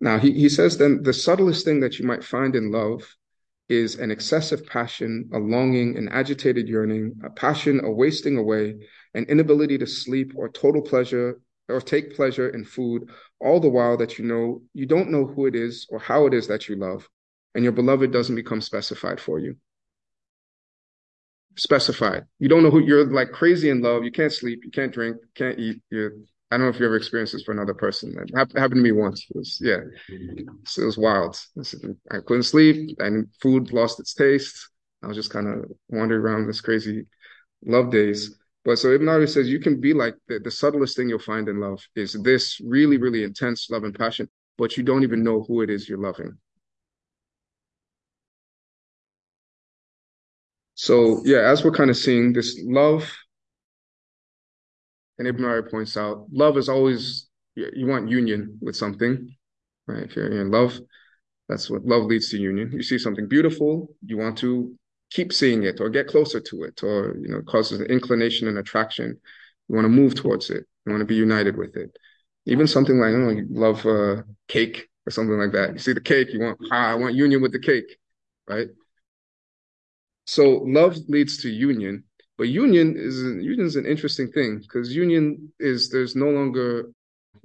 Now, 0.00 0.18
he, 0.18 0.32
he 0.32 0.48
says 0.48 0.78
then 0.78 1.02
the 1.02 1.12
subtlest 1.12 1.64
thing 1.64 1.80
that 1.80 1.98
you 1.98 2.06
might 2.06 2.24
find 2.24 2.56
in 2.56 2.70
love 2.70 3.02
is 3.68 3.96
an 3.96 4.10
excessive 4.10 4.66
passion, 4.66 5.28
a 5.32 5.38
longing, 5.38 5.96
an 5.96 6.08
agitated 6.08 6.68
yearning, 6.68 7.20
a 7.22 7.30
passion, 7.30 7.84
a 7.84 7.90
wasting 7.90 8.38
away, 8.38 8.76
an 9.14 9.24
inability 9.24 9.78
to 9.78 9.86
sleep, 9.86 10.32
or 10.34 10.48
total 10.48 10.82
pleasure, 10.82 11.40
or 11.70 11.80
take 11.80 12.16
pleasure 12.16 12.48
in 12.50 12.64
food, 12.64 13.10
all 13.40 13.60
the 13.60 13.68
while 13.68 13.96
that 13.96 14.18
you 14.18 14.24
know 14.24 14.62
you 14.74 14.86
don't 14.86 15.10
know 15.10 15.26
who 15.26 15.46
it 15.46 15.54
is 15.54 15.86
or 15.90 15.98
how 15.98 16.26
it 16.26 16.34
is 16.34 16.48
that 16.48 16.68
you 16.68 16.76
love, 16.76 17.08
and 17.54 17.64
your 17.64 17.72
beloved 17.72 18.12
doesn't 18.12 18.36
become 18.36 18.60
specified 18.60 19.20
for 19.20 19.38
you. 19.38 19.56
Specified. 21.56 22.24
You 22.38 22.48
don't 22.48 22.62
know 22.62 22.70
who 22.70 22.80
you're 22.80 23.06
like 23.06 23.32
crazy 23.32 23.70
in 23.70 23.82
love. 23.82 24.04
You 24.04 24.12
can't 24.12 24.32
sleep. 24.32 24.60
You 24.64 24.70
can't 24.70 24.92
drink. 24.92 25.16
You 25.20 25.28
can't 25.34 25.58
eat. 25.58 25.82
You're 25.90 26.12
I 26.50 26.56
don't 26.56 26.66
know 26.66 26.70
if 26.70 26.80
you 26.80 26.86
ever 26.86 26.96
experienced 26.96 27.32
this 27.32 27.44
for 27.44 27.52
another 27.52 27.74
person. 27.74 28.12
It 28.18 28.34
happened 28.34 28.74
to 28.74 28.82
me 28.82 28.90
once. 28.90 29.24
It 29.30 29.36
was, 29.36 29.60
yeah, 29.62 29.78
so 30.64 30.82
it 30.82 30.86
was 30.86 30.98
wild. 30.98 31.40
I 32.10 32.18
couldn't 32.26 32.42
sleep, 32.42 32.96
and 32.98 33.28
food 33.40 33.72
lost 33.72 34.00
its 34.00 34.14
taste. 34.14 34.68
I 35.02 35.06
was 35.06 35.16
just 35.16 35.30
kind 35.30 35.46
of 35.46 35.70
wandering 35.88 36.22
around 36.22 36.48
this 36.48 36.60
crazy 36.60 37.06
love 37.64 37.92
days. 37.92 38.36
But 38.64 38.78
so 38.78 38.92
Ibn 38.92 39.08
Arabi 39.08 39.26
says 39.26 39.48
you 39.48 39.60
can 39.60 39.80
be 39.80 39.94
like 39.94 40.14
the, 40.28 40.38
the 40.38 40.50
subtlest 40.50 40.96
thing 40.96 41.08
you'll 41.08 41.18
find 41.18 41.48
in 41.48 41.60
love 41.60 41.80
is 41.96 42.12
this 42.22 42.60
really, 42.60 42.98
really 42.98 43.24
intense 43.24 43.70
love 43.70 43.84
and 43.84 43.94
passion, 43.98 44.28
but 44.58 44.76
you 44.76 44.82
don't 44.82 45.02
even 45.02 45.24
know 45.24 45.42
who 45.48 45.62
it 45.62 45.70
is 45.70 45.88
you're 45.88 45.98
loving. 45.98 46.36
So 50.74 51.22
yeah, 51.24 51.50
as 51.50 51.64
we're 51.64 51.72
kind 51.72 51.90
of 51.90 51.96
seeing 51.96 52.32
this 52.32 52.58
love 52.64 53.10
and 55.18 55.28
Ibn 55.28 55.44
Arabi 55.44 55.70
points 55.70 55.96
out, 55.96 56.26
love 56.32 56.56
is 56.56 56.68
always 56.68 57.28
you 57.54 57.86
want 57.86 58.08
union 58.08 58.58
with 58.62 58.76
something, 58.76 59.28
right? 59.86 60.04
If 60.04 60.16
you're 60.16 60.40
in 60.40 60.50
love, 60.50 60.78
that's 61.48 61.68
what 61.68 61.84
love 61.84 62.04
leads 62.04 62.30
to 62.30 62.38
union. 62.38 62.70
You 62.72 62.82
see 62.82 62.98
something 62.98 63.28
beautiful, 63.28 63.94
you 64.04 64.16
want 64.16 64.38
to 64.38 64.74
keep 65.10 65.32
seeing 65.32 65.64
it 65.64 65.80
or 65.80 65.90
get 65.90 66.06
closer 66.06 66.40
to 66.40 66.62
it, 66.64 66.82
or 66.82 67.16
you 67.20 67.28
know, 67.28 67.42
causes 67.42 67.80
an 67.80 67.86
inclination 67.86 68.48
and 68.48 68.58
attraction. 68.58 69.18
You 69.68 69.74
want 69.74 69.84
to 69.84 69.90
move 69.90 70.14
towards 70.14 70.50
it. 70.50 70.64
You 70.86 70.92
want 70.92 71.00
to 71.00 71.06
be 71.06 71.14
united 71.14 71.56
with 71.56 71.76
it. 71.76 71.96
Even 72.46 72.66
something 72.66 72.98
like, 72.98 73.08
I 73.08 73.12
don't 73.12 73.26
know, 73.26 73.30
you 73.30 73.46
love 73.50 73.84
uh, 73.86 74.22
cake 74.48 74.88
or 75.06 75.10
something 75.10 75.38
like 75.38 75.52
that. 75.52 75.72
You 75.72 75.78
see 75.78 75.92
the 75.92 76.00
cake, 76.00 76.32
you 76.32 76.40
want, 76.40 76.58
ah, 76.72 76.90
I 76.90 76.94
want 76.94 77.14
union 77.14 77.42
with 77.42 77.52
the 77.52 77.58
cake, 77.58 77.96
right? 78.48 78.68
So 80.26 80.62
love 80.66 80.96
leads 81.08 81.38
to 81.42 81.50
union, 81.50 82.04
but 82.38 82.48
union 82.48 82.94
is 82.96 83.20
union 83.20 83.66
is 83.66 83.76
an 83.76 83.86
interesting 83.86 84.30
thing 84.30 84.60
because 84.60 84.94
union 84.94 85.52
is 85.58 85.90
there's 85.90 86.14
no 86.14 86.30
longer 86.30 86.90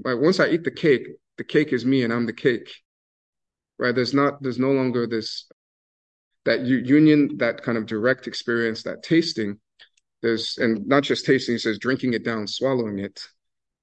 like 0.04 0.20
once 0.20 0.40
I 0.40 0.50
eat 0.50 0.64
the 0.64 0.72
cake, 0.72 1.08
the 1.38 1.44
cake 1.44 1.74
is 1.74 1.86
me 1.86 2.04
and 2.04 2.14
I'm 2.14 2.26
the 2.26 2.34
cake. 2.34 2.72
Right? 3.78 3.94
There's 3.94 4.14
not 4.14 4.42
there's 4.42 4.60
no 4.60 4.72
longer 4.72 5.08
this 5.08 5.50
that 6.46 6.62
union, 6.62 7.38
that 7.38 7.62
kind 7.64 7.78
of 7.78 7.86
direct 7.86 8.28
experience, 8.28 8.84
that 8.84 9.04
tasting. 9.04 9.60
There's 10.22 10.58
and 10.58 10.88
not 10.88 11.04
just 11.04 11.26
tasting, 11.26 11.56
he 11.56 11.60
says 11.60 11.78
drinking 11.78 12.14
it 12.14 12.24
down, 12.24 12.48
swallowing 12.48 13.00
it. 13.00 13.28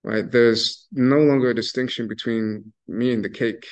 Right? 0.04 0.28
There's 0.28 0.88
no 0.90 1.18
longer 1.18 1.50
a 1.50 1.54
distinction 1.54 2.08
between 2.08 2.72
me 2.88 3.12
and 3.12 3.24
the 3.24 3.30
cake, 3.30 3.66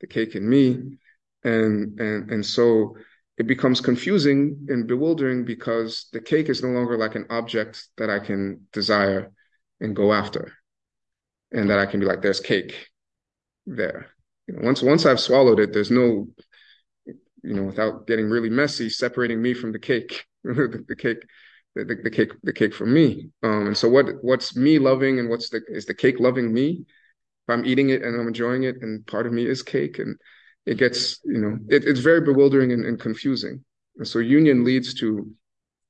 the 0.00 0.06
cake 0.06 0.34
and 0.34 0.48
me. 0.48 0.98
And 1.44 1.98
and 2.00 2.30
and 2.30 2.44
so 2.44 2.96
it 3.38 3.46
becomes 3.46 3.80
confusing 3.80 4.66
and 4.68 4.86
bewildering 4.86 5.44
because 5.44 6.08
the 6.12 6.20
cake 6.20 6.48
is 6.48 6.62
no 6.62 6.70
longer 6.70 6.96
like 6.96 7.14
an 7.14 7.26
object 7.30 7.86
that 7.98 8.10
I 8.10 8.18
can 8.18 8.66
desire 8.72 9.32
and 9.80 9.94
go 9.94 10.12
after. 10.12 10.52
And 11.52 11.70
that 11.70 11.78
I 11.78 11.86
can 11.86 12.00
be 12.00 12.06
like, 12.06 12.22
there's 12.22 12.40
cake 12.40 12.88
there. 13.66 14.08
You 14.46 14.54
know, 14.54 14.62
once 14.62 14.82
once 14.82 15.06
I've 15.06 15.20
swallowed 15.20 15.60
it, 15.60 15.72
there's 15.72 15.90
no, 15.90 16.28
you 17.42 17.54
know, 17.54 17.64
without 17.64 18.06
getting 18.06 18.28
really 18.28 18.50
messy, 18.50 18.88
separating 18.88 19.40
me 19.40 19.54
from 19.54 19.72
the 19.72 19.78
cake, 19.78 20.26
the, 20.44 20.84
the, 20.88 20.96
cake, 20.96 21.24
the, 21.74 21.84
the, 21.84 22.10
cake, 22.10 22.32
the 22.42 22.52
cake 22.52 22.74
from 22.74 22.92
me. 22.92 23.28
Um, 23.42 23.68
and 23.68 23.76
so 23.76 23.88
what 23.88 24.06
what's 24.22 24.56
me 24.56 24.78
loving 24.78 25.18
and 25.18 25.28
what's 25.28 25.50
the 25.50 25.60
is 25.68 25.86
the 25.86 25.94
cake 25.94 26.20
loving 26.20 26.52
me? 26.52 26.84
If 27.48 27.52
I'm 27.52 27.64
eating 27.64 27.90
it 27.90 28.02
and 28.02 28.20
I'm 28.20 28.26
enjoying 28.26 28.64
it, 28.64 28.76
and 28.82 29.06
part 29.06 29.26
of 29.26 29.32
me 29.32 29.46
is 29.46 29.62
cake, 29.62 29.98
and 29.98 30.16
it 30.66 30.78
gets, 30.78 31.20
you 31.24 31.38
know, 31.38 31.58
it, 31.68 31.84
it's 31.84 32.00
very 32.00 32.20
bewildering 32.20 32.72
and, 32.72 32.84
and 32.84 32.98
confusing. 32.98 33.64
And 33.98 34.06
so 34.06 34.18
union 34.18 34.64
leads 34.64 34.94
to 34.94 35.30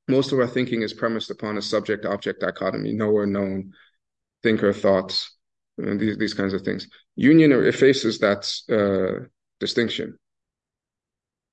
most 0.08 0.32
of 0.32 0.38
our 0.38 0.46
thinking 0.46 0.82
is 0.82 0.92
premised 0.92 1.30
upon 1.30 1.56
a 1.56 1.62
subject 1.62 2.04
object 2.04 2.40
dichotomy, 2.40 2.92
knower, 2.92 3.26
known, 3.26 3.72
thinker, 4.42 4.72
thoughts, 4.72 5.34
and 5.78 5.98
these, 5.98 6.16
these 6.18 6.34
kinds 6.34 6.54
of 6.54 6.62
things. 6.62 6.86
Union 7.16 7.52
effaces 7.52 8.18
that 8.18 8.48
uh, 8.70 9.26
distinction, 9.60 10.18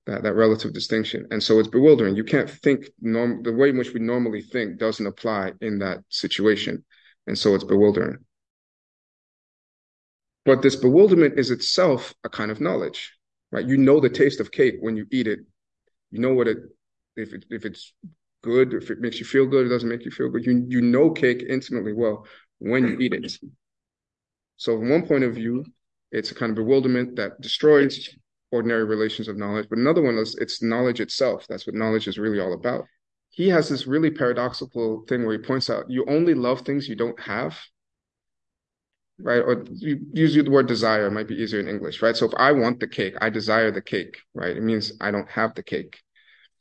that, 0.05 0.23
that 0.23 0.33
relative 0.33 0.73
distinction. 0.73 1.27
And 1.31 1.41
so 1.41 1.59
it's 1.59 1.69
bewildering. 1.69 2.15
You 2.15 2.23
can't 2.23 2.49
think, 2.49 2.89
norm- 3.01 3.43
the 3.43 3.53
way 3.53 3.69
in 3.69 3.77
which 3.77 3.93
we 3.93 3.99
normally 3.99 4.41
think 4.41 4.77
doesn't 4.77 5.05
apply 5.05 5.53
in 5.61 5.79
that 5.79 5.99
situation. 6.09 6.83
And 7.27 7.37
so 7.37 7.55
it's 7.55 7.63
bewildering. 7.63 8.17
But 10.45 10.61
this 10.61 10.75
bewilderment 10.75 11.39
is 11.39 11.51
itself 11.51 12.13
a 12.23 12.29
kind 12.29 12.51
of 12.51 12.59
knowledge, 12.59 13.13
right? 13.51 13.65
You 13.65 13.77
know 13.77 13.99
the 13.99 14.09
taste 14.09 14.41
of 14.41 14.51
cake 14.51 14.75
when 14.81 14.97
you 14.97 15.05
eat 15.09 15.27
it. 15.27 15.39
You 16.11 16.19
know 16.19 16.33
what 16.33 16.47
it 16.47 16.57
if 17.15 17.33
it 17.33 17.45
if 17.49 17.65
it's 17.65 17.93
good, 18.43 18.73
if 18.73 18.91
it 18.91 18.99
makes 18.99 19.19
you 19.19 19.25
feel 19.25 19.45
good, 19.45 19.65
it 19.65 19.69
doesn't 19.69 19.87
make 19.87 20.03
you 20.03 20.11
feel 20.11 20.29
good. 20.29 20.45
You 20.45 20.65
you 20.67 20.81
know 20.81 21.11
cake 21.11 21.45
intimately 21.47 21.93
well 21.93 22.27
when 22.59 22.87
you 22.87 22.99
eat 22.99 23.13
it. 23.13 23.31
So 24.57 24.77
from 24.77 24.89
one 24.89 25.07
point 25.07 25.23
of 25.23 25.33
view, 25.33 25.65
it's 26.11 26.31
a 26.31 26.35
kind 26.35 26.49
of 26.49 26.57
bewilderment 26.57 27.15
that 27.15 27.39
destroys 27.39 28.09
ordinary 28.53 28.85
relations 28.85 29.27
of 29.27 29.37
knowledge. 29.37 29.67
But 29.69 29.79
another 29.79 30.01
one 30.01 30.17
is 30.17 30.35
it's 30.35 30.61
knowledge 30.61 31.01
itself. 31.01 31.45
That's 31.47 31.65
what 31.65 31.75
knowledge 31.75 32.07
is 32.07 32.17
really 32.17 32.39
all 32.39 32.53
about. 32.53 32.85
He 33.31 33.49
has 33.49 33.67
this 33.67 33.87
really 33.87 34.11
paradoxical 34.11 35.05
thing 35.07 35.25
where 35.25 35.37
he 35.37 35.43
points 35.43 35.69
out 35.69 35.89
you 35.89 36.05
only 36.07 36.35
love 36.35 36.61
things 36.61 36.87
you 36.87 36.95
don't 36.95 37.19
have 37.19 37.57
right? 39.19 39.39
Or 39.39 39.63
you 39.69 39.99
use 40.13 40.35
the 40.35 40.49
word 40.49 40.67
desire, 40.67 41.07
it 41.07 41.11
might 41.11 41.27
be 41.27 41.35
easier 41.35 41.59
in 41.59 41.67
English, 41.67 42.01
right? 42.01 42.15
So 42.15 42.25
if 42.25 42.33
I 42.37 42.51
want 42.51 42.79
the 42.79 42.87
cake, 42.87 43.15
I 43.21 43.29
desire 43.29 43.71
the 43.71 43.81
cake, 43.81 44.17
right? 44.33 44.55
It 44.55 44.63
means 44.63 44.93
I 44.99 45.11
don't 45.11 45.29
have 45.29 45.55
the 45.55 45.63
cake. 45.63 46.01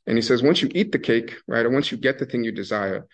And 0.05 0.17
he 0.17 0.21
says, 0.21 0.43
once 0.43 0.61
you 0.61 0.69
eat 0.73 0.91
the 0.91 0.99
cake, 0.99 1.35
right, 1.47 1.65
or 1.65 1.69
once 1.69 1.91
you 1.91 1.97
get 1.97 2.19
the 2.19 2.25
thing 2.25 2.43
you 2.43 2.51
desire, 2.51 3.07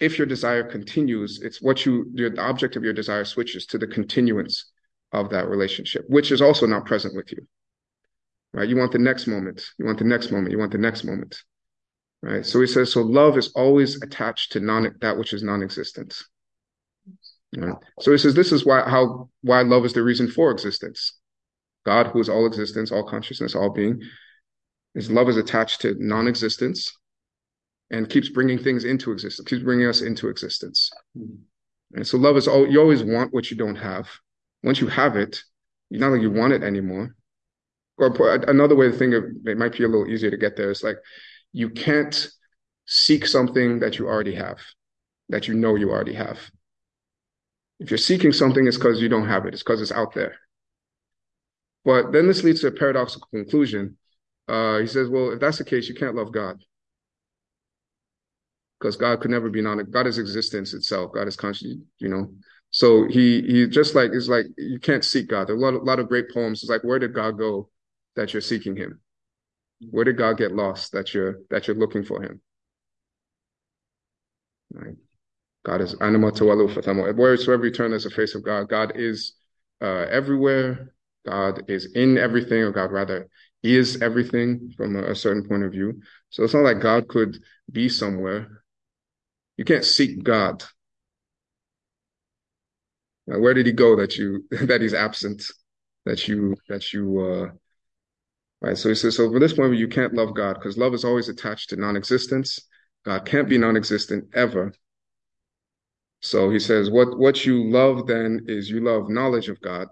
if 0.00 0.18
your 0.18 0.26
desire 0.26 0.64
continues, 0.64 1.40
it's 1.40 1.62
what 1.62 1.86
you, 1.86 2.10
the 2.14 2.40
object 2.40 2.76
of 2.76 2.84
your 2.84 2.92
desire 2.92 3.24
switches 3.24 3.66
to 3.66 3.78
the 3.78 3.86
continuance 3.86 4.70
of 5.12 5.30
that 5.30 5.48
relationship, 5.48 6.04
which 6.08 6.32
is 6.32 6.42
also 6.42 6.66
not 6.66 6.86
present 6.86 7.14
with 7.14 7.30
you, 7.30 7.46
right? 8.54 8.68
You 8.68 8.76
want 8.76 8.92
the 8.92 8.98
next 8.98 9.26
moment, 9.26 9.62
you 9.78 9.84
want 9.84 9.98
the 9.98 10.04
next 10.04 10.30
moment, 10.30 10.52
you 10.52 10.58
want 10.58 10.72
the 10.72 10.78
next 10.78 11.04
moment, 11.04 11.42
right? 12.22 12.46
So 12.46 12.60
he 12.60 12.66
says, 12.66 12.92
so 12.92 13.02
love 13.02 13.36
is 13.36 13.48
always 13.48 14.00
attached 14.00 14.52
to 14.52 14.60
non 14.60 14.94
that 15.00 15.18
which 15.18 15.32
is 15.32 15.42
non-existent. 15.42 16.16
Right? 17.56 17.74
So 18.00 18.12
he 18.12 18.18
says 18.18 18.34
this 18.34 18.52
is 18.52 18.64
why 18.64 18.88
how 18.88 19.28
why 19.42 19.62
love 19.62 19.84
is 19.84 19.92
the 19.92 20.02
reason 20.02 20.28
for 20.28 20.50
existence. 20.50 21.18
God, 21.84 22.06
who 22.06 22.20
is 22.20 22.28
all 22.28 22.46
existence, 22.46 22.90
all 22.90 23.06
consciousness, 23.06 23.54
all 23.54 23.70
being, 23.70 24.00
his 24.94 25.10
love 25.10 25.28
is 25.28 25.36
attached 25.36 25.82
to 25.82 25.94
non-existence 25.98 26.96
and 27.90 28.08
keeps 28.08 28.30
bringing 28.30 28.58
things 28.58 28.84
into 28.84 29.12
existence, 29.12 29.46
keeps 29.46 29.62
bringing 29.62 29.86
us 29.86 30.00
into 30.00 30.28
existence. 30.28 30.90
And 31.92 32.06
so 32.06 32.16
love 32.16 32.36
is 32.36 32.48
all 32.48 32.66
you 32.66 32.80
always 32.80 33.02
want 33.02 33.34
what 33.34 33.50
you 33.50 33.56
don't 33.56 33.76
have. 33.76 34.08
Once 34.62 34.80
you 34.80 34.86
have 34.86 35.16
it, 35.16 35.42
you 35.90 35.98
not 35.98 36.12
like 36.12 36.22
you 36.22 36.30
want 36.30 36.52
it 36.52 36.62
anymore. 36.62 37.14
Or 37.96 38.34
another 38.48 38.74
way 38.74 38.90
to 38.90 38.96
think 38.96 39.14
of 39.14 39.24
it 39.46 39.56
might 39.56 39.76
be 39.76 39.84
a 39.84 39.88
little 39.88 40.08
easier 40.08 40.30
to 40.30 40.36
get 40.36 40.56
there 40.56 40.70
is 40.70 40.82
like 40.82 40.96
you 41.52 41.70
can't 41.70 42.28
seek 42.86 43.26
something 43.26 43.78
that 43.80 43.98
you 43.98 44.08
already 44.08 44.34
have, 44.34 44.58
that 45.28 45.46
you 45.46 45.54
know 45.54 45.76
you 45.76 45.90
already 45.90 46.14
have. 46.14 46.38
If 47.78 47.90
you're 47.90 47.98
seeking 47.98 48.32
something, 48.32 48.66
it's 48.66 48.76
because 48.76 49.00
you 49.00 49.08
don't 49.08 49.28
have 49.28 49.46
it. 49.46 49.54
It's 49.54 49.62
because 49.62 49.80
it's 49.80 49.92
out 49.92 50.14
there. 50.14 50.36
But 51.84 52.12
then 52.12 52.26
this 52.26 52.42
leads 52.42 52.60
to 52.62 52.68
a 52.68 52.72
paradoxical 52.72 53.28
conclusion. 53.30 53.96
Uh, 54.48 54.78
he 54.78 54.86
says, 54.86 55.08
well, 55.08 55.32
if 55.32 55.40
that's 55.40 55.58
the 55.58 55.64
case, 55.64 55.88
you 55.88 55.94
can't 55.94 56.14
love 56.14 56.32
God. 56.32 56.62
Because 58.78 58.96
God 58.96 59.20
could 59.20 59.30
never 59.30 59.50
be 59.50 59.62
non 59.62 59.84
God 59.90 60.06
is 60.06 60.18
existence 60.18 60.74
itself. 60.74 61.12
God 61.12 61.28
is 61.28 61.36
conscious, 61.36 61.74
you 61.98 62.08
know. 62.08 62.32
So 62.70 63.06
he 63.06 63.40
he 63.42 63.66
just 63.68 63.94
like 63.94 64.10
is 64.12 64.28
like 64.28 64.46
you 64.58 64.80
can't 64.80 65.04
seek 65.04 65.28
God. 65.28 65.46
There 65.46 65.54
are 65.54 65.58
a 65.58 65.60
lot, 65.60 65.74
a 65.74 65.78
lot 65.78 65.98
of 66.00 66.08
great 66.08 66.26
poems. 66.32 66.62
It's 66.62 66.70
like, 66.70 66.82
where 66.82 66.98
did 66.98 67.14
God 67.14 67.38
go 67.38 67.70
that 68.16 68.32
you're 68.32 68.40
seeking 68.40 68.76
him? 68.76 69.00
Where 69.90 70.04
did 70.04 70.16
God 70.16 70.38
get 70.38 70.52
lost 70.52 70.92
that 70.92 71.14
you're 71.14 71.40
that 71.50 71.66
you're 71.66 71.76
looking 71.76 72.04
for 72.04 72.22
him? 72.22 72.40
Right. 74.72 74.96
God 75.64 75.80
is 75.80 75.94
aynama 75.94 76.32
tuwallu. 76.32 77.16
Wheresoever 77.16 77.64
you 77.64 77.72
turn, 77.72 77.90
there's 77.90 78.06
a 78.06 78.10
face 78.10 78.34
of 78.34 78.44
God. 78.44 78.68
God 78.68 78.92
is 78.96 79.34
uh, 79.80 80.06
everywhere. 80.10 80.94
God 81.26 81.62
is 81.68 81.92
in 81.94 82.18
everything, 82.18 82.62
or 82.62 82.70
God 82.70 82.92
rather 82.92 83.28
is 83.62 84.02
everything 84.02 84.72
from 84.76 84.94
a, 84.94 85.02
a, 85.04 85.14
certain 85.14 85.48
point 85.48 85.64
of 85.64 85.72
view. 85.72 86.02
So 86.28 86.44
it's 86.44 86.52
not 86.52 86.64
like 86.64 86.80
God 86.80 87.08
could 87.08 87.38
be 87.72 87.88
somewhere. 87.88 88.62
You 89.56 89.64
can't 89.64 89.84
seek 89.84 90.22
God. 90.22 90.62
Now, 93.26 93.38
where 93.38 93.54
did 93.54 93.64
he 93.64 93.72
go 93.72 93.96
that 93.96 94.18
you 94.18 94.44
that 94.50 94.82
he's 94.82 94.94
absent? 94.94 95.44
That 96.04 96.28
you 96.28 96.56
that 96.68 96.92
you 96.92 97.20
uh, 97.20 97.50
Right. 98.64 98.78
So 98.78 98.88
he 98.88 98.94
says, 98.94 99.16
so 99.16 99.30
for 99.30 99.38
this 99.38 99.52
point, 99.52 99.76
you 99.76 99.88
can't 99.88 100.14
love 100.14 100.34
God 100.34 100.54
because 100.54 100.78
love 100.78 100.94
is 100.94 101.04
always 101.04 101.28
attached 101.28 101.68
to 101.68 101.76
non-existence. 101.76 102.60
God 103.04 103.26
can't 103.26 103.46
be 103.46 103.58
non-existent 103.58 104.24
ever. 104.32 104.72
So 106.20 106.48
he 106.48 106.58
says, 106.58 106.88
what 106.90 107.18
what 107.18 107.44
you 107.44 107.70
love 107.70 108.06
then 108.06 108.46
is 108.48 108.70
you 108.70 108.80
love 108.80 109.10
knowledge 109.10 109.50
of 109.50 109.60
God, 109.60 109.88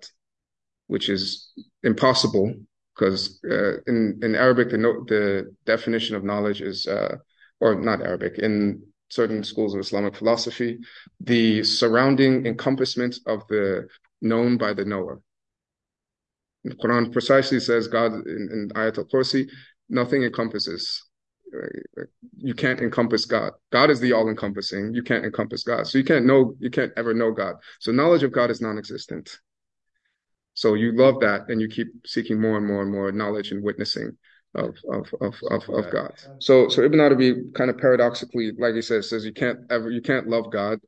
which 0.87 1.11
is 1.11 1.53
impossible 1.83 2.55
because 2.95 3.41
uh, 3.45 3.75
in 3.87 4.19
in 4.23 4.35
Arabic 4.35 4.71
the 4.71 4.79
no, 4.79 5.05
the 5.07 5.55
definition 5.67 6.17
of 6.17 6.25
knowledge 6.25 6.63
is 6.63 6.87
uh, 6.87 7.17
or 7.61 7.75
not 7.75 8.01
Arabic 8.01 8.39
in 8.39 8.83
certain 9.11 9.45
schools 9.45 9.75
of 9.75 9.81
Islamic 9.81 10.17
philosophy, 10.17 10.79
the 11.21 11.63
surrounding 11.63 12.47
encompassment 12.47 13.17
of 13.27 13.47
the 13.49 13.87
known 14.23 14.57
by 14.57 14.73
the 14.73 14.87
knower. 14.87 15.21
The 16.65 16.75
Quran 16.75 17.13
precisely 17.13 17.61
says 17.61 17.89
God 17.89 18.13
in, 18.13 18.49
in 18.53 18.71
Ayat 18.75 18.99
al-Kursi, 18.99 19.49
nothing 19.89 20.23
encompasses. 20.23 21.05
You 22.39 22.55
can't 22.55 22.81
encompass 22.81 23.27
God. 23.27 23.53
God 23.71 23.91
is 23.91 24.01
the 24.01 24.13
all-encompassing. 24.13 24.95
You 24.95 25.03
can't 25.03 25.25
encompass 25.25 25.65
God. 25.65 25.87
So 25.87 25.99
you 25.99 26.05
can't 26.05 26.25
know, 26.25 26.55
you 26.61 26.71
can't 26.71 26.93
ever 26.97 27.13
know 27.13 27.33
God. 27.33 27.57
So 27.81 27.93
knowledge 27.93 28.23
of 28.23 28.33
God 28.33 28.51
is 28.51 28.63
non-existent. 28.63 29.39
So 30.55 30.75
you 30.75 30.93
love 30.93 31.21
that 31.21 31.49
and 31.49 31.61
you 31.61 31.69
keep 31.69 31.89
seeking 32.07 32.41
more 32.41 32.57
and 32.57 32.67
more 32.67 32.83
and 32.83 32.93
more 32.93 33.11
knowledge 33.13 33.53
and 33.53 33.63
witnessing 33.63 34.17
of 34.55 34.77
of 34.91 35.13
of 35.21 35.35
of, 35.51 35.69
of 35.69 35.91
God. 35.91 36.13
So 36.39 36.69
so 36.69 36.83
Ibn 36.83 37.01
Arabi 37.01 37.35
kind 37.55 37.71
of 37.71 37.79
paradoxically, 37.79 38.53
like 38.59 38.75
he 38.75 38.83
says, 38.83 39.09
says 39.09 39.25
you 39.25 39.33
can't 39.33 39.61
ever 39.71 39.91
you 39.91 40.03
can't 40.03 40.29
love 40.29 40.53
God 40.53 40.79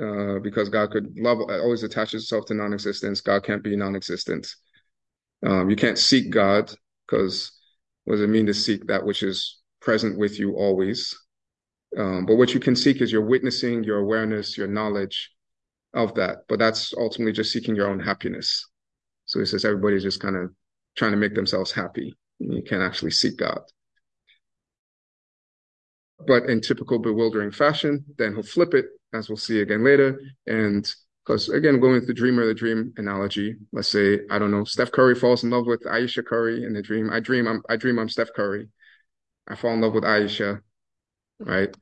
uh, 0.00 0.38
because 0.40 0.68
God 0.68 0.90
could 0.90 1.16
love 1.16 1.38
always 1.40 1.82
attaches 1.82 2.24
itself 2.24 2.44
to 2.46 2.54
non-existence. 2.54 3.20
God 3.22 3.42
can't 3.42 3.62
be 3.62 3.74
non-existent. 3.74 4.54
Um, 5.44 5.68
you 5.68 5.76
can't 5.76 5.98
seek 5.98 6.30
God 6.30 6.72
because 7.06 7.52
what 8.04 8.14
does 8.14 8.22
it 8.22 8.28
mean 8.28 8.46
to 8.46 8.54
seek 8.54 8.86
that 8.86 9.04
which 9.04 9.22
is 9.22 9.60
present 9.80 10.18
with 10.18 10.38
you 10.38 10.54
always? 10.54 11.16
Um, 11.96 12.26
but 12.26 12.36
what 12.36 12.54
you 12.54 12.60
can 12.60 12.74
seek 12.74 13.00
is 13.00 13.12
your 13.12 13.24
witnessing, 13.24 13.84
your 13.84 13.98
awareness, 13.98 14.56
your 14.56 14.66
knowledge 14.66 15.30
of 15.92 16.14
that. 16.14 16.38
But 16.48 16.58
that's 16.58 16.92
ultimately 16.96 17.32
just 17.32 17.52
seeking 17.52 17.76
your 17.76 17.88
own 17.88 18.00
happiness. 18.00 18.66
So 19.26 19.38
he 19.38 19.46
says 19.46 19.64
everybody's 19.64 20.02
just 20.02 20.20
kind 20.20 20.36
of 20.36 20.50
trying 20.96 21.12
to 21.12 21.16
make 21.16 21.34
themselves 21.34 21.70
happy. 21.70 22.16
You 22.38 22.62
can't 22.62 22.82
actually 22.82 23.12
seek 23.12 23.36
God. 23.36 23.60
But 26.26 26.44
in 26.44 26.60
typical 26.60 26.98
bewildering 26.98 27.50
fashion, 27.50 28.04
then 28.18 28.34
he'll 28.34 28.42
flip 28.42 28.74
it, 28.74 28.86
as 29.12 29.28
we'll 29.28 29.36
see 29.36 29.60
again 29.60 29.84
later. 29.84 30.20
And 30.46 30.90
because 31.24 31.48
again, 31.48 31.80
going 31.80 31.94
with 31.94 32.06
the 32.06 32.14
dreamer, 32.14 32.46
the 32.46 32.54
dream 32.54 32.92
analogy, 32.96 33.56
let's 33.72 33.88
say, 33.88 34.20
I 34.30 34.38
don't 34.38 34.50
know, 34.50 34.64
Steph 34.64 34.92
Curry 34.92 35.14
falls 35.14 35.44
in 35.44 35.50
love 35.50 35.66
with 35.66 35.86
Ayesha 35.86 36.22
Curry 36.22 36.64
in 36.64 36.74
the 36.74 36.82
dream. 36.82 37.10
I 37.10 37.20
dream 37.20 37.46
I'm 37.48 37.62
I 37.68 37.76
dream 37.76 37.98
I'm 37.98 38.08
Steph 38.08 38.32
Curry. 38.34 38.68
I 39.48 39.56
fall 39.56 39.72
in 39.72 39.80
love 39.80 39.94
with 39.94 40.04
Ayesha, 40.04 40.60
right? 41.38 41.74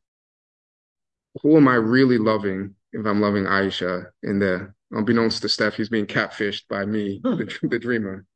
Who 1.43 1.57
am 1.57 1.69
I 1.69 1.75
really 1.75 2.19
loving 2.19 2.75
if 2.93 3.07
I'm 3.07 3.21
loving 3.21 3.47
Ayesha 3.47 4.13
in 4.23 4.39
there? 4.39 4.75
Unbeknownst 4.91 5.43
to 5.43 5.49
Steph, 5.49 5.75
he's 5.75 5.89
being 5.89 6.07
catfished 6.07 6.69
by 6.69 6.85
me, 6.85 7.21
the, 7.23 7.59
the 7.63 7.79
dreamer, 7.79 8.27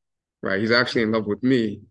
right? 0.43 0.59
He's 0.59 0.71
actually 0.71 1.03
in 1.03 1.13
love 1.13 1.27
with 1.27 1.43
me, 1.43 1.83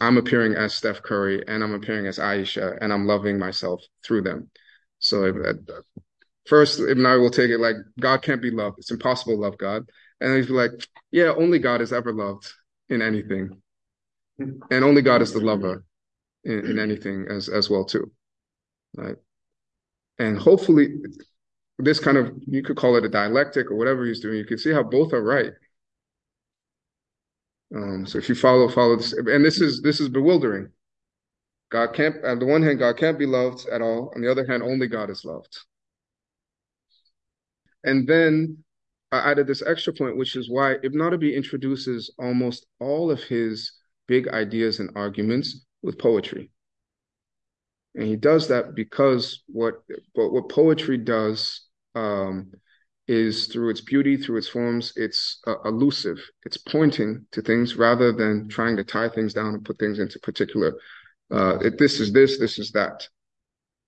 I'm 0.00 0.16
appearing 0.16 0.54
as 0.54 0.74
Steph 0.74 1.02
Curry 1.02 1.44
and 1.46 1.62
I'm 1.62 1.74
appearing 1.74 2.06
as 2.06 2.18
Ayesha 2.18 2.76
and 2.80 2.92
I'm 2.92 3.06
loving 3.06 3.38
myself 3.38 3.82
through 4.04 4.22
them. 4.22 4.50
So 4.98 5.24
if 5.24 5.34
that 5.36 5.74
uh, 5.76 6.00
first, 6.46 6.80
Ibn 6.80 7.06
I 7.06 7.16
will 7.16 7.30
take 7.30 7.50
it 7.50 7.58
like 7.58 7.76
God 7.98 8.22
can't 8.22 8.42
be 8.42 8.50
loved. 8.50 8.78
It's 8.78 8.90
impossible 8.90 9.34
to 9.34 9.40
love 9.40 9.58
God. 9.58 9.84
And 10.20 10.36
he's 10.36 10.50
like, 10.50 10.72
yeah, 11.10 11.32
only 11.36 11.58
God 11.58 11.80
is 11.80 11.92
ever 11.92 12.12
loved 12.12 12.52
in 12.88 13.02
anything. 13.02 13.60
And 14.38 14.84
only 14.84 15.02
God 15.02 15.22
is 15.22 15.32
the 15.32 15.40
lover 15.40 15.84
in, 16.44 16.70
in 16.70 16.78
anything 16.78 17.26
as, 17.28 17.48
as 17.48 17.70
well 17.70 17.84
too. 17.84 18.10
Right. 18.96 19.16
And 20.18 20.38
hopefully 20.38 20.88
this 21.78 21.98
kind 21.98 22.16
of, 22.16 22.32
you 22.46 22.62
could 22.62 22.76
call 22.76 22.96
it 22.96 23.04
a 23.04 23.08
dialectic 23.08 23.70
or 23.70 23.76
whatever 23.76 24.06
he's 24.06 24.20
doing. 24.20 24.38
You 24.38 24.44
can 24.44 24.58
see 24.58 24.72
how 24.72 24.82
both 24.82 25.12
are 25.12 25.22
right. 25.22 25.52
Um, 27.74 28.06
so 28.06 28.18
if 28.18 28.28
you 28.28 28.34
follow, 28.34 28.68
follow 28.68 28.96
this, 28.96 29.12
and 29.12 29.44
this 29.44 29.60
is 29.60 29.82
this 29.82 30.00
is 30.00 30.08
bewildering. 30.08 30.68
God 31.70 31.92
can't. 31.92 32.24
On 32.24 32.38
the 32.38 32.46
one 32.46 32.62
hand, 32.62 32.78
God 32.78 32.96
can't 32.96 33.18
be 33.18 33.26
loved 33.26 33.68
at 33.68 33.82
all. 33.82 34.12
On 34.14 34.22
the 34.22 34.30
other 34.30 34.46
hand, 34.46 34.62
only 34.62 34.86
God 34.86 35.10
is 35.10 35.24
loved. 35.24 35.58
And 37.84 38.08
then 38.08 38.64
I 39.12 39.30
added 39.30 39.46
this 39.46 39.62
extra 39.62 39.92
point, 39.92 40.16
which 40.16 40.34
is 40.34 40.50
why 40.50 40.76
Ibn 40.82 41.00
Arabi 41.00 41.36
introduces 41.36 42.12
almost 42.18 42.66
all 42.80 43.10
of 43.10 43.22
his 43.22 43.72
big 44.08 44.28
ideas 44.28 44.80
and 44.80 44.90
arguments 44.96 45.64
with 45.82 45.98
poetry. 45.98 46.50
And 47.94 48.08
he 48.08 48.16
does 48.16 48.48
that 48.48 48.74
because 48.74 49.42
what 49.46 49.74
but 50.14 50.30
what 50.30 50.48
poetry 50.48 50.98
does 50.98 51.68
um, 51.94 52.50
is 53.06 53.46
through 53.46 53.70
its 53.70 53.82
beauty, 53.82 54.16
through 54.16 54.38
its 54.38 54.48
forms, 54.48 54.92
it's 54.96 55.40
uh, 55.46 55.60
elusive. 55.64 56.18
It's 56.44 56.56
pointing 56.56 57.26
to 57.32 57.42
things 57.42 57.76
rather 57.76 58.12
than 58.12 58.48
trying 58.48 58.76
to 58.78 58.84
tie 58.84 59.10
things 59.10 59.34
down 59.34 59.54
and 59.54 59.64
put 59.64 59.78
things 59.78 59.98
into 59.98 60.18
particular. 60.20 60.74
Uh, 61.30 61.58
this 61.78 62.00
is 62.00 62.12
this, 62.12 62.38
this 62.38 62.58
is 62.58 62.72
that. 62.72 63.06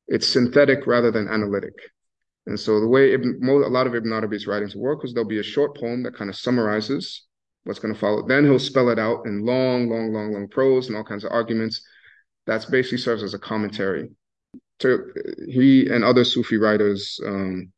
It's 0.06 0.28
synthetic 0.28 0.86
rather 0.86 1.10
than 1.10 1.28
analytic. 1.28 1.74
And 2.46 2.58
so 2.58 2.80
the 2.80 2.86
way 2.86 3.12
Ibn, 3.12 3.40
a 3.42 3.68
lot 3.68 3.86
of 3.86 3.94
Ibn 3.94 4.12
Arabi's 4.12 4.46
writings 4.46 4.76
work 4.76 5.04
is 5.04 5.12
there'll 5.12 5.28
be 5.28 5.40
a 5.40 5.44
short 5.44 5.76
poem 5.76 6.04
that 6.04 6.14
kind 6.14 6.30
of 6.30 6.36
summarizes 6.36 7.26
what's 7.64 7.80
going 7.80 7.92
to 7.92 7.98
follow. 7.98 8.26
Then 8.26 8.44
he'll 8.44 8.60
spell 8.60 8.88
it 8.90 8.98
out 8.98 9.26
in 9.26 9.44
long, 9.44 9.88
long, 9.88 10.12
long, 10.12 10.32
long 10.32 10.48
prose 10.48 10.86
and 10.86 10.96
all 10.96 11.02
kinds 11.02 11.24
of 11.24 11.32
arguments. 11.32 11.82
That's 12.46 12.64
basically 12.64 12.98
serves 12.98 13.24
as 13.24 13.34
a 13.34 13.38
commentary. 13.38 14.10
To 14.80 15.12
he 15.48 15.88
and 15.88 16.04
other 16.04 16.22
Sufi 16.22 16.56
writers, 16.58 17.18
um, 17.26 17.72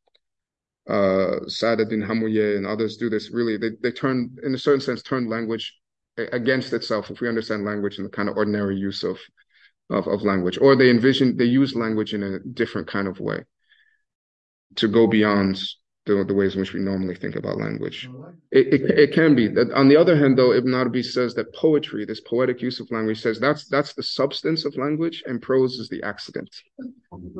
uh, 0.87 1.47
Sa'aduddin 1.47 2.03
Hamouye 2.03 2.57
and 2.57 2.67
others 2.67 2.97
do 2.97 3.09
this 3.09 3.31
really, 3.31 3.57
they, 3.57 3.69
they 3.81 3.91
turn, 3.91 4.37
in 4.43 4.53
a 4.53 4.57
certain 4.57 4.81
sense, 4.81 5.01
turn 5.01 5.27
language 5.27 5.75
against 6.17 6.73
itself 6.73 7.09
if 7.09 7.21
we 7.21 7.29
understand 7.29 7.65
language 7.65 7.97
in 7.97 8.03
the 8.03 8.09
kind 8.09 8.29
of 8.29 8.37
ordinary 8.37 8.75
use 8.75 9.03
of, 9.03 9.17
of, 9.89 10.07
of 10.07 10.21
language. 10.21 10.59
Or 10.61 10.75
they 10.75 10.91
envision, 10.91 11.37
they 11.37 11.45
use 11.45 11.75
language 11.75 12.13
in 12.13 12.21
a 12.21 12.39
different 12.39 12.87
kind 12.87 13.07
of 13.07 13.19
way 13.19 13.45
to 14.75 14.87
go 14.87 15.07
beyond 15.07 15.61
the, 16.09 16.23
the 16.23 16.33
ways 16.33 16.55
in 16.55 16.59
which 16.61 16.73
we 16.73 16.79
normally 16.79 17.15
think 17.15 17.35
about 17.35 17.57
language. 17.57 18.09
It, 18.51 18.73
it, 18.73 18.99
it 18.99 19.13
can 19.13 19.35
be. 19.35 19.47
On 19.75 19.87
the 19.87 19.97
other 19.97 20.15
hand, 20.17 20.37
though, 20.37 20.53
Ibn 20.53 20.73
Arabi 20.73 21.03
says 21.03 21.35
that 21.35 21.53
poetry, 21.53 22.03
this 22.03 22.21
poetic 22.21 22.61
use 22.61 22.79
of 22.79 22.89
language, 22.89 23.21
says 23.21 23.39
that's 23.39 23.67
that's 23.67 23.93
the 23.93 24.03
substance 24.03 24.65
of 24.65 24.75
language, 24.75 25.23
and 25.27 25.41
prose 25.41 25.73
is 25.75 25.87
the 25.89 26.01
accident. 26.03 26.49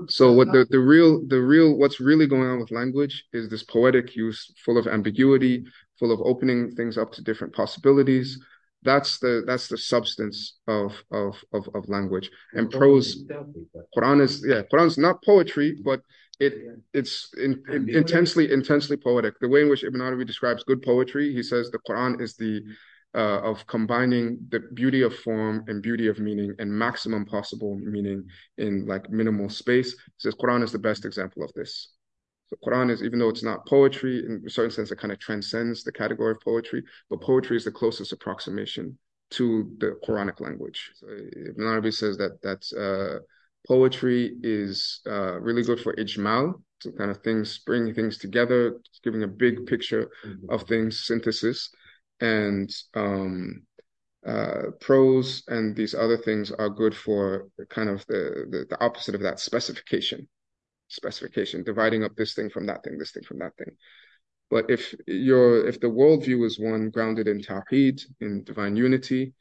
So 0.07 0.31
what 0.33 0.51
the, 0.51 0.67
the 0.69 0.79
real 0.79 1.25
the 1.27 1.41
real 1.41 1.77
what's 1.77 1.99
really 1.99 2.27
going 2.27 2.47
on 2.47 2.59
with 2.59 2.71
language 2.71 3.25
is 3.33 3.49
this 3.49 3.63
poetic 3.63 4.15
use, 4.15 4.53
full 4.63 4.77
of 4.77 4.87
ambiguity, 4.87 5.65
full 5.97 6.11
of 6.11 6.21
opening 6.21 6.71
things 6.75 6.97
up 6.97 7.11
to 7.13 7.23
different 7.23 7.53
possibilities. 7.53 8.39
That's 8.83 9.19
the 9.19 9.43
that's 9.45 9.67
the 9.67 9.77
substance 9.77 10.59
of 10.67 10.93
of 11.11 11.35
of, 11.53 11.67
of 11.73 11.89
language. 11.89 12.29
And 12.53 12.69
prose, 12.69 13.25
Quran 13.97 14.21
is 14.21 14.45
yeah, 14.47 14.61
Quran's 14.71 14.97
not 14.97 15.23
poetry, 15.23 15.77
but 15.83 16.01
it 16.39 16.53
it's 16.93 17.31
in, 17.37 17.61
in, 17.71 17.89
intensely 17.89 18.51
intensely 18.51 18.97
poetic. 18.97 19.39
The 19.39 19.49
way 19.49 19.61
in 19.61 19.69
which 19.69 19.83
Ibn 19.83 20.01
Arabi 20.01 20.25
describes 20.25 20.63
good 20.63 20.81
poetry, 20.81 21.33
he 21.33 21.43
says 21.43 21.69
the 21.69 21.79
Quran 21.79 22.21
is 22.21 22.35
the 22.35 22.63
uh, 23.15 23.41
of 23.41 23.65
combining 23.65 24.37
the 24.49 24.59
beauty 24.73 25.01
of 25.01 25.15
form 25.15 25.63
and 25.67 25.81
beauty 25.81 26.07
of 26.07 26.19
meaning 26.19 26.53
and 26.59 26.71
maximum 26.71 27.25
possible 27.25 27.75
meaning 27.75 28.23
in 28.57 28.85
like 28.85 29.09
minimal 29.09 29.49
space. 29.49 29.91
He 29.93 30.13
says 30.19 30.35
Quran 30.35 30.63
is 30.63 30.71
the 30.71 30.79
best 30.79 31.05
example 31.05 31.43
of 31.43 31.51
this. 31.53 31.91
So 32.47 32.55
Quran 32.65 32.89
is, 32.89 33.03
even 33.03 33.19
though 33.19 33.29
it's 33.29 33.43
not 33.43 33.67
poetry, 33.67 34.19
in 34.25 34.43
a 34.45 34.49
certain 34.49 34.71
sense, 34.71 34.91
it 34.91 34.97
kind 34.97 35.11
of 35.11 35.19
transcends 35.19 35.83
the 35.83 35.91
category 35.91 36.31
of 36.31 36.41
poetry, 36.41 36.83
but 37.09 37.21
poetry 37.21 37.57
is 37.57 37.65
the 37.65 37.71
closest 37.71 38.11
approximation 38.11 38.97
to 39.31 39.71
the 39.77 39.99
Quranic 40.03 40.39
language. 40.39 40.91
So 40.95 41.07
Ibn 41.07 41.63
Arabi 41.63 41.91
says 41.91 42.17
that 42.17 42.39
that's 42.41 42.73
uh, 42.73 43.19
poetry 43.67 44.35
is 44.41 45.01
uh, 45.07 45.39
really 45.39 45.63
good 45.63 45.79
for 45.79 45.93
ijmal, 45.95 46.61
to 46.81 46.91
kind 46.93 47.11
of 47.11 47.21
things, 47.23 47.59
bringing 47.59 47.93
things 47.93 48.17
together, 48.17 48.79
giving 49.03 49.23
a 49.23 49.27
big 49.27 49.65
picture 49.65 50.09
mm-hmm. 50.25 50.49
of 50.49 50.63
things, 50.63 51.05
synthesis, 51.05 51.69
and 52.21 52.73
um, 52.95 53.63
uh, 54.25 54.71
prose 54.81 55.43
and 55.47 55.75
these 55.75 55.95
other 55.95 56.17
things 56.17 56.51
are 56.51 56.69
good 56.69 56.95
for 56.95 57.47
kind 57.69 57.89
of 57.89 58.05
the, 58.07 58.45
the, 58.49 58.65
the 58.69 58.83
opposite 58.83 59.15
of 59.15 59.21
that 59.21 59.39
specification, 59.39 60.27
specification, 60.87 61.63
dividing 61.63 62.03
up 62.03 62.15
this 62.15 62.33
thing 62.33 62.49
from 62.49 62.65
that 62.65 62.83
thing, 62.83 62.97
this 62.97 63.11
thing 63.11 63.23
from 63.23 63.39
that 63.39 63.55
thing. 63.57 63.75
But 64.49 64.69
if 64.69 64.95
your 65.05 65.67
if 65.67 65.79
the 65.79 65.87
worldview 65.87 66.43
is 66.45 66.59
one 66.59 66.89
grounded 66.89 67.27
in 67.27 67.39
tawheed, 67.39 68.01
in 68.19 68.43
divine 68.43 68.75
unity, 68.75 69.33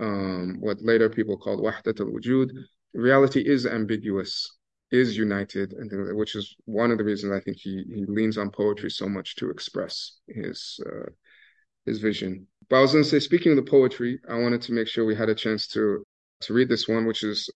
um, 0.00 0.58
what 0.60 0.80
later 0.80 1.08
people 1.08 1.36
called 1.36 1.60
wahdat 1.60 2.00
al-wujud, 2.00 2.50
reality 2.94 3.40
is 3.40 3.66
ambiguous, 3.66 4.56
is 4.90 5.16
united, 5.16 5.72
and 5.72 6.16
which 6.16 6.36
is 6.36 6.54
one 6.64 6.90
of 6.90 6.98
the 6.98 7.04
reasons 7.04 7.32
I 7.32 7.40
think 7.40 7.58
he 7.58 7.84
he 7.94 8.04
leans 8.06 8.38
on 8.38 8.50
poetry 8.50 8.90
so 8.90 9.08
much 9.08 9.36
to 9.36 9.50
express 9.50 10.18
his 10.28 10.80
uh, 10.86 11.10
his 11.86 11.98
vision. 11.98 12.46
But 12.68 12.76
I 12.76 12.80
was 12.82 12.92
going 12.92 13.04
to 13.04 13.10
say, 13.10 13.20
speaking 13.20 13.52
of 13.52 13.56
the 13.56 13.70
poetry, 13.70 14.20
I 14.28 14.38
wanted 14.38 14.62
to 14.62 14.72
make 14.72 14.88
sure 14.88 15.04
we 15.04 15.14
had 15.14 15.28
a 15.28 15.34
chance 15.34 15.66
to 15.68 16.04
to 16.42 16.54
read 16.54 16.68
this 16.68 16.88
one, 16.88 17.06
which 17.06 17.22
is 17.22 17.50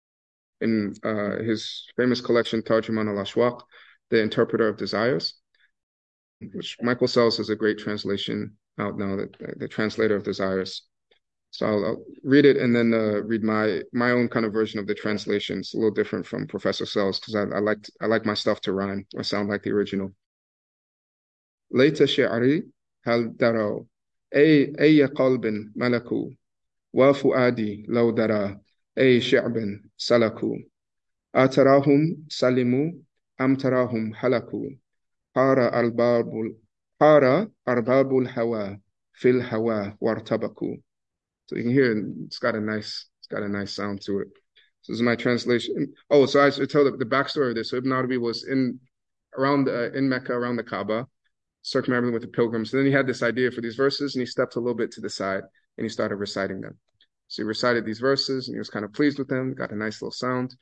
in 0.61 0.95
uh, 1.05 1.43
his 1.43 1.85
famous 1.97 2.21
collection, 2.21 2.63
Tarjuman 2.63 3.09
al-Ashwaq, 3.09 3.61
The 4.11 4.23
Interpreter 4.23 4.69
of 4.69 4.77
Desires, 4.77 5.35
which 6.55 6.77
Michael 6.81 7.09
Sells 7.09 7.37
has 7.37 7.51
a 7.51 7.57
great 7.57 7.79
translation 7.79 8.57
out 8.79 8.99
now, 8.99 9.17
the, 9.17 9.29
the 9.57 9.69
translator 9.69 10.17
of 10.17 10.23
desires. 10.23 10.83
So 11.56 11.66
I'll, 11.66 11.86
I'll 11.86 12.06
read 12.24 12.46
it 12.46 12.58
and 12.58 12.76
then 12.76 12.94
uh, 12.94 13.22
read 13.24 13.44
my 13.44 13.82
my 13.94 14.12
own 14.12 14.28
kind 14.30 14.46
of 14.46 14.54
version 14.54 14.80
of 14.80 14.88
the 14.88 14.96
translation. 14.96 15.60
It's 15.60 15.74
a 15.74 15.78
little 15.78 15.92
different 15.92 16.26
from 16.26 16.48
Professor 16.48 16.86
Sells 16.86 17.20
because 17.20 17.36
I, 17.36 17.44
I 17.58 17.60
like 17.60 17.90
I 18.02 18.06
like 18.06 18.26
my 18.26 18.34
stuff 18.34 18.62
to 18.62 18.74
rhyme 18.74 19.06
or 19.16 19.24
sound 19.24 19.50
like 19.50 19.64
the 19.64 19.72
original. 19.72 20.14
ليت 21.74 22.04
شعري 22.04 22.68
هل 23.04 23.38
دروا 23.38 23.84
أي 24.36 24.74
أي 24.80 25.06
قلب 25.06 25.72
ملكوا 25.76 26.30
وفؤادي 26.94 27.86
لو 27.90 28.12
درى 28.12 28.60
أي 28.98 29.22
شعب 29.22 29.80
سلكوا 29.98 30.58
أتراهم 31.36 32.26
سلموا 32.30 32.92
أم 33.42 33.56
تراهم 33.56 34.14
هلكوا 34.16 34.70
حار 35.36 35.74
أرباب 35.74 36.56
حار 37.02 37.48
أرباب 37.68 38.18
الهوى 38.18 38.80
في 39.14 39.30
الهوى 39.30 39.98
وارتبكوا 40.02 40.76
so 41.47 41.57
you 41.57 41.63
can 41.63 41.73
hear 41.73 42.05
it's 42.27 42.39
got 42.39 42.55
a 42.55 42.61
nice 42.61 43.07
it's 43.21 43.29
got 43.29 43.43
a 43.43 43.49
nice 43.49 43.73
sound 43.73 44.01
to 44.03 44.21
it. 44.21 44.29
So 44.83 44.93
this 44.93 44.99
is 44.99 45.03
my 45.03 45.17
translation. 45.17 45.93
Oh, 46.11 46.27
so 46.27 46.41
I 46.41 46.51
should 46.51 46.71
tell 46.71 46.85
the, 46.85 46.93
the 46.93 47.05
backstory 47.05 47.51
of 47.51 47.57
this. 47.57 47.71
So 47.71 47.77
Ibn 47.77 47.93
Arabi 47.93 48.19
was 48.19 48.45
in 48.45 48.79
around 49.37 49.69
uh, 49.69 49.91
in 49.93 50.09
Mecca 50.09 50.33
around 50.33 50.57
the 50.57 50.65
Kaaba, 50.65 51.07
circumambulating 51.63 52.13
with 52.13 52.23
the 52.23 52.29
pilgrims. 52.29 52.73
And 52.73 52.81
then 52.81 52.87
he 52.87 52.93
had 52.93 53.07
this 53.07 53.23
idea 53.23 53.51
for 53.51 53.61
these 53.61 53.77
verses, 53.77 54.15
and 54.15 54.23
he 54.23 54.27
stepped 54.27 54.57
a 54.57 54.61
little 54.61 54.77
bit 54.77 54.93
to 54.93 55.01
the 55.01 55.11
side 55.11 55.43
and 55.77 55.85
he 55.85 55.89
started 55.89 56.17
reciting 56.17 56.61
them. 56.61 56.79
So 57.29 57.43
he 57.43 57.47
recited 57.47 57.85
these 57.85 57.99
verses, 57.99 58.49
and 58.49 58.55
he 58.55 58.59
was 58.59 58.71
kind 58.71 58.85
of 58.85 58.93
pleased 58.93 59.19
with 59.19 59.29
them. 59.29 59.55
Got 59.55 59.73
a 59.73 59.77
nice 59.77 60.01
little 60.01 60.13
sound. 60.13 60.55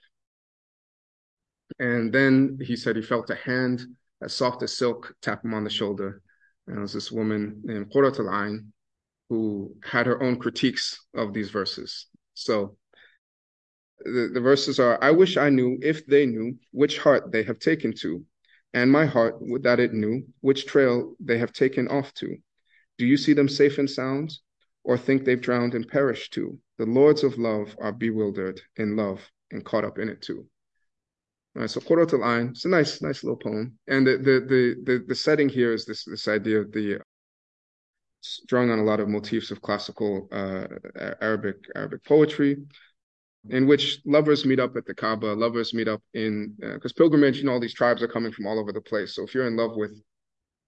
And 1.78 2.12
then 2.12 2.58
he 2.62 2.76
said 2.76 2.96
he 2.96 3.02
felt 3.02 3.30
a 3.30 3.34
hand 3.34 3.82
as 4.22 4.32
soft 4.32 4.62
as 4.62 4.76
silk 4.76 5.14
tap 5.22 5.44
him 5.44 5.54
on 5.54 5.64
the 5.64 5.70
shoulder. 5.70 6.22
And 6.66 6.78
it 6.78 6.80
was 6.80 6.92
this 6.92 7.12
woman 7.12 7.60
named 7.64 7.92
Qurrat 7.92 8.18
al-Ain 8.18 8.72
who 9.28 9.74
had 9.82 10.06
her 10.06 10.22
own 10.22 10.38
critiques 10.38 10.98
of 11.14 11.32
these 11.32 11.50
verses. 11.50 12.06
So 12.34 12.76
the, 14.00 14.30
the 14.34 14.40
verses 14.40 14.78
are 14.78 14.98
I 15.02 15.10
wish 15.10 15.36
I 15.36 15.48
knew, 15.48 15.78
if 15.82 16.06
they 16.06 16.26
knew, 16.26 16.56
which 16.72 16.98
heart 16.98 17.32
they 17.32 17.42
have 17.44 17.58
taken 17.58 17.92
to, 18.00 18.24
and 18.72 18.90
my 18.90 19.06
heart, 19.06 19.36
would 19.40 19.62
that 19.62 19.80
it 19.80 19.94
knew, 19.94 20.24
which 20.40 20.66
trail 20.66 21.14
they 21.20 21.38
have 21.38 21.52
taken 21.52 21.88
off 21.88 22.12
to. 22.14 22.36
Do 22.98 23.06
you 23.06 23.16
see 23.16 23.32
them 23.32 23.48
safe 23.48 23.78
and 23.78 23.88
sound, 23.88 24.32
or 24.82 24.98
think 24.98 25.24
they've 25.24 25.40
drowned 25.40 25.74
and 25.74 25.88
perished 25.88 26.32
too? 26.32 26.58
The 26.78 26.86
lords 26.86 27.22
of 27.22 27.38
love 27.38 27.74
are 27.80 27.92
bewildered 27.92 28.60
in 28.76 28.96
love 28.96 29.20
and 29.50 29.64
caught 29.64 29.84
up 29.84 29.98
in 29.98 30.08
it 30.08 30.20
too. 30.22 30.46
All 31.56 31.62
right, 31.62 31.70
so 31.70 31.80
Qurrat 31.80 32.12
al-Ain, 32.12 32.48
it's 32.48 32.64
a 32.64 32.68
nice, 32.68 33.00
nice 33.00 33.22
little 33.22 33.36
poem. 33.36 33.78
And 33.86 34.06
the, 34.06 34.18
the 34.18 34.40
the 34.40 34.74
the 34.84 35.04
the 35.06 35.14
setting 35.14 35.48
here 35.48 35.72
is 35.72 35.84
this 35.84 36.04
this 36.04 36.26
idea 36.26 36.60
of 36.60 36.72
the 36.72 36.98
drawing 38.46 38.70
on 38.70 38.78
a 38.78 38.84
lot 38.84 39.00
of 39.00 39.08
motifs 39.08 39.50
of 39.50 39.60
classical 39.62 40.28
uh, 40.32 40.66
Arabic 41.20 41.56
Arabic 41.74 42.04
poetry, 42.04 42.56
in 43.50 43.66
which 43.66 44.00
lovers 44.06 44.44
meet 44.44 44.60
up 44.60 44.76
at 44.76 44.86
the 44.86 44.94
Kaaba, 44.94 45.26
lovers 45.26 45.74
meet 45.74 45.88
up 45.88 46.02
in 46.14 46.54
because 46.58 46.92
uh, 46.92 46.98
pilgrimage, 46.98 47.38
you 47.38 47.44
know, 47.44 47.52
all 47.52 47.60
these 47.60 47.74
tribes 47.74 48.02
are 48.02 48.08
coming 48.08 48.32
from 48.32 48.46
all 48.46 48.58
over 48.58 48.72
the 48.72 48.80
place. 48.80 49.14
So 49.14 49.24
if 49.24 49.34
you're 49.34 49.46
in 49.46 49.56
love 49.56 49.76
with, 49.76 49.92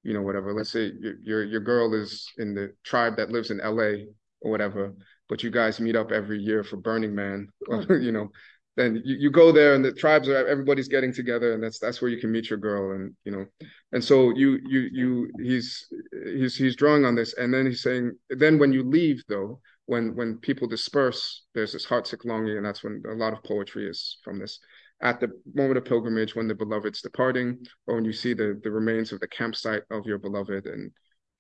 you 0.03 0.13
know, 0.13 0.23
whatever, 0.23 0.53
let's 0.53 0.71
say 0.71 0.93
your 0.99 1.15
your, 1.23 1.45
your 1.45 1.61
girl 1.61 1.95
is 1.95 2.31
in 2.39 2.55
the 2.55 2.73
tribe 2.85 3.17
that 3.17 3.31
lives 3.31 3.51
in 3.51 3.61
L.A. 3.61 4.07
or 4.43 4.51
whatever, 4.51 4.95
but 5.29 5.43
you 5.43 5.51
guys 5.51 5.81
meet 5.81 5.97
up 5.97 6.13
every 6.13 6.39
year 6.39 6.63
for 6.63 6.77
Burning 6.77 7.15
Man, 7.15 7.49
you 7.89 8.13
know, 8.13 8.31
then 8.77 9.01
you, 9.05 9.17
you 9.17 9.31
go 9.31 9.53
there 9.53 9.75
and 9.75 9.85
the 9.85 9.93
tribes 9.93 10.29
are 10.29 10.47
everybody's 10.47 10.89
getting 10.89 11.13
together 11.13 11.55
and 11.55 11.63
that's 11.63 11.79
that's 11.79 12.01
where 12.01 12.11
you 12.11 12.21
can 12.21 12.31
meet 12.31 12.51
your 12.51 12.59
girl 12.59 12.93
and 12.93 13.15
you 13.25 13.33
know 13.33 13.47
and 13.93 14.05
so 14.05 14.31
you 14.31 14.59
you 14.67 14.89
you 14.93 15.31
he's 15.43 15.87
he's 16.25 16.57
he's 16.57 16.77
drawing 16.77 17.05
on 17.05 17.15
this 17.15 17.35
and 17.35 17.53
then 17.53 17.67
he's 17.67 17.83
saying 17.83 18.13
then 18.31 18.59
when 18.59 18.73
you 18.73 18.83
leave 18.83 19.23
though 19.29 19.59
when 19.87 20.15
when 20.15 20.37
people 20.39 20.69
disperse 20.69 21.45
there's 21.55 21.73
this 21.73 21.87
heartsick 21.87 22.25
longing 22.25 22.57
and 22.57 22.67
that's 22.67 22.85
when 22.85 23.03
a 23.09 23.15
lot 23.15 23.33
of 23.33 23.43
poetry 23.43 23.89
is 23.89 24.19
from 24.23 24.39
this. 24.39 24.59
At 25.03 25.21
the 25.21 25.31
moment 25.55 25.79
of 25.79 25.85
pilgrimage 25.85 26.35
when 26.35 26.49
the 26.49 26.55
beloved's 26.55 27.03
departing 27.03 27.59
or 27.87 27.97
when 27.97 28.05
you 28.05 28.13
see 28.13 28.35
the 28.35 28.61
the 28.63 28.71
remains 28.71 29.13
of 29.13 29.21
the 29.21 29.29
campsite 29.29 29.83
of 29.91 30.07
your 30.07 30.19
beloved 30.19 30.67
and 30.67 30.91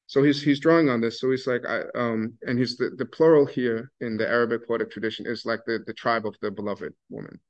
so 0.06 0.22
he's 0.22 0.42
he's 0.42 0.60
drawing 0.60 0.88
on 0.88 1.00
this. 1.00 1.20
So 1.20 1.30
he's 1.30 1.46
like, 1.46 1.64
I 1.66 1.82
um, 1.94 2.34
and 2.46 2.58
he's 2.58 2.76
the, 2.76 2.90
the 2.96 3.06
plural 3.06 3.44
here 3.44 3.90
in 4.00 4.16
the 4.16 4.28
Arabic 4.28 4.66
poetic 4.66 4.90
tradition 4.90 5.26
is 5.26 5.44
like 5.44 5.60
the 5.66 5.82
the 5.86 5.92
tribe 5.92 6.26
of 6.26 6.36
the 6.40 6.50
beloved 6.50 6.92
woman. 7.10 7.40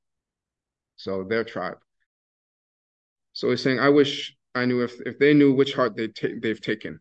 So 0.95 1.23
their 1.23 1.43
tribe. 1.43 1.77
So 3.33 3.51
he's 3.51 3.61
saying, 3.61 3.79
I 3.79 3.89
wish 3.89 4.35
I 4.55 4.65
knew 4.65 4.83
if 4.83 4.99
if 5.05 5.19
they 5.19 5.33
knew 5.35 5.53
which 5.53 5.73
heart 5.73 5.95
they 5.95 6.07
ta- 6.07 6.39
they've 6.41 6.59
taken. 6.59 6.99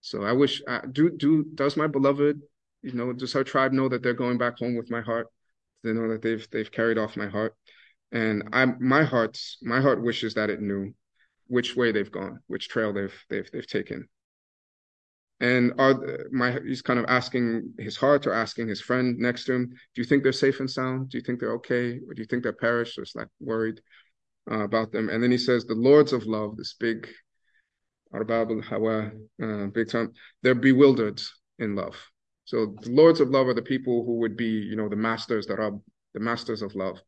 So 0.00 0.22
I 0.22 0.32
wish 0.32 0.62
uh, 0.66 0.80
do 0.90 1.10
do 1.10 1.44
does 1.54 1.76
my 1.76 1.86
beloved, 1.86 2.40
you 2.82 2.92
know, 2.92 3.12
does 3.12 3.34
her 3.34 3.44
tribe 3.44 3.72
know 3.72 3.88
that 3.90 4.02
they're 4.02 4.14
going 4.14 4.38
back 4.38 4.58
home 4.58 4.76
with 4.76 4.90
my 4.90 5.02
heart? 5.02 5.26
Do 5.82 5.92
they 5.92 6.00
know 6.00 6.08
that 6.08 6.22
they've 6.22 6.46
they've 6.50 6.72
carried 6.72 6.96
off 6.96 7.18
my 7.18 7.28
heart, 7.28 7.54
and 8.12 8.44
I 8.54 8.64
my 8.64 9.04
heart's 9.04 9.58
my 9.60 9.82
heart 9.82 10.02
wishes 10.02 10.34
that 10.34 10.48
it 10.48 10.62
knew 10.62 10.94
which 11.48 11.76
way 11.76 11.92
they've 11.92 12.10
gone, 12.10 12.40
which 12.46 12.70
trail 12.70 12.94
they've 12.94 13.24
they've 13.28 13.50
they've 13.52 13.66
taken. 13.66 14.08
And 15.40 15.72
are 15.78 16.28
my 16.30 16.58
he's 16.66 16.82
kind 16.82 16.98
of 16.98 17.06
asking 17.08 17.72
his 17.78 17.96
heart 17.96 18.26
or 18.26 18.34
asking 18.34 18.68
his 18.68 18.80
friend 18.80 19.18
next 19.18 19.44
to 19.44 19.54
him, 19.54 19.68
do 19.68 20.02
you 20.02 20.04
think 20.04 20.22
they're 20.22 20.32
safe 20.32 20.60
and 20.60 20.70
sound? 20.70 21.08
Do 21.08 21.16
you 21.16 21.24
think 21.24 21.40
they're 21.40 21.54
okay? 21.54 21.98
Or 22.06 22.14
do 22.14 22.20
you 22.20 22.26
think 22.26 22.42
they're 22.42 22.52
perished? 22.52 22.98
It's 22.98 23.16
like 23.16 23.28
worried 23.40 23.80
uh, 24.50 24.60
about 24.60 24.92
them. 24.92 25.08
And 25.08 25.22
then 25.22 25.30
he 25.30 25.38
says, 25.38 25.64
the 25.64 25.74
lords 25.74 26.12
of 26.12 26.26
love, 26.26 26.58
this 26.58 26.74
big 26.74 27.08
arbab 28.12 28.50
al 28.50 28.60
hawa, 28.60 29.12
uh, 29.42 29.66
big 29.68 29.88
term, 29.88 30.12
they're 30.42 30.54
bewildered 30.54 31.22
in 31.58 31.74
love. 31.74 31.96
So 32.44 32.74
the 32.82 32.90
lords 32.90 33.20
of 33.20 33.30
love 33.30 33.48
are 33.48 33.54
the 33.54 33.62
people 33.62 34.04
who 34.04 34.18
would 34.18 34.36
be, 34.36 34.50
you 34.50 34.76
know, 34.76 34.90
the 34.90 34.96
masters, 34.96 35.46
the 35.46 35.56
rab, 35.56 35.80
the 36.12 36.20
masters 36.20 36.60
of 36.60 36.74
love, 36.74 36.98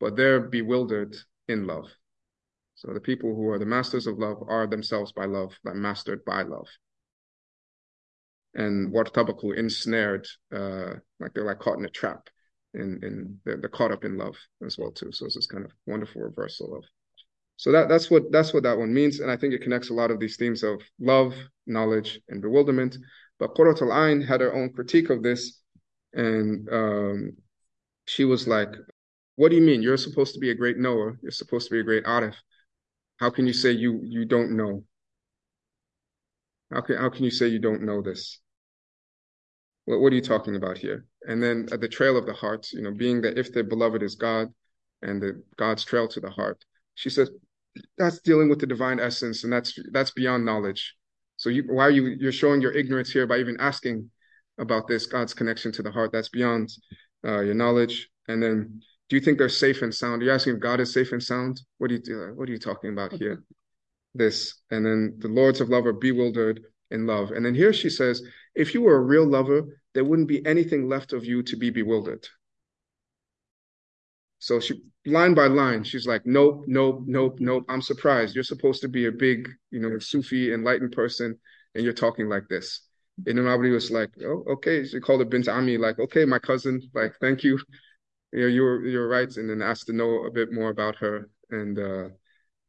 but 0.00 0.16
they're 0.16 0.40
bewildered 0.40 1.14
in 1.48 1.66
love. 1.66 1.84
So 2.76 2.94
the 2.94 3.00
people 3.00 3.34
who 3.34 3.50
are 3.50 3.58
the 3.58 3.66
masters 3.66 4.06
of 4.06 4.18
love 4.18 4.38
are 4.48 4.66
themselves 4.66 5.12
by 5.12 5.26
love, 5.26 5.52
like 5.64 5.74
mastered 5.74 6.24
by 6.24 6.42
love 6.42 6.68
and 8.54 8.92
wartabaku 8.92 9.56
ensnared, 9.56 10.26
uh, 10.54 10.94
like 11.20 11.32
they're 11.34 11.44
like 11.44 11.58
caught 11.58 11.78
in 11.78 11.84
a 11.84 11.90
trap, 11.90 12.28
and 12.74 13.02
and 13.04 13.38
they're, 13.44 13.56
they're 13.58 13.68
caught 13.70 13.92
up 13.92 14.04
in 14.04 14.16
love 14.16 14.36
as 14.64 14.78
well 14.78 14.90
too. 14.90 15.12
So 15.12 15.26
it's 15.26 15.34
this 15.36 15.46
kind 15.46 15.64
of 15.64 15.72
wonderful 15.86 16.22
reversal 16.22 16.76
of. 16.76 16.84
So 17.56 17.72
that 17.72 17.88
that's 17.88 18.10
what 18.10 18.30
that's 18.30 18.54
what 18.54 18.62
that 18.62 18.78
one 18.78 18.94
means, 18.94 19.20
and 19.20 19.30
I 19.30 19.36
think 19.36 19.52
it 19.52 19.62
connects 19.62 19.90
a 19.90 19.94
lot 19.94 20.10
of 20.10 20.20
these 20.20 20.36
themes 20.36 20.62
of 20.62 20.80
love, 21.00 21.34
knowledge, 21.66 22.20
and 22.28 22.40
bewilderment. 22.40 22.96
But 23.38 23.54
Qurrat 23.54 23.82
al-Ain 23.82 24.20
had 24.20 24.40
her 24.40 24.54
own 24.54 24.72
critique 24.72 25.10
of 25.10 25.22
this, 25.22 25.60
and 26.12 26.68
um, 26.72 27.36
she 28.06 28.24
was 28.24 28.46
like, 28.46 28.70
"What 29.36 29.50
do 29.50 29.56
you 29.56 29.62
mean? 29.62 29.82
You're 29.82 29.96
supposed 29.96 30.34
to 30.34 30.40
be 30.40 30.50
a 30.50 30.54
great 30.54 30.78
knower. 30.78 31.18
You're 31.20 31.32
supposed 31.32 31.68
to 31.68 31.74
be 31.74 31.80
a 31.80 31.84
great 31.84 32.04
arif. 32.04 32.34
How 33.18 33.30
can 33.30 33.46
you 33.46 33.52
say 33.52 33.72
you 33.72 34.00
you 34.04 34.24
don't 34.24 34.56
know? 34.56 34.84
How 36.72 36.80
can 36.80 36.96
how 36.96 37.10
can 37.10 37.24
you 37.24 37.30
say 37.30 37.48
you 37.48 37.58
don't 37.58 37.82
know 37.82 38.02
this? 38.02 38.40
What 39.86 40.00
what 40.00 40.12
are 40.12 40.16
you 40.16 40.22
talking 40.22 40.56
about 40.56 40.78
here? 40.78 41.06
And 41.26 41.42
then 41.42 41.68
at 41.72 41.80
the 41.80 41.88
trail 41.88 42.16
of 42.16 42.26
the 42.26 42.34
heart, 42.34 42.68
you 42.72 42.82
know, 42.82 42.92
being 42.92 43.22
that 43.22 43.38
if 43.38 43.52
the 43.52 43.64
beloved 43.64 44.02
is 44.02 44.14
God 44.14 44.48
and 45.02 45.20
the 45.22 45.42
God's 45.56 45.84
trail 45.84 46.08
to 46.08 46.20
the 46.20 46.30
heart, 46.30 46.64
she 46.94 47.10
says 47.10 47.30
that's 47.96 48.20
dealing 48.20 48.48
with 48.48 48.60
the 48.60 48.66
divine 48.66 49.00
essence, 49.00 49.44
and 49.44 49.52
that's 49.52 49.78
that's 49.92 50.10
beyond 50.10 50.44
knowledge. 50.44 50.94
So 51.36 51.50
you 51.50 51.64
why 51.68 51.84
are 51.84 51.90
you 51.90 52.16
you're 52.18 52.32
showing 52.32 52.60
your 52.60 52.72
ignorance 52.72 53.10
here 53.10 53.26
by 53.26 53.38
even 53.38 53.56
asking 53.60 54.10
about 54.58 54.88
this 54.88 55.06
God's 55.06 55.34
connection 55.34 55.72
to 55.72 55.82
the 55.82 55.90
heart? 55.90 56.12
That's 56.12 56.28
beyond 56.28 56.70
uh, 57.24 57.40
your 57.40 57.54
knowledge. 57.54 58.08
And 58.26 58.42
then, 58.42 58.80
do 59.08 59.16
you 59.16 59.20
think 59.20 59.38
they're 59.38 59.48
safe 59.48 59.82
and 59.82 59.94
sound? 59.94 60.20
Are 60.20 60.26
you 60.26 60.32
asking 60.32 60.56
if 60.56 60.60
God 60.60 60.80
is 60.80 60.92
safe 60.92 61.12
and 61.12 61.22
sound? 61.22 61.60
What 61.78 61.90
are 61.90 61.94
you 61.94 62.00
do? 62.00 62.32
What 62.34 62.48
are 62.48 62.52
you 62.52 62.58
talking 62.58 62.92
about 62.92 63.12
here? 63.12 63.42
This. 64.18 64.54
And 64.70 64.84
then 64.84 65.16
the 65.18 65.28
lords 65.28 65.60
of 65.60 65.68
love 65.68 65.86
are 65.86 65.92
bewildered 65.92 66.60
in 66.90 67.06
love. 67.06 67.30
And 67.30 67.44
then 67.44 67.54
here 67.54 67.72
she 67.72 67.90
says, 67.90 68.22
if 68.54 68.74
you 68.74 68.82
were 68.82 68.96
a 68.96 69.00
real 69.00 69.26
lover, 69.26 69.62
there 69.94 70.04
wouldn't 70.04 70.28
be 70.28 70.44
anything 70.46 70.88
left 70.88 71.12
of 71.12 71.24
you 71.24 71.42
to 71.44 71.56
be 71.56 71.70
bewildered. 71.70 72.26
So 74.40 74.60
she 74.60 74.82
line 75.04 75.34
by 75.34 75.46
line, 75.46 75.84
she's 75.84 76.06
like, 76.06 76.26
nope, 76.26 76.64
nope, 76.66 77.04
nope, 77.06 77.38
nope. 77.40 77.64
I'm 77.68 77.82
surprised. 77.82 78.34
You're 78.34 78.44
supposed 78.44 78.82
to 78.82 78.88
be 78.88 79.06
a 79.06 79.12
big, 79.12 79.48
you 79.70 79.80
know, 79.80 79.98
Sufi 79.98 80.52
enlightened 80.52 80.92
person, 80.92 81.38
and 81.74 81.84
you're 81.84 81.92
talking 81.92 82.28
like 82.28 82.46
this. 82.48 82.82
And 83.26 83.36
then 83.36 83.48
Abdi 83.48 83.70
was 83.70 83.90
like, 83.90 84.10
oh, 84.24 84.44
okay. 84.52 84.84
She 84.84 85.00
called 85.00 85.22
it 85.22 85.30
Bint 85.30 85.48
Ami, 85.48 85.76
like, 85.76 85.98
okay, 85.98 86.24
my 86.24 86.38
cousin, 86.38 86.80
like, 86.94 87.14
thank 87.20 87.42
you. 87.42 87.58
You 88.32 88.42
know, 88.42 88.46
you're 88.46 88.86
you're 88.86 89.08
right. 89.08 89.34
And 89.36 89.50
then 89.50 89.62
asked 89.62 89.86
to 89.86 89.92
know 89.92 90.24
a 90.24 90.30
bit 90.30 90.52
more 90.52 90.70
about 90.70 90.96
her. 90.96 91.28
And 91.50 91.78
uh 91.78 92.08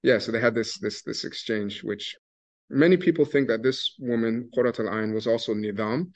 yeah, 0.04 0.18
so 0.18 0.32
they 0.32 0.39
had 0.39 0.56
this 0.56 0.78
this 0.80 1.02
this 1.04 1.24
exchange, 1.24 1.84
which 1.84 2.16
many 2.70 2.97
people 2.97 3.26
think 3.26 3.47
that 3.47 3.64
this 3.64 3.95
woman, 4.00 4.50
Qurrat 4.56 4.80
al-Ain, 4.80 5.14
was 5.14 5.28
also 5.28 5.54
Nidam, 5.54 6.12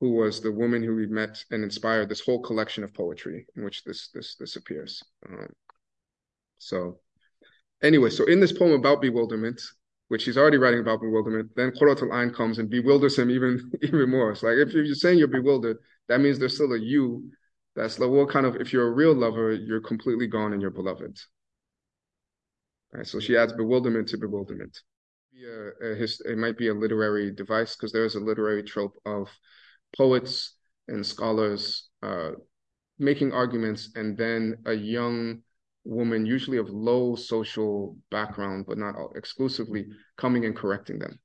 who 0.00 0.12
was 0.12 0.40
the 0.40 0.50
woman 0.50 0.82
who 0.82 0.94
we 0.94 1.06
met 1.06 1.44
and 1.50 1.62
inspired 1.62 2.08
this 2.08 2.20
whole 2.20 2.42
collection 2.42 2.82
of 2.82 2.92
poetry 2.94 3.46
in 3.56 3.64
which 3.64 3.84
this 3.84 4.08
this 4.12 4.36
this 4.36 4.56
appears. 4.56 5.02
Um, 5.28 5.48
so 6.58 6.98
anyway, 7.82 8.10
so 8.10 8.24
in 8.24 8.40
this 8.40 8.52
poem 8.52 8.72
about 8.72 9.00
bewilderment, 9.00 9.60
which 10.08 10.24
he's 10.24 10.36
already 10.36 10.58
writing 10.58 10.80
about 10.80 11.00
bewilderment, 11.00 11.50
then 11.54 11.70
Qurrat 11.70 12.02
al-Ain 12.02 12.32
comes 12.32 12.58
and 12.58 12.68
bewilders 12.68 13.18
him 13.18 13.30
even 13.30 13.70
even 13.82 14.10
more. 14.10 14.32
It's 14.32 14.42
like 14.42 14.56
if 14.56 14.72
you're 14.72 14.86
saying 14.94 15.18
you're 15.18 15.28
bewildered, 15.28 15.78
that 16.08 16.20
means 16.20 16.38
there's 16.38 16.54
still 16.54 16.72
a 16.72 16.78
you 16.78 17.30
that's 17.74 17.98
like 17.98 18.10
what 18.10 18.28
kind 18.28 18.44
of 18.44 18.56
if 18.56 18.72
you're 18.72 18.88
a 18.88 18.92
real 18.92 19.14
lover, 19.14 19.52
you're 19.52 19.80
completely 19.80 20.26
gone 20.26 20.52
in 20.52 20.60
your 20.60 20.70
beloved. 20.70 21.18
Right, 22.92 23.06
so 23.06 23.20
she 23.20 23.36
adds 23.36 23.52
bewilderment 23.54 24.08
to 24.08 24.18
bewilderment. 24.18 24.78
A, 25.82 25.92
a 25.92 26.02
it 26.02 26.38
might 26.38 26.58
be 26.58 26.68
a 26.68 26.74
literary 26.74 27.30
device 27.32 27.74
because 27.74 27.92
there 27.92 28.04
is 28.04 28.16
a 28.16 28.20
literary 28.20 28.62
trope 28.62 28.94
of 29.06 29.28
poets 29.96 30.56
and 30.88 31.04
scholars 31.04 31.88
uh, 32.02 32.32
making 32.98 33.32
arguments, 33.32 33.90
and 33.94 34.16
then 34.16 34.56
a 34.66 34.74
young 34.74 35.42
woman, 35.84 36.26
usually 36.26 36.58
of 36.58 36.68
low 36.68 37.16
social 37.16 37.96
background, 38.10 38.66
but 38.68 38.78
not 38.78 38.94
exclusively, 39.16 39.86
coming 40.16 40.44
and 40.44 40.54
correcting 40.54 40.98
them. 40.98 41.18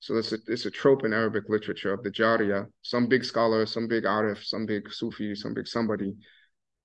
So 0.00 0.16
it's 0.16 0.32
a, 0.32 0.38
it's 0.46 0.66
a 0.66 0.70
trope 0.70 1.04
in 1.04 1.12
Arabic 1.12 1.44
literature 1.48 1.92
of 1.92 2.02
the 2.02 2.10
Jariya, 2.10 2.66
some 2.82 3.06
big 3.08 3.24
scholar, 3.24 3.66
some 3.66 3.88
big 3.88 4.04
arif, 4.04 4.44
some 4.44 4.66
big 4.66 4.92
Sufi, 4.92 5.34
some 5.34 5.54
big 5.54 5.66
somebody, 5.66 6.14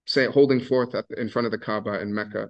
say 0.06 0.26
holding 0.26 0.62
forth 0.62 0.95
at 0.95 1.06
in 1.18 1.30
front 1.30 1.45
of 1.45 1.52
the 1.52 1.60
Kaaba 1.60 2.02
in 2.02 2.14
Mecca, 2.14 2.47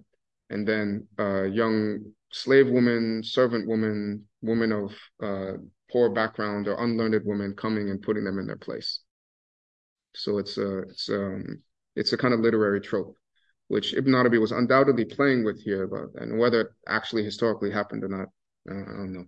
and 0.52 0.68
then 0.68 1.08
a 1.18 1.48
young 1.48 2.14
slave 2.32 2.68
woman, 2.70 3.24
servant 3.24 3.68
woman, 3.68 4.26
woman 4.42 4.72
of 4.74 4.94
uh, 5.24 5.54
poor 5.90 6.10
background 6.10 6.68
or 6.68 6.84
unlearned 6.84 7.26
woman 7.26 7.56
coming 7.56 7.90
and 7.90 8.02
putting 8.02 8.26
them 8.26 8.38
in 8.38 8.48
their 8.48 8.58
place. 8.58 9.00
So 10.14 10.38
it's 10.40 10.58
a 10.58 10.80
it's 10.80 11.10
um 11.10 11.64
it's 11.96 12.14
a 12.14 12.18
kind 12.18 12.34
of 12.34 12.42
literary 12.42 12.82
trope, 12.82 13.16
which 13.70 13.94
Ibn 13.94 14.14
Arabi 14.14 14.38
was 14.40 14.52
undoubtedly 14.52 15.06
playing 15.06 15.46
with 15.46 15.62
here, 15.62 15.88
but 15.88 16.22
and 16.22 16.38
whether 16.38 16.62
it 16.62 16.68
actually 16.88 17.24
historically 17.24 17.72
happened 17.72 18.04
or 18.04 18.10
not, 18.10 18.28
uh, 18.70 18.82
I 18.82 18.98
don't 18.98 19.14
know. 19.14 19.26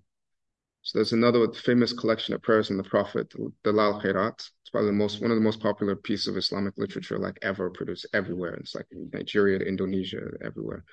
So 0.82 0.97
there's 0.97 1.13
another 1.13 1.49
famous 1.53 1.93
collection 1.93 2.34
of 2.34 2.41
prayers 2.41 2.69
in 2.69 2.76
the 2.76 2.84
Prophet, 2.84 3.34
Dala'il 3.63 4.03
Khairat. 4.03 4.36
It's 4.36 4.69
probably 4.69 4.89
the 4.89 4.97
most 4.97 5.21
one 5.21 5.32
of 5.32 5.38
the 5.38 5.43
most 5.49 5.61
popular 5.61 5.95
pieces 5.95 6.28
of 6.28 6.36
Islamic 6.36 6.74
literature 6.78 7.17
like 7.17 7.39
ever 7.41 7.69
produced 7.69 8.07
everywhere. 8.13 8.55
It's 8.55 8.76
like 8.76 8.88
Nigeria 8.91 9.59
Indonesia, 9.59 10.28
everywhere 10.43 10.84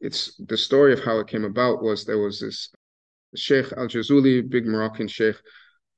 it's 0.00 0.36
the 0.36 0.56
story 0.56 0.92
of 0.92 1.02
how 1.02 1.18
it 1.18 1.28
came 1.28 1.44
about 1.44 1.82
was 1.82 2.04
there 2.04 2.18
was 2.18 2.40
this 2.40 2.70
Sheikh 3.34 3.72
Al 3.76 3.88
Jazuli, 3.88 4.48
big 4.48 4.66
Moroccan 4.66 5.08
Sheikh, 5.08 5.36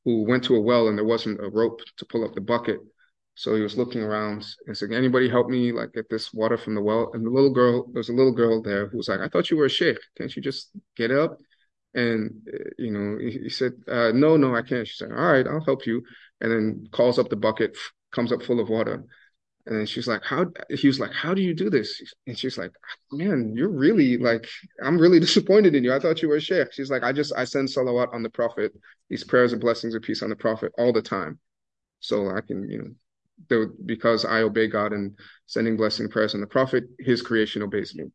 who 0.05 0.25
went 0.25 0.45
to 0.45 0.57
a 0.57 0.61
well 0.61 0.89
and 0.89 0.97
there 0.97 1.05
wasn't 1.05 1.45
a 1.45 1.49
rope 1.49 1.81
to 1.99 2.07
pull 2.07 2.25
up 2.25 2.35
the 2.35 2.41
bucket. 2.41 2.79
So 3.35 3.55
he 3.55 3.63
was 3.63 3.77
looking 3.77 4.03
around 4.03 4.45
and 4.67 4.77
said, 4.77 4.93
Anybody 4.93 5.29
help 5.29 5.49
me 5.49 5.73
like 5.73 5.93
get 5.93 6.11
this 6.11 6.33
water 6.33 6.57
from 6.57 6.75
the 6.75 6.83
well? 6.83 7.11
And 7.15 7.25
the 7.25 7.31
little 7.31 7.53
girl, 7.53 7.85
there 7.87 8.01
was 8.01 8.09
a 8.09 8.15
little 8.15 8.33
girl 8.33 8.63
there 8.63 8.89
who 8.89 8.97
was 8.99 9.09
like, 9.09 9.21
I 9.21 9.29
thought 9.29 9.51
you 9.51 9.57
were 9.57 9.67
a 9.67 9.71
sheikh. 9.71 9.99
Can't 10.19 10.35
you 10.35 10.43
just 10.43 10.71
get 10.97 11.11
up? 11.11 11.39
And 11.95 12.47
you 12.79 12.91
know, 12.91 13.19
he, 13.19 13.31
he 13.45 13.49
said, 13.49 13.73
uh, 13.89 14.13
No, 14.13 14.37
no, 14.37 14.55
I 14.55 14.63
can't. 14.63 14.87
She 14.87 14.97
said, 14.97 15.11
All 15.11 15.33
right, 15.33 15.47
I'll 15.47 15.65
help 15.65 15.87
you. 15.87 16.03
And 16.41 16.51
then 16.51 16.89
calls 16.91 17.19
up 17.19 17.29
the 17.29 17.37
bucket, 17.37 17.77
comes 18.13 18.33
up 18.33 18.43
full 18.43 18.61
of 18.61 18.69
water. 18.69 19.05
And 19.67 19.89
she's 19.89 20.09
like, 20.09 20.25
how, 20.25 20.47
he 20.71 20.87
was 20.87 20.99
like, 20.99 21.13
how 21.13 21.35
do 21.35 21.43
you 21.43 21.55
do 21.55 21.71
this? 21.71 22.03
And 22.27 22.37
she's 22.37 22.57
like, 22.57 22.73
man, 23.13 23.53
you're 23.55 23.69
really 23.69 24.17
like, 24.17 24.49
I'm 24.83 24.99
really 24.99 25.21
disappointed 25.27 25.75
in 25.75 25.85
you. 25.85 25.93
I 25.95 25.99
thought 25.99 26.23
you 26.23 26.29
were 26.29 26.37
a 26.37 26.41
sheikh. 26.41 26.73
She's 26.73 26.91
like, 26.91 27.03
I 27.03 27.13
just, 27.13 27.33
I 27.37 27.45
send 27.45 27.69
salawat 27.69 28.13
on 28.15 28.23
the 28.23 28.31
prophet, 28.31 28.73
these 29.09 29.25
prayers 29.25 29.53
and 29.53 29.61
blessings 29.61 29.95
of 29.95 30.03
peace 30.03 30.23
on 30.23 30.31
the 30.31 30.37
prophet 30.37 30.73
all 30.79 30.93
the 30.93 31.03
time. 31.03 31.39
So 32.01 32.31
I 32.31 32.41
can, 32.41 32.69
you 32.69 32.79
know, 32.79 33.67
because 33.85 34.25
I 34.25 34.43
obey 34.43 34.67
God 34.67 34.93
and 34.93 35.17
sending 35.47 35.77
blessing 35.77 36.09
prayers 36.09 36.35
on 36.35 36.41
the 36.41 36.47
prophet, 36.47 36.85
his 36.99 37.23
creation 37.23 37.63
obeys 37.63 37.95
me. 37.95 38.07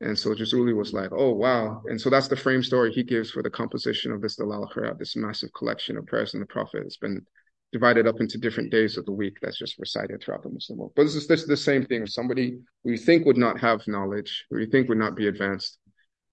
And 0.00 0.18
so 0.18 0.34
Jazuli 0.34 0.74
was 0.74 0.92
like, 0.92 1.10
oh, 1.12 1.30
wow. 1.30 1.82
And 1.86 2.00
so 2.00 2.10
that's 2.10 2.26
the 2.26 2.36
frame 2.36 2.62
story 2.62 2.92
he 2.92 3.04
gives 3.04 3.30
for 3.30 3.42
the 3.42 3.50
composition 3.50 4.10
of 4.10 4.20
this 4.20 4.36
Dala'il 4.36 4.72
Khairat, 4.72 4.98
this 4.98 5.14
massive 5.14 5.52
collection 5.52 5.96
of 5.96 6.06
prayers 6.06 6.34
on 6.34 6.40
the 6.40 6.46
prophet. 6.46 6.82
It's 6.84 6.96
been 6.96 7.24
divided 7.72 8.06
up 8.06 8.20
into 8.20 8.38
different 8.38 8.70
days 8.70 8.98
of 8.98 9.06
the 9.06 9.12
week 9.12 9.38
that's 9.40 9.58
just 9.58 9.78
recited 9.78 10.22
throughout 10.22 10.42
the 10.42 10.50
Muslim 10.50 10.78
world. 10.78 10.92
But 10.94 11.04
this 11.04 11.14
is, 11.14 11.26
this 11.26 11.40
is 11.40 11.48
the 11.48 11.56
same 11.56 11.86
thing. 11.86 12.06
Somebody 12.06 12.58
who 12.84 12.90
you 12.90 12.98
think 12.98 13.24
would 13.24 13.38
not 13.38 13.58
have 13.60 13.80
knowledge, 13.88 14.44
who 14.50 14.58
you 14.58 14.66
think 14.66 14.88
would 14.88 14.98
not 14.98 15.16
be 15.16 15.26
advanced, 15.26 15.78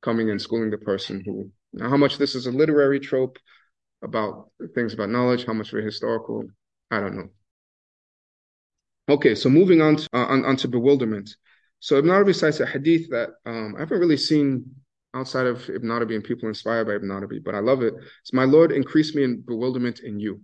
coming 0.02 0.30
and 0.30 0.42
schooling 0.42 0.70
the 0.70 0.78
person 0.78 1.24
who, 1.26 1.50
now 1.74 1.90
how 1.90 1.98
much 1.98 2.18
this 2.18 2.36
is 2.36 2.46
a 2.46 2.52
literary 2.52 3.00
trope 3.00 3.38
about 4.02 4.52
things 4.76 4.94
about 4.94 5.10
knowledge, 5.10 5.46
how 5.46 5.54
much 5.54 5.72
of 5.72 5.80
a 5.80 5.82
historical, 5.82 6.44
I 6.92 7.00
don't 7.00 7.16
know. 7.16 7.30
Okay, 9.10 9.34
so 9.34 9.50
moving 9.50 9.82
on 9.82 9.96
to, 9.96 10.10
uh, 10.14 10.26
on, 10.26 10.46
on 10.46 10.58
to 10.58 10.68
bewilderment. 10.68 11.36
So 11.80 11.98
Ibn 11.98 12.12
Arabi 12.12 12.34
cites 12.34 12.60
a 12.60 12.66
hadith 12.66 13.10
that 13.12 13.30
um, 13.46 13.76
I 13.78 13.80
haven't 13.80 14.00
really 14.00 14.18
seen 14.18 14.66
outside 15.14 15.48
of 15.48 15.70
Ibn 15.70 15.90
Arabi 15.90 16.16
and 16.16 16.24
people 16.24 16.50
inspired 16.50 16.86
by 16.86 16.96
Ibn 16.96 17.10
Arabi, 17.10 17.40
but 17.40 17.56
I 17.56 17.60
love 17.60 17.82
it. 17.82 17.94
It's 18.22 18.34
my 18.34 18.44
Lord, 18.44 18.72
increase 18.74 19.16
me 19.16 19.24
in 19.24 19.42
bewilderment 19.42 20.02
in 20.02 20.20
you 20.20 20.42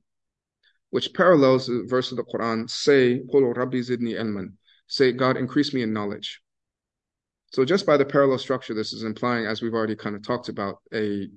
which 0.95 1.13
parallels 1.13 1.67
the 1.67 1.83
verse 1.85 2.11
of 2.11 2.15
the 2.15 2.23
Quran, 2.23 2.69
say, 2.69 3.21
Rabbi 3.33 3.79
zidni 3.79 4.17
ilman, 4.17 4.53
say, 4.87 5.11
God, 5.11 5.35
increase 5.35 5.73
me 5.73 5.81
in 5.81 5.91
knowledge. 5.91 6.39
So 7.51 7.65
just 7.65 7.85
by 7.85 7.97
the 7.97 8.05
parallel 8.05 8.37
structure, 8.37 8.73
this 8.73 8.93
is 8.93 9.03
implying, 9.03 9.45
as 9.45 9.61
we've 9.61 9.73
already 9.73 9.97
kind 9.97 10.15
of 10.15 10.25
talked 10.25 10.47
about, 10.47 10.77
a 10.93 11.27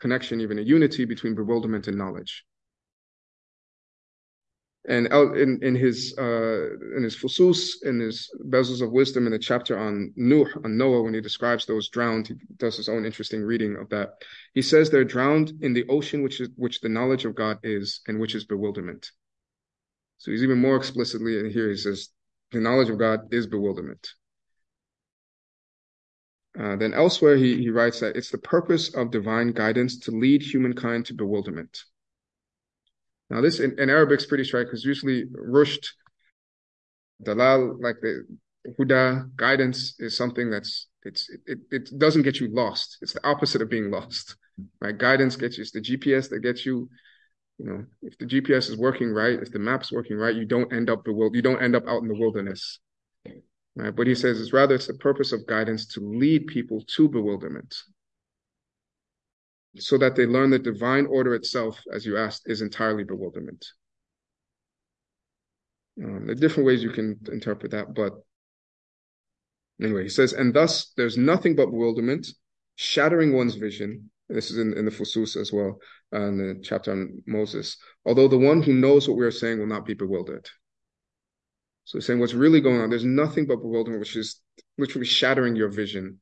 connection, 0.00 0.42
even 0.42 0.58
a 0.58 0.60
unity 0.60 1.06
between 1.06 1.34
bewilderment 1.34 1.88
and 1.88 1.96
knowledge. 1.96 2.44
And 4.88 5.08
in, 5.36 5.58
in 5.62 5.74
his 5.74 6.14
uh, 6.16 6.76
in 6.96 7.02
his 7.02 7.16
fusus, 7.16 7.82
in 7.82 7.98
his 7.98 8.30
bezels 8.44 8.82
of 8.82 8.92
wisdom, 8.92 9.26
in 9.26 9.32
the 9.32 9.38
chapter 9.38 9.76
on 9.76 10.12
Nuh, 10.14 10.46
on 10.64 10.76
Noah, 10.76 11.02
when 11.02 11.14
he 11.14 11.20
describes 11.20 11.66
those 11.66 11.88
drowned, 11.88 12.28
he 12.28 12.34
does 12.56 12.76
his 12.76 12.88
own 12.88 13.04
interesting 13.04 13.42
reading 13.42 13.74
of 13.76 13.88
that. 13.88 14.10
He 14.54 14.62
says 14.62 14.88
they're 14.88 15.04
drowned 15.04 15.54
in 15.60 15.72
the 15.72 15.84
ocean, 15.88 16.22
which 16.22 16.40
is 16.40 16.50
which 16.54 16.80
the 16.80 16.88
knowledge 16.88 17.24
of 17.24 17.34
God 17.34 17.58
is, 17.64 18.00
and 18.06 18.20
which 18.20 18.36
is 18.36 18.44
bewilderment. 18.44 19.10
So 20.18 20.30
he's 20.30 20.44
even 20.44 20.60
more 20.60 20.76
explicitly 20.76 21.40
in 21.40 21.50
here. 21.50 21.68
He 21.68 21.76
says 21.76 22.10
the 22.52 22.60
knowledge 22.60 22.88
of 22.88 22.98
God 22.98 23.32
is 23.32 23.48
bewilderment. 23.48 24.08
Uh, 26.58 26.76
then 26.76 26.94
elsewhere, 26.94 27.36
he, 27.36 27.56
he 27.58 27.70
writes 27.70 28.00
that 28.00 28.16
it's 28.16 28.30
the 28.30 28.38
purpose 28.38 28.94
of 28.94 29.10
divine 29.10 29.52
guidance 29.52 29.98
to 29.98 30.10
lead 30.10 30.42
humankind 30.42 31.04
to 31.06 31.14
bewilderment. 31.14 31.84
Now, 33.30 33.40
this 33.40 33.60
in, 33.60 33.78
in 33.78 33.90
Arabic 33.90 34.20
is 34.20 34.26
pretty 34.26 34.44
striking 34.44 34.68
because 34.68 34.84
usually 34.84 35.24
rushd, 35.26 35.88
dalal, 37.22 37.76
like 37.80 37.96
the 38.00 38.24
huda, 38.78 39.34
guidance 39.36 39.96
is 39.98 40.16
something 40.16 40.50
that's 40.50 40.88
it's 41.02 41.28
it, 41.46 41.58
it 41.70 41.98
doesn't 41.98 42.22
get 42.22 42.40
you 42.40 42.48
lost. 42.52 42.98
It's 43.02 43.12
the 43.12 43.26
opposite 43.26 43.62
of 43.62 43.70
being 43.70 43.90
lost. 43.90 44.36
Right? 44.80 44.96
Guidance 44.96 45.36
gets 45.36 45.58
you. 45.58 45.62
It's 45.62 45.72
the 45.72 45.80
GPS 45.80 46.30
that 46.30 46.40
gets 46.40 46.64
you. 46.64 46.88
You 47.58 47.66
know, 47.66 47.84
if 48.02 48.18
the 48.18 48.26
GPS 48.26 48.68
is 48.68 48.76
working 48.76 49.12
right, 49.12 49.40
if 49.40 49.50
the 49.50 49.58
map's 49.58 49.90
working 49.90 50.18
right, 50.18 50.34
you 50.34 50.44
don't 50.44 50.72
end 50.72 50.90
up 50.90 51.04
the 51.04 51.12
world. 51.12 51.34
You 51.34 51.42
don't 51.42 51.62
end 51.62 51.74
up 51.74 51.84
out 51.88 52.02
in 52.02 52.08
the 52.08 52.18
wilderness. 52.18 52.80
Right? 53.74 53.94
But 53.94 54.06
he 54.06 54.14
says 54.14 54.40
it's 54.40 54.52
rather 54.52 54.74
it's 54.74 54.86
the 54.86 54.94
purpose 54.94 55.32
of 55.32 55.46
guidance 55.46 55.86
to 55.94 56.00
lead 56.00 56.46
people 56.48 56.82
to 56.96 57.08
bewilderment 57.08 57.74
so 59.78 59.98
that 59.98 60.16
they 60.16 60.26
learn 60.26 60.50
the 60.50 60.58
divine 60.58 61.06
order 61.06 61.34
itself, 61.34 61.80
as 61.92 62.06
you 62.06 62.16
asked, 62.16 62.42
is 62.46 62.62
entirely 62.62 63.04
bewilderment. 63.04 63.64
Um, 66.02 66.26
there 66.26 66.32
are 66.32 66.38
different 66.38 66.66
ways 66.66 66.82
you 66.82 66.90
can 66.90 67.18
interpret 67.32 67.72
that, 67.72 67.94
but 67.94 68.12
anyway, 69.82 70.04
he 70.04 70.08
says, 70.08 70.32
and 70.32 70.52
thus 70.52 70.92
there's 70.96 71.16
nothing 71.16 71.56
but 71.56 71.70
bewilderment, 71.70 72.26
shattering 72.76 73.34
one's 73.34 73.54
vision. 73.54 74.10
This 74.28 74.50
is 74.50 74.58
in, 74.58 74.76
in 74.76 74.84
the 74.84 74.90
Fusus 74.90 75.36
as 75.36 75.52
well, 75.52 75.78
uh, 76.12 76.26
in 76.26 76.38
the 76.38 76.60
chapter 76.62 76.92
on 76.92 77.22
Moses. 77.26 77.76
Although 78.04 78.28
the 78.28 78.38
one 78.38 78.62
who 78.62 78.74
knows 78.74 79.08
what 79.08 79.16
we 79.16 79.24
are 79.24 79.30
saying 79.30 79.58
will 79.58 79.66
not 79.66 79.86
be 79.86 79.94
bewildered. 79.94 80.48
So 81.84 81.98
he's 81.98 82.06
saying 82.06 82.18
what's 82.18 82.34
really 82.34 82.60
going 82.60 82.80
on, 82.80 82.90
there's 82.90 83.04
nothing 83.04 83.46
but 83.46 83.62
bewilderment, 83.62 84.00
which 84.00 84.16
is 84.16 84.40
literally 84.76 85.06
shattering 85.06 85.54
your 85.54 85.68
vision 85.68 86.18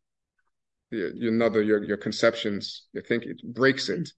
your, 0.95 1.33
another 1.33 1.63
your 1.63 1.83
your 1.85 1.97
conceptions, 1.97 2.87
your 2.93 3.03
thinking, 3.03 3.31
it 3.31 3.55
breaks 3.55 3.89
it. 3.89 4.11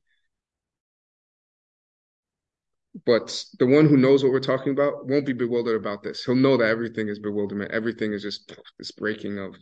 But 3.05 3.45
the 3.59 3.67
one 3.67 3.87
who 3.89 3.97
knows 3.97 4.23
what 4.23 4.33
we're 4.33 4.41
talking 4.41 4.73
about 4.73 5.07
won't 5.07 5.27
be 5.27 5.35
bewildered 5.35 5.77
about 5.77 6.03
this. 6.03 6.25
He'll 6.25 6.35
know 6.35 6.57
that 6.57 6.69
everything 6.69 7.09
is 7.09 7.19
bewilderment. 7.19 7.71
Everything 7.71 8.13
is 8.13 8.23
just 8.23 8.57
this 8.79 8.91
breaking 8.91 9.39
of. 9.39 9.55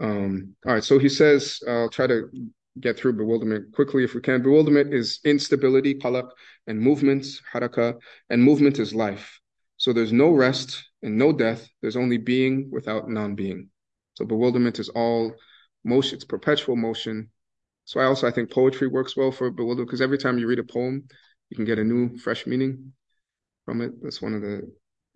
Um, 0.00 0.54
all 0.66 0.74
right, 0.74 0.84
so 0.84 0.98
he 0.98 1.08
says, 1.08 1.60
I'll 1.68 1.88
try 1.88 2.06
to 2.06 2.30
get 2.80 2.98
through 2.98 3.14
bewilderment 3.14 3.72
quickly 3.72 4.04
if 4.04 4.14
we 4.14 4.20
can. 4.20 4.42
Bewilderment 4.42 4.92
is 4.94 5.20
instability, 5.24 5.94
qalaq, 5.94 6.28
and 6.66 6.80
movement, 6.80 7.26
haraka, 7.52 7.94
and 8.30 8.42
movement 8.42 8.78
is 8.78 8.94
life. 8.94 9.40
So 9.76 9.92
there's 9.92 10.12
no 10.12 10.30
rest 10.30 10.82
and 11.02 11.18
no 11.18 11.32
death. 11.32 11.68
There's 11.80 11.96
only 11.96 12.18
being 12.18 12.68
without 12.72 13.08
non-being. 13.08 13.68
So 14.14 14.24
bewilderment 14.24 14.78
is 14.78 14.88
all 14.90 15.34
motion, 15.84 16.16
it's 16.16 16.24
perpetual 16.24 16.76
motion. 16.76 17.30
So 17.84 18.00
I 18.00 18.04
also 18.04 18.26
I 18.26 18.30
think 18.30 18.50
poetry 18.50 18.88
works 18.88 19.16
well 19.16 19.30
for 19.30 19.50
bewildered 19.50 19.86
because 19.86 20.00
every 20.00 20.18
time 20.18 20.38
you 20.38 20.46
read 20.46 20.58
a 20.58 20.64
poem, 20.64 21.04
you 21.50 21.56
can 21.56 21.64
get 21.64 21.78
a 21.78 21.84
new, 21.84 22.16
fresh 22.18 22.46
meaning 22.46 22.92
from 23.64 23.80
it. 23.80 23.92
That's 24.02 24.22
one 24.22 24.34
of 24.34 24.42
the 24.42 24.72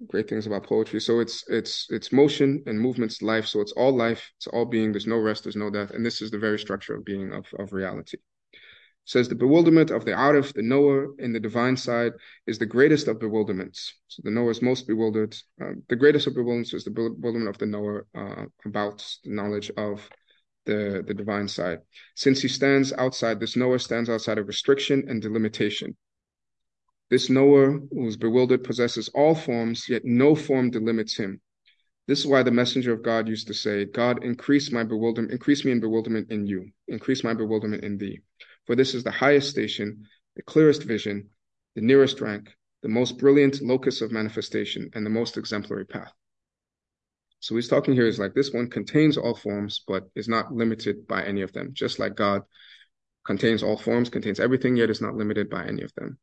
great 0.07 0.29
things 0.29 0.47
about 0.47 0.65
poetry. 0.65 1.01
So 1.01 1.21
it's 1.21 1.45
it's 1.49 1.87
it's 1.91 2.13
motion 2.13 2.63
and 2.67 2.81
movement's 2.81 3.23
life. 3.23 3.47
So 3.47 3.61
it's 3.61 3.73
all 3.73 3.97
life. 3.97 4.31
It's 4.37 4.47
all 4.47 4.65
being. 4.65 4.93
There's 4.93 5.07
no 5.07 5.19
rest. 5.19 5.45
There's 5.45 5.57
no 5.57 5.71
death. 5.71 5.91
And 5.91 6.05
this 6.05 6.23
is 6.23 6.31
the 6.31 6.39
very 6.39 6.59
structure 6.59 6.95
of 6.95 7.05
being 7.05 7.33
of 7.33 7.47
of 7.59 7.73
reality. 7.73 8.19
It 8.53 9.11
says 9.13 9.29
the 9.29 9.35
bewilderment 9.35 9.91
of 9.91 10.05
the 10.05 10.13
Arif, 10.13 10.53
the 10.53 10.63
knower 10.63 11.15
in 11.19 11.33
the 11.33 11.41
divine 11.41 11.77
side, 11.77 12.13
is 12.47 12.59
the 12.59 12.67
greatest 12.67 13.09
of 13.09 13.19
bewilderments. 13.19 13.95
So 14.09 14.23
the 14.23 14.31
knower 14.31 14.51
is 14.51 14.63
most 14.63 14.87
bewildered. 14.87 15.35
Uh, 15.61 15.73
the 15.89 15.97
greatest 15.97 16.27
of 16.27 16.35
bewilderments 16.35 16.75
is 16.75 16.85
the 16.85 16.91
bewilderment 16.91 17.49
of 17.49 17.59
the 17.59 17.67
knower 17.67 18.07
uh, 18.15 18.45
about 18.67 19.05
the 19.25 19.31
knowledge 19.31 19.71
of 19.77 20.09
the, 20.69 21.03
the 21.07 21.15
divine 21.15 21.49
side. 21.49 21.79
Since 22.15 22.43
he 22.43 22.49
stands 22.49 22.93
outside, 22.93 23.41
this 23.41 23.57
knower 23.57 23.79
stands 23.79 24.11
outside 24.11 24.39
of 24.39 24.47
restriction 24.47 25.07
and 25.09 25.23
delimitation. 25.23 25.97
This 27.11 27.31
knower 27.31 27.81
who 27.91 28.07
is 28.07 28.19
bewildered 28.19 28.63
possesses 28.65 29.09
all 29.15 29.35
forms, 29.35 29.89
yet 29.89 30.05
no 30.05 30.35
form 30.35 30.71
delimits 30.71 31.17
him. 31.17 31.41
This 32.07 32.21
is 32.21 32.27
why 32.27 32.43
the 32.43 32.51
messenger 32.51 32.93
of 32.93 33.03
God 33.03 33.29
used 33.29 33.47
to 33.47 33.55
say, 33.55 33.87
God, 33.87 34.23
increase 34.23 34.71
my 34.71 34.85
bewilderment, 34.85 35.33
increase 35.33 35.65
me 35.65 35.73
in 35.73 35.81
bewilderment 35.81 36.31
in 36.31 36.47
you, 36.47 36.71
increase 36.87 37.25
my 37.25 37.33
bewilderment 37.33 37.83
in 37.83 37.97
thee. 37.97 38.21
For 38.67 38.77
this 38.77 38.95
is 38.95 39.05
the 39.05 39.11
highest 39.11 39.49
station, 39.49 40.05
the 40.37 40.43
clearest 40.43 40.83
vision, 40.83 41.31
the 41.77 41.81
nearest 41.81 42.21
rank, 42.21 42.51
the 42.83 42.89
most 42.89 43.17
brilliant 43.17 43.63
locus 43.63 44.03
of 44.03 44.13
manifestation, 44.13 44.91
and 44.95 45.05
the 45.05 45.11
most 45.11 45.39
exemplary 45.39 45.87
path. 45.87 46.13
So 47.41 47.55
he's 47.55 47.69
talking 47.69 47.95
here 47.95 48.07
is 48.07 48.19
like 48.19 48.35
this 48.35 48.53
one 48.53 48.69
contains 48.69 49.17
all 49.17 49.35
forms, 49.35 49.83
but 49.87 50.09
is 50.15 50.29
not 50.29 50.53
limited 50.53 51.07
by 51.07 51.25
any 51.25 51.43
of 51.43 51.53
them, 51.53 51.71
just 51.73 51.99
like 51.99 52.17
God 52.17 52.43
contains 53.25 53.63
all 53.63 53.77
forms, 53.77 54.11
contains 54.11 54.41
everything, 54.41 54.77
yet 54.77 54.91
is 54.91 55.01
not 55.01 55.15
limited 55.15 55.49
by 55.49 55.65
any 55.67 55.83
of 55.83 55.95
them. 55.95 56.19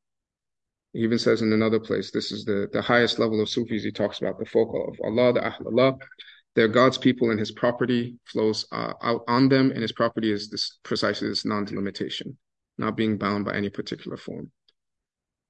He 0.92 1.02
even 1.02 1.20
says 1.20 1.42
in 1.42 1.54
another 1.54 1.80
place, 1.80 2.12
this 2.12 2.32
is 2.32 2.46
the, 2.46 2.70
the 2.72 2.82
highest 2.82 3.20
level 3.20 3.42
of 3.42 3.50
Sufis. 3.50 3.84
He 3.84 3.92
talks 3.92 4.20
about 4.20 4.40
the 4.40 4.46
folk 4.46 4.70
of 4.74 4.98
Allah, 5.04 5.34
the 5.34 5.46
Ahl 5.46 5.68
Allah. 5.68 5.98
They're 6.56 6.70
God's 6.70 6.98
people, 6.98 7.32
and 7.32 7.40
His 7.40 7.52
property 7.52 8.18
flows 8.26 8.66
uh, 8.72 8.94
out 9.02 9.24
on 9.28 9.50
them, 9.50 9.72
and 9.72 9.82
His 9.82 9.92
property 9.92 10.32
is 10.32 10.50
this 10.50 10.80
precisely 10.84 11.28
this 11.28 11.46
non-delimitation, 11.46 12.38
not 12.78 12.96
being 12.96 13.18
bound 13.18 13.46
by 13.46 13.56
any 13.56 13.70
particular 13.70 14.16
form. 14.18 14.52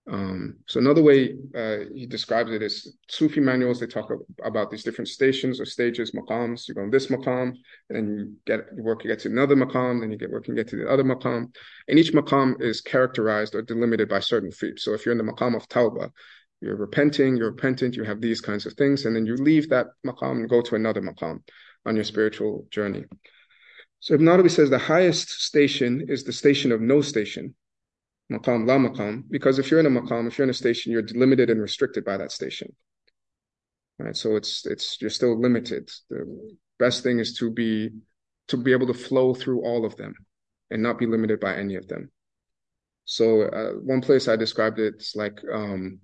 Um, 0.08 0.58
so 0.68 0.80
another 0.80 1.02
way 1.02 1.36
uh, 1.56 1.78
he 1.94 2.06
describes 2.06 2.52
it 2.52 2.62
is 2.62 2.96
Sufi 3.10 3.40
manuals. 3.40 3.80
They 3.80 3.88
talk 3.88 4.12
about 4.44 4.70
these 4.70 4.84
different 4.84 5.08
stations 5.08 5.60
or 5.60 5.66
stages, 5.66 6.12
maqams. 6.12 6.68
You 6.68 6.76
go 6.76 6.82
on 6.82 6.92
this 6.92 7.08
maqam, 7.08 7.54
and 7.90 7.96
then 7.96 8.18
you 8.18 8.34
get 8.46 8.68
you 8.76 8.84
work, 8.84 9.04
you 9.04 9.10
get 9.10 9.20
to 9.22 9.30
another 9.30 9.56
maqam, 9.56 10.02
then 10.02 10.12
you 10.12 10.18
get 10.18 10.30
work, 10.30 10.48
and 10.48 10.56
get 10.56 10.68
to 10.70 10.76
the 10.76 10.88
other 10.88 11.04
maqam. 11.04 11.56
And 11.88 11.98
each 11.98 12.14
maqam 12.14 12.62
is 12.62 12.82
characterized 12.82 13.56
or 13.56 13.64
delimited 13.64 14.08
by 14.08 14.20
certain 14.20 14.52
feats. 14.52 14.84
So 14.84 14.94
if 14.94 15.06
you're 15.06 15.18
in 15.18 15.26
the 15.26 15.32
maqam 15.32 15.56
of 15.56 15.68
tawbah, 15.70 16.12
you're 16.62 16.76
repenting, 16.76 17.36
you're 17.36 17.52
repentant, 17.52 17.96
you 17.96 18.04
have 18.04 18.22
these 18.22 18.42
kinds 18.42 18.68
of 18.68 18.74
things, 18.74 19.06
and 19.06 19.16
then 19.16 19.26
you 19.26 19.36
leave 19.36 19.70
that 19.70 19.88
maqam 20.06 20.34
and 20.34 20.50
go 20.50 20.62
to 20.62 20.76
another 20.76 21.02
maqam 21.02 21.40
on 21.86 21.96
your 21.96 22.04
spiritual 22.04 22.68
journey. 22.70 23.06
So 24.02 24.14
Ibn 24.14 24.28
Arabi 24.28 24.50
says 24.50 24.70
the 24.70 24.78
highest 24.78 25.30
station 25.30 26.06
is 26.10 26.24
the 26.24 26.34
station 26.34 26.72
of 26.72 26.80
no 26.80 27.02
station 27.02 27.56
maqam 28.32 28.68
la 28.68 28.78
maqam, 28.78 29.24
because 29.30 29.60
if 29.60 29.70
you're 29.70 29.80
in 29.80 29.86
a 29.86 29.90
maqam, 29.90 30.28
if 30.28 30.38
you're 30.38 30.46
in 30.46 30.50
a 30.50 30.54
station, 30.54 30.92
you're 30.92 31.04
limited 31.14 31.50
and 31.50 31.62
restricted 31.62 32.04
by 32.06 32.18
that 32.18 32.32
station. 32.32 32.74
Right. 33.98 34.16
So 34.16 34.36
it's 34.36 34.66
it's 34.66 35.02
you're 35.02 35.10
still 35.10 35.40
limited. 35.40 35.90
The 36.10 36.58
best 36.80 37.04
thing 37.04 37.20
is 37.20 37.38
to 37.38 37.50
be 37.50 37.92
to 38.50 38.58
be 38.58 38.74
able 38.74 38.88
to 38.88 38.94
flow 38.94 39.34
through 39.34 39.64
all 39.64 39.86
of 39.86 39.96
them 39.96 40.14
and 40.70 40.84
not 40.84 40.98
be 40.98 41.06
limited 41.06 41.40
by 41.40 41.56
any 41.56 41.76
of 41.76 41.88
them. 41.88 42.12
So 43.06 43.44
uh, 43.44 43.72
one 43.74 44.02
place 44.02 44.28
I 44.28 44.36
described 44.36 44.80
it, 44.80 44.96
it's 44.96 45.16
like 45.16 45.40
um, 45.52 46.00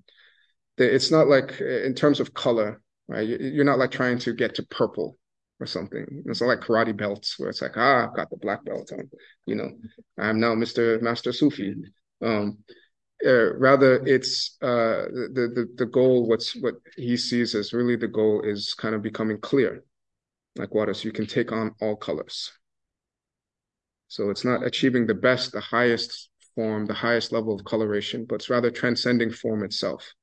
it's 0.77 1.11
not 1.11 1.27
like 1.27 1.59
in 1.59 1.93
terms 1.93 2.19
of 2.19 2.33
color, 2.33 2.81
right? 3.07 3.27
You're 3.27 3.65
not 3.65 3.79
like 3.79 3.91
trying 3.91 4.19
to 4.19 4.33
get 4.33 4.55
to 4.55 4.63
purple 4.63 5.17
or 5.59 5.65
something. 5.65 6.23
It's 6.25 6.41
not 6.41 6.47
like 6.47 6.61
karate 6.61 6.95
belts 6.95 7.37
where 7.37 7.49
it's 7.49 7.61
like, 7.61 7.77
ah, 7.77 8.07
I've 8.07 8.15
got 8.15 8.29
the 8.29 8.37
black 8.37 8.63
belt 8.65 8.91
on, 8.91 9.09
you 9.45 9.55
know, 9.55 9.69
I'm 10.17 10.39
now 10.39 10.55
Mr. 10.55 11.01
Master 11.01 11.31
Sufi. 11.31 11.75
Um, 12.21 12.59
uh, 13.25 13.53
rather, 13.55 14.05
it's 14.05 14.57
uh, 14.61 15.05
the, 15.11 15.51
the 15.55 15.67
the 15.75 15.85
goal. 15.85 16.27
What's 16.27 16.55
what 16.55 16.75
he 16.95 17.17
sees 17.17 17.53
as 17.55 17.73
really 17.73 17.95
the 17.95 18.07
goal 18.07 18.41
is 18.41 18.73
kind 18.73 18.95
of 18.95 19.01
becoming 19.01 19.39
clear, 19.39 19.83
like 20.55 20.73
water, 20.73 20.93
so 20.93 21.05
you 21.05 21.11
can 21.11 21.27
take 21.27 21.51
on 21.51 21.75
all 21.81 21.95
colors. 21.95 22.51
So 24.07 24.29
it's 24.29 24.43
not 24.43 24.65
achieving 24.65 25.07
the 25.07 25.13
best, 25.13 25.51
the 25.51 25.61
highest 25.61 26.29
form, 26.55 26.85
the 26.85 26.93
highest 26.93 27.31
level 27.31 27.55
of 27.55 27.63
coloration, 27.63 28.25
but 28.27 28.35
it's 28.35 28.49
rather 28.49 28.69
transcending 28.69 29.31
form 29.31 29.63
itself. 29.63 30.13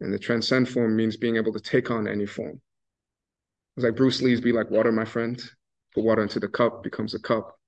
And 0.00 0.12
the 0.12 0.18
transcend 0.18 0.68
form 0.68 0.94
means 0.94 1.16
being 1.16 1.36
able 1.36 1.52
to 1.52 1.60
take 1.60 1.90
on 1.90 2.06
any 2.06 2.26
form. 2.26 2.60
It's 3.76 3.84
like 3.84 3.96
Bruce 3.96 4.22
Lee's 4.22 4.40
"Be 4.40 4.52
like 4.52 4.70
water, 4.70 4.92
my 4.92 5.04
friend." 5.04 5.42
Put 5.94 6.04
water 6.04 6.22
into 6.22 6.38
the 6.40 6.48
cup, 6.48 6.82
becomes 6.82 7.14
a 7.14 7.18
cup. 7.18 7.58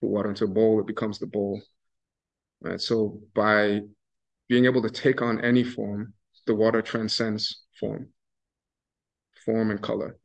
Put 0.00 0.10
water 0.10 0.28
into 0.28 0.44
a 0.44 0.48
bowl, 0.48 0.80
it 0.80 0.86
becomes 0.86 1.18
the 1.18 1.26
bowl. 1.26 1.62
Right. 2.64 2.80
So 2.80 3.20
by 3.34 3.80
being 4.48 4.64
able 4.64 4.80
to 4.82 4.90
take 4.90 5.20
on 5.20 5.44
any 5.44 5.62
form, 5.62 6.14
the 6.46 6.54
water 6.54 6.80
transcends 6.80 7.64
form, 7.78 8.08
form 9.44 9.70
and 9.70 9.82
color. 9.82 10.16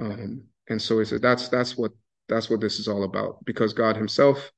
Um, 0.00 0.44
and 0.70 0.80
so 0.80 1.04
said 1.04 1.20
that's 1.20 1.48
that's 1.48 1.76
what 1.76 1.92
that's 2.28 2.48
what 2.48 2.62
this 2.62 2.78
is 2.78 2.88
all 2.88 3.04
about 3.04 3.44
because 3.44 3.74
God 3.74 3.94
Himself 3.96 4.50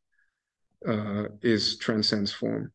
uh, 0.86 1.24
is 1.42 1.76
transcends 1.78 2.32
form. 2.32 2.72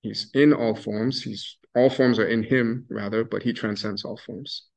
He's 0.00 0.30
in 0.32 0.54
all 0.54 0.74
forms. 0.74 1.22
He's 1.22 1.58
all 1.74 1.90
forms 1.90 2.18
are 2.18 2.28
in 2.28 2.42
Him 2.42 2.86
rather, 2.88 3.24
but 3.24 3.42
He 3.42 3.52
transcends 3.52 4.06
all 4.06 4.16
forms. 4.16 4.68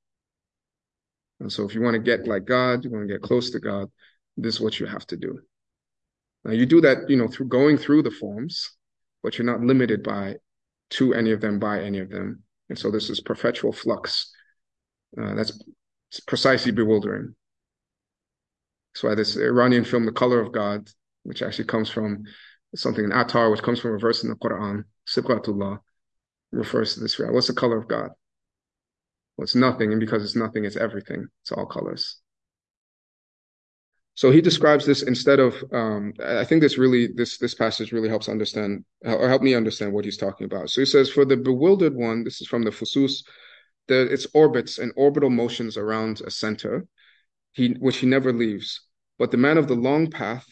And 1.39 1.51
so, 1.51 1.63
if 1.63 1.73
you 1.73 1.81
want 1.81 1.93
to 1.93 1.99
get 1.99 2.27
like 2.27 2.43
God, 2.43 2.83
you 2.83 2.89
want 2.89 3.07
to 3.07 3.13
get 3.13 3.21
close 3.21 3.51
to 3.51 3.59
God, 3.59 3.89
this 4.35 4.55
is 4.55 4.61
what 4.61 4.79
you 4.79 4.88
have 4.88 5.07
to 5.07 5.15
do. 5.15 5.39
Now 6.43 6.51
you 6.51 6.65
do 6.65 6.81
that, 6.81 7.09
you 7.09 7.17
know, 7.17 7.27
through 7.27 7.47
going 7.47 7.77
through 7.77 8.03
the 8.03 8.11
forms, 8.11 8.71
but 9.23 9.38
you're 9.38 9.45
not 9.45 9.61
limited 9.61 10.03
by 10.03 10.35
to 10.91 11.13
any 11.13 11.31
of 11.31 11.41
them 11.41 11.59
by 11.59 11.81
any 11.81 11.99
of 11.99 12.09
them. 12.09 12.43
And 12.69 12.77
so 12.77 12.91
this 12.91 13.09
is 13.09 13.19
perpetual 13.19 13.73
flux. 13.73 14.31
Uh, 15.21 15.35
that's 15.35 15.61
precisely 16.27 16.71
bewildering. 16.71 17.35
That's 18.93 19.03
why 19.03 19.15
this 19.15 19.35
Iranian 19.35 19.83
film, 19.83 20.05
The 20.05 20.11
Color 20.11 20.39
of 20.39 20.51
God, 20.51 20.89
which 21.23 21.41
actually 21.41 21.65
comes 21.65 21.89
from 21.89 22.23
something 22.75 23.03
in 23.03 23.11
Attar, 23.11 23.49
which 23.49 23.61
comes 23.61 23.79
from 23.79 23.95
a 23.95 23.99
verse 23.99 24.23
in 24.23 24.29
the 24.29 24.35
Quran, 24.35 24.83
Sibghatullah, 25.07 25.79
refers 26.51 26.93
to 26.93 27.01
this. 27.01 27.19
What's 27.19 27.47
the 27.47 27.53
color 27.53 27.77
of 27.77 27.88
God? 27.88 28.09
Well, 29.35 29.43
it's 29.43 29.55
nothing, 29.55 29.91
and 29.91 29.99
because 29.99 30.23
it's 30.23 30.35
nothing, 30.35 30.65
it's 30.65 30.77
everything. 30.77 31.27
It's 31.41 31.51
all 31.51 31.65
colors. 31.65 32.17
So 34.18 34.32
he 34.32 34.41
describes 34.41 34.84
this 34.84 35.03
instead 35.03 35.39
of. 35.39 35.63
Um, 35.72 36.11
I 36.20 36.43
think 36.43 36.61
this 36.61 36.80
really 36.80 37.07
this 37.15 37.38
this 37.38 37.53
passage 37.53 37.91
really 37.91 38.09
helps 38.09 38.28
understand 38.28 38.84
or 39.05 39.30
help 39.30 39.43
me 39.43 39.53
understand 39.53 39.93
what 39.93 40.05
he's 40.05 40.18
talking 40.18 40.45
about. 40.45 40.72
So 40.72 40.82
he 40.82 40.86
says, 40.86 41.07
for 41.07 41.24
the 41.24 41.38
bewildered 41.38 41.95
one, 41.95 42.24
this 42.24 42.41
is 42.41 42.47
from 42.47 42.63
the 42.63 42.72
Fusus, 42.72 43.24
the 43.88 44.11
its 44.11 44.26
orbits 44.34 44.80
and 44.80 44.91
orbital 44.95 45.30
motions 45.30 45.78
around 45.78 46.22
a 46.22 46.32
center, 46.32 46.88
he 47.51 47.76
which 47.80 47.97
he 47.97 48.07
never 48.07 48.34
leaves. 48.34 48.82
But 49.20 49.30
the 49.30 49.38
man 49.38 49.59
of 49.59 49.68
the 49.68 49.76
long 49.76 50.09
path, 50.09 50.47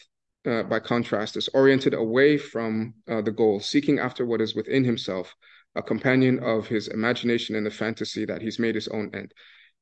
uh, 0.48 0.62
by 0.62 0.78
contrast, 0.78 1.36
is 1.36 1.48
oriented 1.48 1.92
away 1.92 2.38
from 2.38 2.94
uh, 3.10 3.22
the 3.22 3.32
goal, 3.32 3.58
seeking 3.58 3.98
after 3.98 4.24
what 4.24 4.40
is 4.40 4.54
within 4.54 4.84
himself, 4.84 5.34
a 5.74 5.82
companion 5.82 6.38
of 6.38 6.68
his 6.68 6.86
imagination 6.86 7.56
and 7.56 7.66
the 7.66 7.72
fantasy 7.72 8.26
that 8.26 8.42
he's 8.42 8.60
made 8.60 8.76
his 8.76 8.86
own 8.86 9.10
end. 9.12 9.34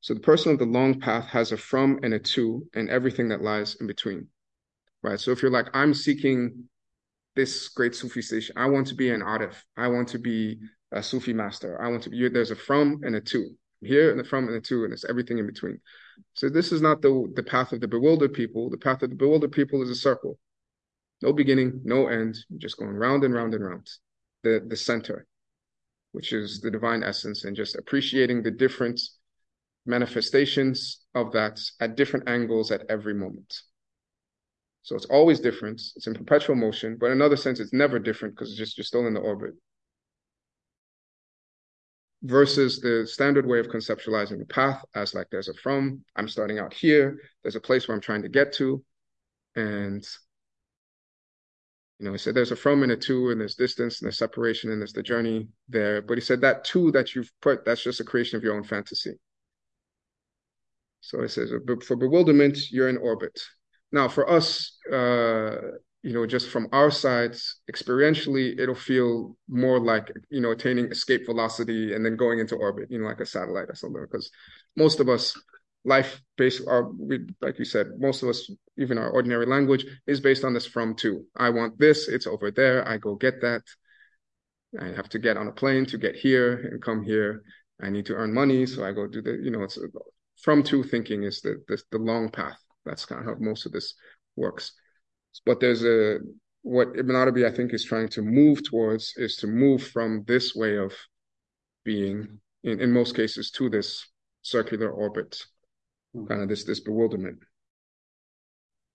So 0.04 0.12
the 0.12 0.20
person 0.20 0.52
of 0.52 0.58
the 0.58 0.66
long 0.66 1.00
path 1.00 1.28
has 1.28 1.50
a 1.50 1.56
from 1.56 1.98
and 2.02 2.12
a 2.12 2.18
to 2.18 2.68
and 2.74 2.90
everything 2.90 3.28
that 3.28 3.40
lies 3.40 3.76
in 3.80 3.86
between. 3.86 4.26
Right. 5.02 5.18
So 5.18 5.30
if 5.30 5.40
you're 5.40 5.50
like, 5.50 5.68
I'm 5.72 5.94
seeking 5.94 6.64
this 7.36 7.68
great 7.68 7.94
Sufi 7.94 8.20
station, 8.20 8.54
I 8.58 8.66
want 8.66 8.86
to 8.88 8.94
be 8.94 9.08
an 9.08 9.22
arif, 9.22 9.54
I 9.78 9.88
want 9.88 10.08
to 10.08 10.18
be 10.18 10.60
a 10.92 11.02
Sufi 11.02 11.32
master, 11.32 11.80
I 11.80 11.88
want 11.88 12.02
to 12.02 12.10
be 12.10 12.28
there's 12.28 12.50
a 12.50 12.54
from 12.54 13.00
and 13.02 13.16
a 13.16 13.20
to. 13.22 13.48
Here 13.80 14.10
and 14.10 14.20
the 14.20 14.24
from 14.24 14.46
and 14.46 14.54
the 14.54 14.60
to, 14.60 14.84
and 14.84 14.92
it's 14.92 15.06
everything 15.06 15.38
in 15.38 15.46
between. 15.46 15.80
So 16.34 16.50
this 16.50 16.70
is 16.70 16.82
not 16.82 17.00
the 17.00 17.32
the 17.34 17.42
path 17.42 17.72
of 17.72 17.80
the 17.80 17.88
bewildered 17.88 18.34
people. 18.34 18.68
The 18.68 18.76
path 18.76 19.02
of 19.02 19.08
the 19.08 19.16
bewildered 19.16 19.52
people 19.52 19.82
is 19.82 19.88
a 19.88 19.94
circle. 19.94 20.38
No 21.22 21.32
beginning, 21.32 21.80
no 21.82 22.08
end, 22.08 22.36
just 22.58 22.76
going 22.76 22.92
round 22.92 23.24
and 23.24 23.32
round 23.32 23.54
and 23.54 23.64
round. 23.64 23.88
The 24.42 24.62
the 24.68 24.76
center, 24.76 25.26
which 26.12 26.34
is 26.34 26.60
the 26.60 26.70
divine 26.70 27.02
essence, 27.02 27.44
and 27.44 27.56
just 27.56 27.74
appreciating 27.74 28.42
the 28.42 28.50
difference 28.50 29.18
manifestations 29.86 31.00
of 31.14 31.32
that 31.32 31.60
at 31.80 31.96
different 31.96 32.28
angles 32.28 32.70
at 32.70 32.82
every 32.88 33.14
moment. 33.14 33.54
So 34.82 34.96
it's 34.96 35.06
always 35.06 35.40
different. 35.40 35.80
It's 35.96 36.06
in 36.06 36.14
perpetual 36.14 36.56
motion, 36.56 36.96
but 37.00 37.06
in 37.06 37.12
another 37.12 37.36
sense, 37.36 37.60
it's 37.60 37.72
never 37.72 37.98
different 37.98 38.34
because 38.34 38.50
it's 38.50 38.58
just 38.58 38.76
you're 38.76 38.84
still 38.84 39.06
in 39.06 39.14
the 39.14 39.20
orbit. 39.20 39.54
Versus 42.22 42.80
the 42.80 43.06
standard 43.06 43.46
way 43.46 43.58
of 43.60 43.68
conceptualizing 43.68 44.38
the 44.38 44.46
path 44.46 44.82
as 44.94 45.14
like 45.14 45.26
there's 45.30 45.48
a 45.48 45.54
from, 45.54 46.02
I'm 46.16 46.28
starting 46.28 46.58
out 46.58 46.72
here, 46.72 47.18
there's 47.42 47.56
a 47.56 47.60
place 47.60 47.86
where 47.86 47.94
I'm 47.94 48.00
trying 48.00 48.22
to 48.22 48.30
get 48.30 48.52
to, 48.54 48.82
and 49.56 50.04
You 51.98 52.06
know, 52.06 52.12
he 52.12 52.18
said 52.18 52.34
there's 52.34 52.52
a 52.52 52.56
from 52.56 52.82
and 52.82 52.92
a 52.92 52.96
to, 52.96 53.30
and 53.30 53.40
there's 53.40 53.54
distance, 53.54 54.00
and 54.00 54.06
there's 54.06 54.18
separation, 54.18 54.70
and 54.70 54.80
there's 54.80 54.92
the 54.92 55.02
journey 55.02 55.48
there. 55.68 56.02
But 56.02 56.18
he 56.18 56.22
said 56.22 56.40
that 56.40 56.64
to 56.66 56.90
that 56.92 57.14
you've 57.14 57.30
put, 57.40 57.64
that's 57.64 57.82
just 57.82 58.00
a 58.00 58.04
creation 58.04 58.36
of 58.36 58.42
your 58.42 58.56
own 58.56 58.64
fantasy. 58.64 59.12
So 61.04 61.20
it 61.20 61.28
says, 61.28 61.52
for 61.86 61.96
bewilderment, 61.96 62.58
you're 62.70 62.88
in 62.88 62.96
orbit. 62.96 63.38
Now, 63.92 64.08
for 64.08 64.28
us, 64.28 64.78
uh, 64.90 65.56
you 66.02 66.14
know, 66.14 66.26
just 66.26 66.48
from 66.48 66.66
our 66.72 66.90
sides, 66.90 67.60
experientially, 67.70 68.58
it'll 68.58 68.74
feel 68.74 69.36
more 69.46 69.78
like, 69.78 70.10
you 70.30 70.40
know, 70.40 70.52
attaining 70.52 70.86
escape 70.90 71.26
velocity 71.26 71.94
and 71.94 72.04
then 72.04 72.16
going 72.16 72.38
into 72.38 72.56
orbit, 72.56 72.90
you 72.90 72.98
know, 72.98 73.06
like 73.06 73.20
a 73.20 73.26
satellite 73.26 73.68
or 73.68 73.74
something. 73.74 74.00
Because 74.00 74.30
most 74.76 74.98
of 74.98 75.10
us, 75.10 75.38
life 75.84 76.22
based, 76.38 76.62
our, 76.66 76.90
we, 76.90 77.20
like 77.42 77.58
you 77.58 77.66
said, 77.66 77.88
most 77.98 78.22
of 78.22 78.30
us, 78.30 78.50
even 78.78 78.96
our 78.96 79.10
ordinary 79.10 79.44
language, 79.44 79.84
is 80.06 80.20
based 80.20 80.42
on 80.42 80.54
this 80.54 80.66
from 80.66 80.94
to. 80.96 81.22
I 81.36 81.50
want 81.50 81.78
this, 81.78 82.08
it's 82.08 82.26
over 82.26 82.50
there, 82.50 82.88
I 82.88 82.96
go 82.96 83.14
get 83.14 83.42
that. 83.42 83.62
I 84.80 84.86
have 84.86 85.10
to 85.10 85.18
get 85.18 85.36
on 85.36 85.48
a 85.48 85.52
plane 85.52 85.84
to 85.86 85.98
get 85.98 86.16
here 86.16 86.70
and 86.72 86.82
come 86.82 87.02
here. 87.02 87.42
I 87.82 87.90
need 87.90 88.06
to 88.06 88.14
earn 88.14 88.32
money, 88.32 88.66
so 88.66 88.84
I 88.84 88.92
go 88.92 89.06
do 89.06 89.20
the, 89.20 89.32
you 89.42 89.50
know, 89.50 89.62
it's 89.64 89.78
from 90.44 90.62
to 90.62 90.82
thinking 90.82 91.22
is 91.24 91.40
the, 91.40 91.62
the 91.68 91.82
the 91.90 91.98
long 91.98 92.28
path. 92.28 92.58
That's 92.84 93.06
kind 93.06 93.20
of 93.20 93.26
how 93.26 93.34
most 93.40 93.64
of 93.66 93.72
this 93.72 93.94
works. 94.36 94.72
But 95.46 95.58
there's 95.58 95.84
a 95.84 96.18
what 96.62 96.88
Ibn 96.96 97.16
Arabi 97.16 97.46
I 97.46 97.50
think 97.50 97.72
is 97.72 97.84
trying 97.84 98.08
to 98.10 98.22
move 98.22 98.62
towards 98.62 99.14
is 99.16 99.36
to 99.36 99.46
move 99.46 99.82
from 99.82 100.24
this 100.26 100.54
way 100.54 100.76
of 100.76 100.92
being 101.84 102.38
in, 102.62 102.80
in 102.80 102.92
most 102.92 103.16
cases 103.16 103.50
to 103.52 103.70
this 103.70 104.06
circular 104.42 104.90
orbit, 104.90 105.42
mm. 106.14 106.28
kind 106.28 106.42
of 106.42 106.48
this 106.48 106.64
this 106.64 106.80
bewilderment. 106.80 107.38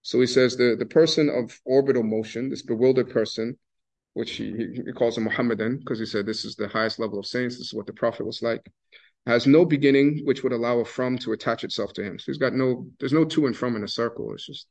So 0.01 0.19
he 0.19 0.27
says 0.27 0.55
the, 0.55 0.75
the 0.79 0.85
person 0.85 1.29
of 1.29 1.59
orbital 1.65 2.03
motion, 2.03 2.49
this 2.49 2.61
bewildered 2.61 3.09
person, 3.09 3.57
which 4.13 4.31
he, 4.31 4.47
he 4.85 4.93
calls 4.93 5.17
a 5.17 5.21
Muhammadan, 5.21 5.77
because 5.79 5.99
he 5.99 6.05
said 6.05 6.25
this 6.25 6.45
is 6.45 6.55
the 6.55 6.67
highest 6.67 6.99
level 6.99 7.19
of 7.19 7.25
saints, 7.25 7.57
this 7.57 7.67
is 7.67 7.73
what 7.73 7.85
the 7.85 7.93
Prophet 7.93 8.25
was 8.25 8.41
like, 8.41 8.65
has 9.25 9.45
no 9.45 9.65
beginning 9.65 10.21
which 10.25 10.43
would 10.43 10.53
allow 10.53 10.79
a 10.79 10.85
from 10.85 11.17
to 11.19 11.33
attach 11.33 11.63
itself 11.63 11.93
to 11.93 12.03
him. 12.03 12.17
So 12.17 12.25
he's 12.27 12.37
got 12.37 12.53
no, 12.53 12.87
there's 12.99 13.13
no 13.13 13.25
to 13.25 13.45
and 13.47 13.55
from 13.55 13.75
in 13.75 13.83
a 13.83 13.87
circle. 13.87 14.33
It's 14.33 14.45
just 14.45 14.67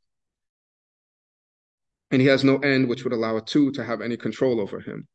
and 2.11 2.23
he 2.23 2.29
has 2.29 2.45
no 2.45 2.57
end 2.59 2.89
which 2.89 3.05
would 3.05 3.13
allow 3.13 3.37
a 3.37 3.43
to 3.43 3.71
to 3.73 3.85
have 3.85 4.01
any 4.01 4.17
control 4.17 4.61
over 4.61 4.81
him. 4.81 5.07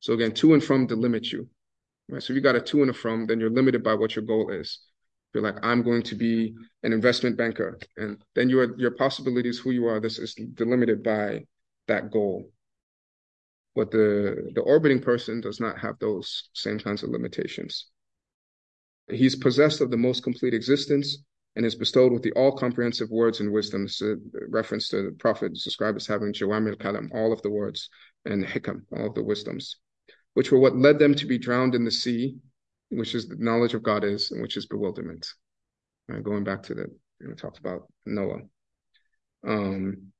So 0.00 0.12
again, 0.14 0.32
to 0.34 0.54
and 0.54 0.64
from 0.64 0.86
delimit 0.86 1.30
you. 1.32 1.48
Right? 2.08 2.22
So 2.22 2.32
if 2.32 2.36
you 2.36 2.40
got 2.40 2.56
a 2.56 2.60
to 2.60 2.82
and 2.82 2.90
a 2.90 2.94
from, 2.94 3.26
then 3.26 3.40
you're 3.40 3.50
limited 3.50 3.82
by 3.82 3.94
what 3.94 4.16
your 4.16 4.24
goal 4.24 4.50
is. 4.50 4.78
You're 5.34 5.42
like, 5.42 5.56
I'm 5.62 5.82
going 5.82 6.02
to 6.04 6.14
be 6.14 6.54
an 6.82 6.92
investment 6.94 7.36
banker, 7.36 7.78
and 7.98 8.16
then 8.34 8.48
your 8.48 8.78
your 8.78 8.92
possibilities, 8.92 9.58
who 9.58 9.72
you 9.72 9.86
are, 9.86 10.00
this 10.00 10.18
is 10.18 10.34
delimited 10.54 11.02
by 11.02 11.44
that 11.86 12.10
goal. 12.10 12.50
But 13.74 13.90
the 13.90 14.50
the 14.54 14.62
orbiting 14.62 15.00
person 15.00 15.42
does 15.42 15.60
not 15.60 15.78
have 15.78 15.98
those 15.98 16.48
same 16.54 16.78
kinds 16.78 17.02
of 17.02 17.10
limitations. 17.10 17.88
He's 19.10 19.36
possessed 19.36 19.80
of 19.80 19.90
the 19.90 19.96
most 19.96 20.22
complete 20.22 20.54
existence, 20.54 21.18
and 21.56 21.66
is 21.66 21.74
bestowed 21.74 22.12
with 22.12 22.22
the 22.22 22.32
all-comprehensive 22.32 23.10
words 23.10 23.40
and 23.40 23.52
wisdom. 23.52 23.88
A 24.02 24.14
reference 24.48 24.88
to 24.90 25.02
the 25.02 25.16
Prophet 25.18 25.54
described 25.54 25.96
as 25.96 26.06
having 26.06 26.32
jawamil 26.32 26.76
kalam, 26.76 27.08
all 27.12 27.32
of 27.32 27.42
the 27.42 27.50
words, 27.50 27.88
and 28.26 28.44
hikam, 28.44 28.82
all 28.92 29.08
of 29.08 29.14
the 29.14 29.24
wisdoms, 29.24 29.76
which 30.34 30.52
were 30.52 30.58
what 30.58 30.76
led 30.76 30.98
them 30.98 31.14
to 31.16 31.26
be 31.26 31.36
drowned 31.38 31.74
in 31.74 31.84
the 31.84 31.90
sea, 31.90 32.36
which 32.90 33.14
is 33.14 33.26
the 33.26 33.36
knowledge 33.38 33.74
of 33.74 33.82
God 33.82 34.04
is, 34.04 34.30
and 34.30 34.40
which 34.40 34.56
is 34.56 34.66
bewilderment. 34.66 35.26
Right, 36.06 36.22
going 36.22 36.44
back 36.44 36.62
to 36.64 36.74
the, 36.74 36.86
we 37.20 37.34
talked 37.34 37.58
about 37.58 37.88
Noah. 38.06 38.42
Um, 39.46 40.12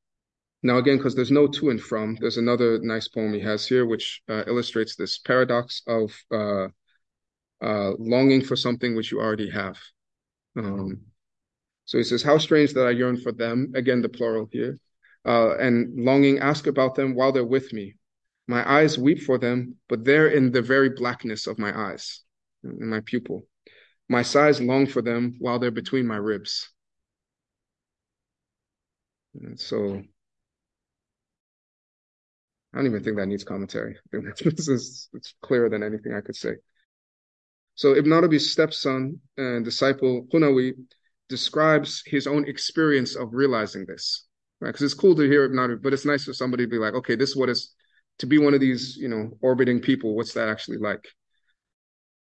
now, 0.63 0.79
again, 0.79 0.97
because 0.97 1.15
there's 1.15 1.31
no 1.31 1.47
to 1.47 1.71
and 1.71 1.81
from, 1.81 2.17
there's 2.21 2.37
another 2.37 2.81
nice 2.81 3.07
poem 3.07 3.33
he 3.33 3.41
has 3.41 3.67
here, 3.67 3.87
which 3.87 4.23
uh, 4.29 4.43
illustrates 4.49 4.97
this 4.97 5.19
paradox 5.19 5.83
of 5.87 6.13
uh, 6.33 6.67
uh, 7.63 7.93
longing 7.99 8.43
for 8.43 8.57
something 8.57 8.95
which 8.95 9.11
you 9.11 9.21
already 9.21 9.51
have. 9.51 9.79
Um, 10.57 11.03
so 11.85 11.99
he 11.99 12.05
says, 12.05 12.23
How 12.23 12.39
strange 12.39 12.75
that 12.75 12.87
I 12.87 12.91
yearn 12.91 13.17
for 13.17 13.33
them, 13.33 13.73
again, 13.75 14.03
the 14.03 14.09
plural 14.09 14.49
here, 14.53 14.79
uh, 15.27 15.57
and 15.57 16.05
longing 16.05 16.39
ask 16.39 16.67
about 16.67 16.95
them 16.95 17.15
while 17.15 17.33
they're 17.33 17.45
with 17.45 17.73
me. 17.73 17.95
My 18.47 18.69
eyes 18.69 18.99
weep 18.99 19.23
for 19.23 19.39
them, 19.39 19.77
but 19.89 20.05
they're 20.05 20.29
in 20.29 20.53
the 20.53 20.63
very 20.63 20.91
blackness 20.91 21.47
of 21.47 21.59
my 21.59 21.77
eyes, 21.79 22.23
in 22.63 22.89
my 22.89 23.01
pupil. 23.01 23.47
My 24.09 24.23
sighs 24.23 24.61
long 24.61 24.87
for 24.87 25.03
them 25.03 25.37
while 25.39 25.59
they're 25.59 25.71
between 25.71 26.07
my 26.07 26.17
ribs. 26.17 26.71
And 29.35 29.61
so 29.61 30.03
I 32.73 32.77
don't 32.77 32.87
even 32.87 33.03
think 33.03 33.17
that 33.17 33.27
needs 33.27 33.45
commentary. 33.45 33.97
this 34.13 34.69
is 34.69 35.09
it's 35.13 35.35
clearer 35.43 35.69
than 35.69 35.83
anything 35.83 36.15
I 36.15 36.21
could 36.21 36.37
say. 36.37 36.57
So 37.79 37.95
Ibn 37.95 38.13
Arabi's 38.13 38.51
stepson 38.51 39.21
and 39.37 39.65
disciple 39.65 40.27
Qunawi 40.35 40.73
describes 41.29 42.03
his 42.07 42.27
own 42.27 42.45
experience 42.49 43.15
of 43.15 43.29
realizing 43.33 43.87
this, 43.87 44.27
right? 44.61 44.71
Because 44.71 44.83
it's 44.83 45.01
cool 45.01 45.15
to 45.15 45.23
hear 45.23 45.45
Ibn 45.45 45.57
Arabi, 45.57 45.81
but 45.81 45.93
it's 45.93 46.05
nice 46.05 46.25
for 46.25 46.33
somebody 46.33 46.65
to 46.65 46.69
be 46.69 46.79
like, 46.79 46.95
okay, 46.95 47.15
this 47.15 47.31
is 47.31 47.37
what 47.37 47.49
is 47.49 47.73
to 48.19 48.27
be 48.27 48.39
one 48.39 48.53
of 48.53 48.61
these, 48.61 48.97
you 48.97 49.07
know, 49.07 49.31
orbiting 49.43 49.79
people. 49.79 50.17
What's 50.17 50.33
that 50.33 50.49
actually 50.49 50.79
like? 50.79 51.07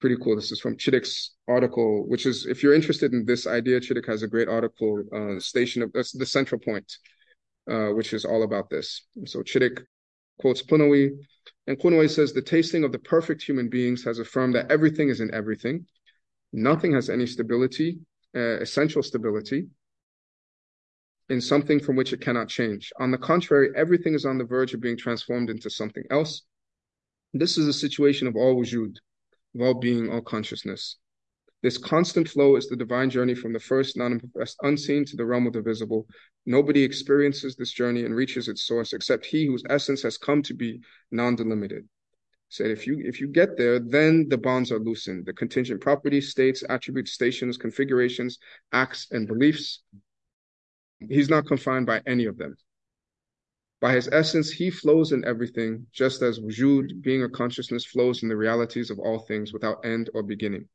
Pretty 0.00 0.14
cool. 0.22 0.36
This 0.36 0.52
is 0.52 0.60
from 0.60 0.76
Chittick's 0.76 1.34
article, 1.48 2.08
which 2.08 2.24
is, 2.24 2.46
if 2.46 2.62
you're 2.62 2.74
interested 2.74 3.12
in 3.12 3.24
this 3.26 3.44
idea, 3.48 3.80
Chittick 3.80 4.06
has 4.06 4.22
a 4.22 4.28
great 4.28 4.46
article, 4.46 5.02
uh, 5.12 5.40
Station 5.40 5.82
of, 5.82 5.92
that's 5.92 6.12
the 6.12 6.24
central 6.24 6.60
point, 6.60 6.86
uh, 7.68 7.88
which 7.88 8.12
is 8.12 8.24
all 8.24 8.44
about 8.44 8.70
this. 8.70 9.08
so 9.24 9.40
Chittick 9.40 9.82
quotes 10.38 10.62
Qunawi, 10.62 11.10
and 11.66 11.78
Qunawi 11.78 12.10
says, 12.10 12.32
the 12.32 12.42
tasting 12.42 12.84
of 12.84 12.92
the 12.92 12.98
perfect 12.98 13.42
human 13.42 13.68
beings 13.68 14.04
has 14.04 14.18
affirmed 14.18 14.54
that 14.54 14.70
everything 14.70 15.08
is 15.08 15.20
in 15.20 15.32
everything. 15.32 15.86
Nothing 16.52 16.92
has 16.92 17.08
any 17.08 17.26
stability 17.26 18.00
uh, 18.34 18.60
essential 18.60 19.02
stability 19.02 19.66
in 21.28 21.40
something 21.40 21.80
from 21.80 21.96
which 21.96 22.12
it 22.12 22.20
cannot 22.20 22.48
change. 22.48 22.92
On 22.98 23.10
the 23.10 23.18
contrary, 23.18 23.70
everything 23.76 24.14
is 24.14 24.24
on 24.24 24.38
the 24.38 24.44
verge 24.44 24.74
of 24.74 24.80
being 24.80 24.96
transformed 24.96 25.50
into 25.50 25.70
something 25.70 26.04
else. 26.10 26.42
This 27.32 27.56
is 27.56 27.68
a 27.68 27.72
situation 27.72 28.26
of 28.26 28.36
all 28.36 28.56
wujud, 28.56 28.96
of 29.54 29.60
all 29.60 29.74
being, 29.74 30.10
all 30.10 30.20
consciousness. 30.20 30.96
This 31.62 31.78
constant 31.78 32.28
flow 32.28 32.56
is 32.56 32.68
the 32.68 32.76
divine 32.76 33.08
journey 33.08 33.34
from 33.34 33.52
the 33.52 33.60
first 33.60 33.96
non-manifest 33.96 34.56
unseen 34.62 35.04
to 35.06 35.16
the 35.16 35.24
realm 35.24 35.46
of 35.46 35.52
the 35.52 35.62
visible. 35.62 36.06
Nobody 36.44 36.82
experiences 36.82 37.54
this 37.54 37.72
journey 37.72 38.04
and 38.04 38.14
reaches 38.14 38.48
its 38.48 38.62
source 38.66 38.92
except 38.92 39.26
he 39.26 39.46
whose 39.46 39.62
essence 39.70 40.02
has 40.02 40.18
come 40.18 40.42
to 40.42 40.54
be 40.54 40.80
non-delimited 41.10 41.88
said 42.52 42.70
if 42.70 42.86
you 42.86 43.00
if 43.02 43.18
you 43.18 43.28
get 43.28 43.56
there, 43.56 43.78
then 43.78 44.28
the 44.28 44.36
bonds 44.36 44.70
are 44.70 44.78
loosened. 44.78 45.24
The 45.24 45.32
contingent 45.32 45.80
properties, 45.80 46.28
states, 46.30 46.62
attributes, 46.68 47.12
stations, 47.12 47.56
configurations, 47.56 48.38
acts, 48.72 49.06
and 49.10 49.26
beliefs. 49.26 49.82
He's 51.00 51.30
not 51.30 51.46
confined 51.46 51.86
by 51.86 52.02
any 52.06 52.26
of 52.26 52.36
them. 52.36 52.56
By 53.80 53.94
his 53.94 54.08
essence, 54.12 54.50
he 54.50 54.70
flows 54.70 55.12
in 55.12 55.24
everything, 55.24 55.86
just 55.92 56.20
as 56.20 56.38
wujud, 56.38 57.00
being 57.00 57.22
a 57.22 57.28
consciousness, 57.28 57.86
flows 57.86 58.22
in 58.22 58.28
the 58.28 58.36
realities 58.36 58.90
of 58.90 58.98
all 58.98 59.20
things 59.20 59.52
without 59.52 59.84
end 59.84 60.10
or 60.12 60.22
beginning. 60.22 60.68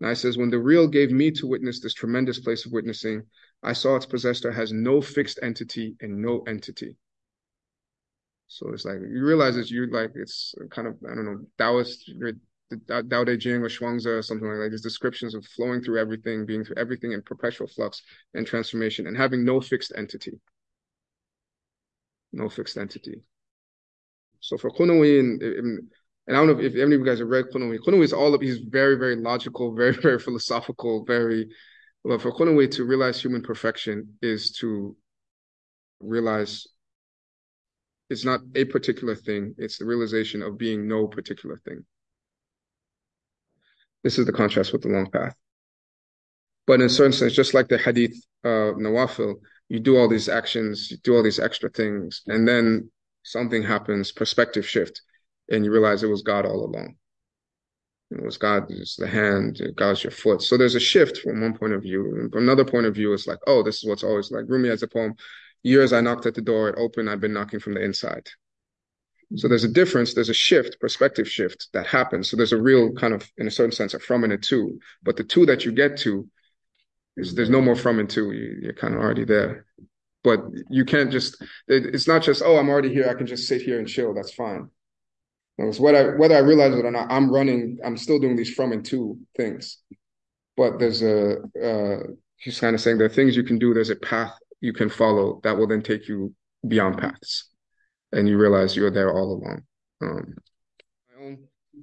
And 0.00 0.10
I 0.10 0.14
says, 0.14 0.36
when 0.36 0.50
the 0.50 0.58
real 0.58 0.88
gave 0.88 1.10
me 1.10 1.30
to 1.32 1.46
witness 1.46 1.80
this 1.80 1.94
tremendous 1.94 2.38
place 2.40 2.66
of 2.66 2.72
witnessing, 2.72 3.22
I 3.62 3.72
saw 3.72 3.96
its 3.96 4.06
possessor 4.06 4.50
has 4.50 4.72
no 4.72 5.00
fixed 5.00 5.38
entity 5.42 5.96
and 6.00 6.20
no 6.20 6.42
entity. 6.42 6.96
So 8.48 8.70
it's 8.72 8.84
like 8.84 8.98
you 9.00 9.24
realize 9.24 9.56
it's 9.56 9.70
you 9.70 9.86
like 9.86 10.12
it's 10.14 10.54
kind 10.70 10.86
of 10.86 10.96
I 11.10 11.14
don't 11.14 11.24
know 11.24 11.40
Taoist 11.58 12.10
Tao 12.88 13.24
Te 13.24 13.36
Ching 13.38 13.62
or 13.62 13.68
Zhuangzi 13.68 14.06
or 14.06 14.22
something 14.22 14.46
like 14.48 14.58
that. 14.58 14.70
These 14.70 14.82
descriptions 14.82 15.34
of 15.34 15.44
flowing 15.46 15.82
through 15.82 15.98
everything, 15.98 16.46
being 16.46 16.64
through 16.64 16.76
everything 16.76 17.12
in 17.12 17.22
perpetual 17.22 17.66
flux 17.66 18.02
and 18.34 18.46
transformation, 18.46 19.06
and 19.06 19.16
having 19.16 19.44
no 19.44 19.60
fixed 19.60 19.92
entity. 19.96 20.38
No 22.32 22.48
fixed 22.48 22.76
entity. 22.76 23.22
So 24.40 24.58
for 24.58 24.70
Qunawi 24.70 25.78
and, 26.26 26.36
I 26.36 26.40
don't 26.40 26.46
know 26.46 26.58
if, 26.58 26.74
if 26.74 26.74
any 26.74 26.94
of 26.94 27.00
you 27.00 27.04
guys 27.04 27.18
have 27.18 27.28
read 27.28 27.46
Qunawi. 27.52 27.78
Qunawi 27.78 28.04
is 28.04 28.12
all 28.12 28.34
of 28.34 28.40
he's 28.40 28.58
very 28.58 28.96
very 28.96 29.16
logical, 29.16 29.74
very 29.76 29.92
very 29.92 30.18
philosophical, 30.18 31.04
very. 31.04 31.48
well 32.04 32.18
for 32.18 32.32
Qunawi 32.32 32.70
to 32.72 32.84
realize 32.84 33.20
human 33.20 33.42
perfection 33.42 34.14
is 34.22 34.52
to 34.52 34.96
realize 36.00 36.66
it's 38.10 38.24
not 38.24 38.40
a 38.54 38.64
particular 38.66 39.14
thing, 39.14 39.54
it's 39.58 39.78
the 39.78 39.84
realization 39.84 40.42
of 40.42 40.58
being 40.58 40.86
no 40.86 41.06
particular 41.06 41.60
thing. 41.64 41.84
This 44.02 44.18
is 44.18 44.26
the 44.26 44.32
contrast 44.32 44.72
with 44.72 44.82
the 44.82 44.88
long 44.88 45.10
path. 45.10 45.34
But 46.66 46.80
in 46.80 46.86
a 46.86 46.90
certain 46.90 47.12
sense, 47.12 47.32
just 47.32 47.54
like 47.54 47.68
the 47.68 47.78
hadith 47.78 48.14
of 48.44 48.76
Nawafil, 48.76 49.34
you 49.68 49.80
do 49.80 49.96
all 49.96 50.08
these 50.08 50.28
actions, 50.28 50.90
you 50.90 50.98
do 50.98 51.16
all 51.16 51.22
these 51.22 51.40
extra 51.40 51.70
things, 51.70 52.22
and 52.26 52.46
then 52.46 52.90
something 53.22 53.62
happens, 53.62 54.12
perspective 54.12 54.66
shift, 54.66 55.00
and 55.50 55.64
you 55.64 55.70
realize 55.72 56.02
it 56.02 56.08
was 56.08 56.22
God 56.22 56.46
all 56.46 56.64
along. 56.64 56.96
It 58.10 58.22
was 58.22 58.36
God, 58.36 58.66
it's 58.70 58.96
the 58.96 59.06
hand, 59.06 59.60
God's 59.76 60.04
your 60.04 60.10
foot. 60.10 60.42
So 60.42 60.56
there's 60.56 60.74
a 60.74 60.80
shift 60.80 61.18
from 61.18 61.40
one 61.40 61.56
point 61.56 61.72
of 61.72 61.82
view. 61.82 62.16
And 62.16 62.30
from 62.30 62.44
another 62.44 62.64
point 62.64 62.86
of 62.86 62.94
view, 62.94 63.12
it's 63.12 63.26
like, 63.26 63.40
oh, 63.46 63.62
this 63.62 63.76
is 63.76 63.88
what's 63.88 64.04
always 64.04 64.30
like. 64.30 64.44
Rumi 64.46 64.68
has 64.68 64.82
a 64.82 64.88
poem, 64.88 65.14
years 65.62 65.92
I 65.92 66.00
knocked 66.00 66.26
at 66.26 66.34
the 66.34 66.42
door, 66.42 66.68
it 66.68 66.78
opened, 66.78 67.10
I've 67.10 67.20
been 67.20 67.32
knocking 67.32 67.60
from 67.60 67.74
the 67.74 67.82
inside. 67.82 68.28
So 69.36 69.48
there's 69.48 69.64
a 69.64 69.68
difference, 69.68 70.14
there's 70.14 70.28
a 70.28 70.34
shift, 70.34 70.78
perspective 70.80 71.28
shift 71.28 71.68
that 71.72 71.86
happens. 71.86 72.30
So 72.30 72.36
there's 72.36 72.52
a 72.52 72.60
real 72.60 72.92
kind 72.92 73.14
of, 73.14 73.28
in 73.38 73.48
a 73.48 73.50
certain 73.50 73.72
sense, 73.72 73.94
a 73.94 73.98
from 73.98 74.22
and 74.22 74.32
a 74.32 74.38
to. 74.38 74.78
But 75.02 75.16
the 75.16 75.24
to 75.24 75.46
that 75.46 75.64
you 75.64 75.72
get 75.72 75.96
to 75.98 76.28
is 77.16 77.34
there's 77.34 77.50
no 77.50 77.60
more 77.60 77.74
from 77.74 77.98
and 77.98 78.10
to. 78.10 78.30
You, 78.32 78.58
you're 78.62 78.74
kind 78.74 78.94
of 78.94 79.00
already 79.00 79.24
there. 79.24 79.66
But 80.22 80.40
you 80.70 80.84
can't 80.84 81.10
just, 81.10 81.42
it's 81.66 82.06
not 82.06 82.22
just, 82.22 82.42
oh, 82.44 82.56
I'm 82.58 82.68
already 82.68 82.92
here. 82.92 83.08
I 83.08 83.14
can 83.14 83.26
just 83.26 83.48
sit 83.48 83.62
here 83.62 83.78
and 83.78 83.88
chill. 83.88 84.14
That's 84.14 84.32
fine. 84.32 84.70
It's 85.58 85.78
whether, 85.78 86.16
whether 86.16 86.34
I 86.34 86.40
realize 86.40 86.74
it 86.74 86.84
or 86.84 86.90
not, 86.90 87.10
I'm 87.10 87.30
running, 87.30 87.78
I'm 87.84 87.96
still 87.96 88.18
doing 88.18 88.36
these 88.36 88.52
from 88.52 88.72
and 88.72 88.84
to 88.86 89.16
things. 89.36 89.78
But 90.56 90.78
there's 90.78 91.02
a, 91.02 91.36
uh, 91.62 92.06
he's 92.36 92.60
kind 92.60 92.74
of 92.74 92.80
saying 92.80 92.98
there 92.98 93.06
are 93.06 93.10
things 93.10 93.36
you 93.36 93.44
can 93.44 93.58
do. 93.58 93.72
There's 93.72 93.90
a 93.90 93.96
path 93.96 94.36
you 94.60 94.72
can 94.72 94.88
follow 94.88 95.40
that 95.44 95.56
will 95.56 95.66
then 95.66 95.82
take 95.82 96.08
you 96.08 96.34
beyond 96.66 96.98
paths. 96.98 97.50
And 98.12 98.28
you 98.28 98.38
realize 98.38 98.76
you're 98.76 98.90
there 98.90 99.12
all 99.12 99.32
along. 99.32 99.62
Um, 100.00 100.34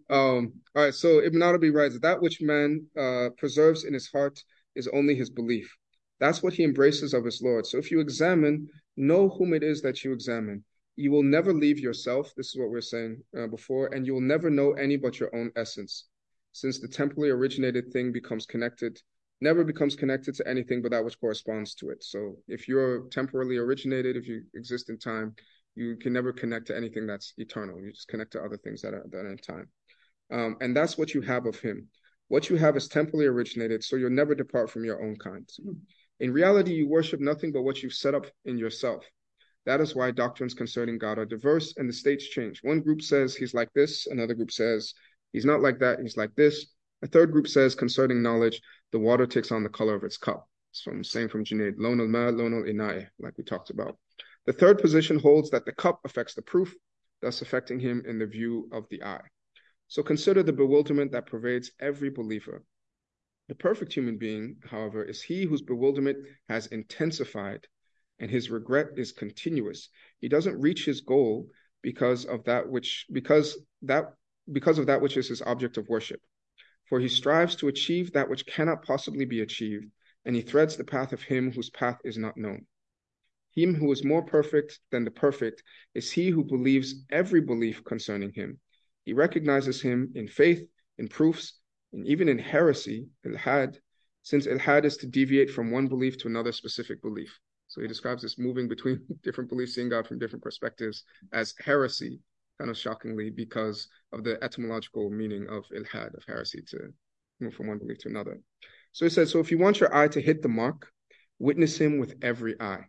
um, 0.09 0.53
all 0.75 0.83
right, 0.83 0.93
so 0.93 1.21
Ibn 1.21 1.41
Arabi 1.41 1.69
writes, 1.69 1.99
that 1.99 2.21
which 2.21 2.41
man 2.41 2.85
uh, 2.97 3.29
preserves 3.37 3.83
in 3.83 3.93
his 3.93 4.09
heart 4.09 4.41
is 4.75 4.87
only 4.93 5.15
his 5.15 5.29
belief. 5.29 5.73
That's 6.19 6.43
what 6.43 6.53
he 6.53 6.63
embraces 6.63 7.13
of 7.13 7.25
his 7.25 7.41
Lord. 7.41 7.65
So 7.65 7.77
if 7.77 7.91
you 7.91 7.99
examine, 7.99 8.69
know 8.95 9.29
whom 9.29 9.53
it 9.53 9.63
is 9.63 9.81
that 9.81 10.03
you 10.03 10.13
examine. 10.13 10.63
You 10.95 11.11
will 11.11 11.23
never 11.23 11.53
leave 11.53 11.79
yourself. 11.79 12.33
This 12.35 12.49
is 12.49 12.57
what 12.57 12.69
we 12.69 12.77
are 12.77 12.81
saying 12.81 13.23
uh, 13.37 13.47
before, 13.47 13.93
and 13.93 14.05
you 14.05 14.13
will 14.13 14.21
never 14.21 14.49
know 14.49 14.73
any 14.73 14.97
but 14.97 15.19
your 15.19 15.33
own 15.35 15.51
essence. 15.55 16.07
Since 16.51 16.79
the 16.79 16.87
temporally 16.87 17.29
originated 17.29 17.91
thing 17.91 18.11
becomes 18.11 18.45
connected, 18.45 18.99
never 19.39 19.63
becomes 19.63 19.95
connected 19.95 20.35
to 20.35 20.47
anything 20.47 20.81
but 20.81 20.91
that 20.91 21.03
which 21.03 21.19
corresponds 21.19 21.73
to 21.75 21.89
it. 21.89 22.03
So 22.03 22.37
if 22.47 22.67
you're 22.67 23.07
temporally 23.09 23.57
originated, 23.57 24.15
if 24.15 24.27
you 24.27 24.43
exist 24.53 24.89
in 24.89 24.99
time, 24.99 25.35
you 25.75 25.95
can 25.95 26.13
never 26.13 26.33
connect 26.33 26.67
to 26.67 26.75
anything 26.75 27.07
that's 27.07 27.33
eternal. 27.37 27.79
You 27.81 27.91
just 27.91 28.07
connect 28.07 28.31
to 28.33 28.43
other 28.43 28.57
things 28.57 28.81
that 28.81 28.93
are, 28.93 29.05
that 29.09 29.17
are 29.17 29.31
in 29.31 29.37
time. 29.37 29.69
Um, 30.31 30.57
and 30.61 30.75
that's 30.75 30.97
what 30.97 31.13
you 31.13 31.21
have 31.21 31.45
of 31.45 31.59
him. 31.59 31.87
What 32.27 32.49
you 32.49 32.55
have 32.57 32.77
is 32.77 32.87
temporally 32.87 33.25
originated, 33.25 33.83
so 33.83 33.95
you'll 33.95 34.09
never 34.09 34.35
depart 34.35 34.69
from 34.69 34.85
your 34.85 35.03
own 35.03 35.17
kind. 35.17 35.49
In 36.19 36.31
reality, 36.31 36.73
you 36.73 36.87
worship 36.87 37.19
nothing 37.19 37.51
but 37.51 37.63
what 37.63 37.81
you've 37.81 37.93
set 37.93 38.15
up 38.15 38.25
in 38.45 38.57
yourself. 38.57 39.03
That 39.65 39.81
is 39.81 39.95
why 39.95 40.11
doctrines 40.11 40.53
concerning 40.53 40.97
God 40.97 41.19
are 41.19 41.25
diverse 41.25 41.75
and 41.77 41.87
the 41.87 41.93
states 41.93 42.27
change. 42.27 42.61
One 42.63 42.81
group 42.81 43.01
says 43.01 43.35
he's 43.35 43.53
like 43.53 43.71
this, 43.73 44.07
another 44.07 44.33
group 44.33 44.51
says 44.51 44.93
he's 45.33 45.45
not 45.45 45.61
like 45.61 45.79
that, 45.79 45.99
he's 45.99 46.17
like 46.17 46.33
this. 46.35 46.67
A 47.03 47.07
third 47.07 47.31
group 47.31 47.47
says 47.47 47.75
concerning 47.75 48.21
knowledge, 48.21 48.61
the 48.91 48.99
water 48.99 49.27
takes 49.27 49.51
on 49.51 49.63
the 49.63 49.69
color 49.69 49.95
of 49.95 50.03
its 50.03 50.17
cup. 50.17 50.47
It's 50.71 50.81
from 50.81 51.03
same 51.03 51.29
from 51.29 51.43
Junaid, 51.43 51.75
lonal 51.77 52.07
ma, 52.07 52.29
lonal 52.29 52.63
inai, 52.63 53.07
like 53.19 53.37
we 53.37 53.43
talked 53.43 53.69
about. 53.69 53.97
The 54.45 54.53
third 54.53 54.79
position 54.79 55.19
holds 55.19 55.49
that 55.51 55.65
the 55.65 55.73
cup 55.73 55.99
affects 56.05 56.33
the 56.33 56.41
proof, 56.41 56.73
thus 57.21 57.41
affecting 57.41 57.79
him 57.79 58.03
in 58.07 58.17
the 58.17 58.25
view 58.25 58.69
of 58.71 58.87
the 58.89 59.03
eye. 59.03 59.27
So 59.87 60.01
consider 60.01 60.41
the 60.41 60.53
bewilderment 60.53 61.11
that 61.11 61.27
pervades 61.27 61.71
every 61.79 62.09
believer. 62.09 62.63
The 63.49 63.55
perfect 63.55 63.93
human 63.93 64.17
being, 64.17 64.55
however, 64.65 65.03
is 65.03 65.21
he 65.21 65.43
whose 65.43 65.61
bewilderment 65.61 66.17
has 66.47 66.67
intensified 66.67 67.67
and 68.21 68.31
his 68.31 68.49
regret 68.49 68.91
is 68.95 69.11
continuous. 69.11 69.89
He 70.21 70.29
doesn't 70.29 70.61
reach 70.61 70.85
his 70.85 71.01
goal 71.01 71.49
because 71.81 72.23
of 72.23 72.45
that 72.45 72.69
which 72.69 73.05
because 73.11 73.57
that 73.81 74.13
because 74.49 74.77
of 74.77 74.85
that 74.85 75.01
which 75.01 75.17
is 75.17 75.27
his 75.27 75.41
object 75.41 75.77
of 75.77 75.89
worship. 75.89 76.21
For 76.87 77.01
he 77.01 77.09
strives 77.09 77.57
to 77.57 77.67
achieve 77.67 78.13
that 78.13 78.29
which 78.29 78.45
cannot 78.45 78.83
possibly 78.83 79.25
be 79.25 79.41
achieved, 79.41 79.91
and 80.23 80.33
he 80.33 80.41
threads 80.41 80.77
the 80.77 80.85
path 80.85 81.11
of 81.11 81.21
him 81.21 81.51
whose 81.51 81.69
path 81.69 81.99
is 82.05 82.17
not 82.17 82.37
known. 82.37 82.65
Him 83.53 83.75
who 83.75 83.91
is 83.91 84.05
more 84.05 84.23
perfect 84.23 84.79
than 84.91 85.03
the 85.03 85.11
perfect 85.11 85.63
is 85.93 86.11
he 86.11 86.29
who 86.29 86.45
believes 86.45 87.03
every 87.09 87.41
belief 87.41 87.83
concerning 87.83 88.31
him 88.31 88.61
he 89.03 89.13
recognizes 89.13 89.81
him 89.81 90.11
in 90.13 90.27
faith, 90.27 90.63
in 90.97 91.07
proofs, 91.07 91.59
and 91.91 92.05
even 92.05 92.29
in 92.29 92.37
heresy, 92.37 93.07
ilhad, 93.25 93.79
since 94.21 94.45
ilhad 94.45 94.85
is 94.85 94.97
to 94.97 95.07
deviate 95.07 95.49
from 95.49 95.71
one 95.71 95.87
belief 95.87 96.19
to 96.19 96.27
another 96.27 96.51
specific 96.51 97.01
belief. 97.01 97.39
So 97.71 97.79
he 97.79 97.87
describes 97.87 98.21
this 98.21 98.37
moving 98.37 98.67
between 98.67 98.99
different 99.23 99.49
beliefs, 99.49 99.75
seeing 99.75 99.87
God 99.87 100.05
from 100.05 100.19
different 100.19 100.43
perspectives 100.43 101.05
as 101.31 101.55
heresy, 101.57 102.19
kind 102.57 102.69
of 102.69 102.77
shockingly, 102.77 103.29
because 103.29 103.87
of 104.11 104.25
the 104.25 104.37
etymological 104.43 105.09
meaning 105.09 105.47
of 105.47 105.63
ilhad, 105.69 106.13
of 106.13 106.25
heresy, 106.27 106.61
to 106.67 106.93
move 107.39 107.53
from 107.53 107.67
one 107.67 107.77
belief 107.77 107.99
to 107.99 108.09
another. 108.09 108.41
So 108.91 109.05
he 109.05 109.09
says, 109.09 109.31
so 109.31 109.39
if 109.39 109.51
you 109.51 109.57
want 109.57 109.79
your 109.79 109.95
eye 109.95 110.09
to 110.09 110.19
hit 110.19 110.41
the 110.41 110.49
mark, 110.49 110.91
witness 111.39 111.77
him 111.77 111.97
with 111.97 112.15
every 112.21 112.59
eye, 112.59 112.83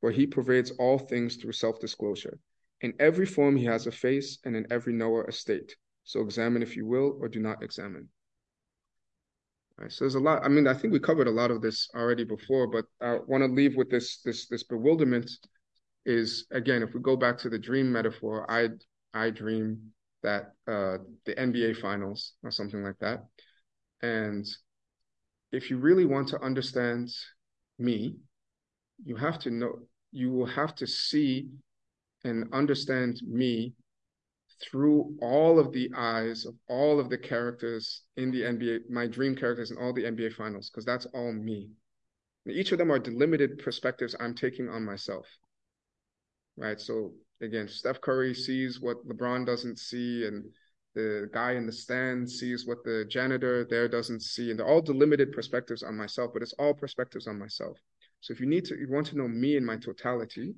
for 0.00 0.10
he 0.10 0.26
pervades 0.26 0.72
all 0.72 0.98
things 0.98 1.36
through 1.36 1.52
self-disclosure. 1.52 2.40
In 2.80 2.94
every 2.98 3.26
form 3.26 3.54
he 3.54 3.66
has 3.66 3.86
a 3.86 3.92
face, 3.92 4.38
and 4.44 4.56
in 4.56 4.66
every 4.72 4.92
knower 4.92 5.22
a 5.22 5.32
state. 5.32 5.76
So 6.02 6.20
examine 6.20 6.62
if 6.64 6.74
you 6.74 6.84
will, 6.84 7.16
or 7.20 7.28
do 7.28 7.38
not 7.38 7.62
examine. 7.62 8.08
Right, 9.76 9.90
so 9.90 10.04
there's 10.04 10.14
a 10.14 10.20
lot. 10.20 10.44
I 10.44 10.48
mean, 10.48 10.68
I 10.68 10.74
think 10.74 10.92
we 10.92 11.00
covered 11.00 11.26
a 11.26 11.32
lot 11.32 11.50
of 11.50 11.60
this 11.60 11.88
already 11.96 12.22
before, 12.24 12.68
but 12.68 12.84
I 13.00 13.18
want 13.26 13.42
to 13.42 13.48
leave 13.48 13.76
with 13.76 13.90
this 13.90 14.20
this 14.22 14.46
this 14.46 14.62
bewilderment. 14.62 15.30
Is 16.06 16.46
again, 16.50 16.82
if 16.82 16.92
we 16.92 17.00
go 17.00 17.16
back 17.16 17.38
to 17.38 17.48
the 17.48 17.58
dream 17.58 17.90
metaphor, 17.90 18.44
I 18.50 18.68
I 19.14 19.30
dream 19.30 19.92
that 20.22 20.52
uh, 20.68 20.98
the 21.24 21.38
NBA 21.38 21.74
finals 21.74 22.34
or 22.42 22.50
something 22.50 22.82
like 22.84 22.98
that, 23.00 23.24
and 24.02 24.46
if 25.50 25.70
you 25.70 25.78
really 25.78 26.04
want 26.04 26.28
to 26.28 26.40
understand 26.42 27.10
me, 27.78 28.16
you 29.04 29.16
have 29.16 29.38
to 29.40 29.50
know. 29.50 29.80
You 30.12 30.30
will 30.30 30.46
have 30.46 30.74
to 30.76 30.86
see 30.86 31.48
and 32.22 32.52
understand 32.52 33.20
me 33.26 33.74
through 34.62 35.16
all 35.20 35.58
of 35.58 35.72
the 35.72 35.90
eyes 35.96 36.44
of 36.44 36.54
all 36.68 37.00
of 37.00 37.10
the 37.10 37.18
characters 37.18 38.02
in 38.16 38.30
the 38.30 38.42
NBA, 38.42 38.90
my 38.90 39.06
dream 39.06 39.34
characters 39.34 39.70
in 39.70 39.78
all 39.78 39.92
the 39.92 40.04
NBA 40.04 40.34
finals, 40.34 40.70
because 40.70 40.84
that's 40.84 41.06
all 41.06 41.32
me. 41.32 41.70
And 42.46 42.54
each 42.54 42.72
of 42.72 42.78
them 42.78 42.92
are 42.92 42.98
delimited 42.98 43.58
perspectives 43.58 44.14
I'm 44.18 44.34
taking 44.34 44.68
on 44.68 44.84
myself. 44.84 45.26
Right. 46.56 46.80
So 46.80 47.12
again, 47.40 47.68
Steph 47.68 48.00
Curry 48.00 48.34
sees 48.34 48.80
what 48.80 49.06
LeBron 49.08 49.44
doesn't 49.46 49.78
see, 49.78 50.26
and 50.26 50.44
the 50.94 51.28
guy 51.32 51.52
in 51.52 51.66
the 51.66 51.72
stand 51.72 52.30
sees 52.30 52.66
what 52.66 52.84
the 52.84 53.04
janitor 53.08 53.66
there 53.68 53.88
doesn't 53.88 54.22
see. 54.22 54.50
And 54.50 54.58
they're 54.58 54.66
all 54.66 54.82
delimited 54.82 55.32
perspectives 55.32 55.82
on 55.82 55.96
myself, 55.96 56.30
but 56.32 56.42
it's 56.42 56.54
all 56.54 56.74
perspectives 56.74 57.26
on 57.26 57.38
myself. 57.38 57.76
So 58.20 58.32
if 58.32 58.40
you 58.40 58.46
need 58.46 58.64
to, 58.66 58.76
you 58.76 58.86
want 58.88 59.08
to 59.08 59.18
know 59.18 59.28
me 59.28 59.56
in 59.56 59.64
my 59.64 59.76
totality, 59.76 60.54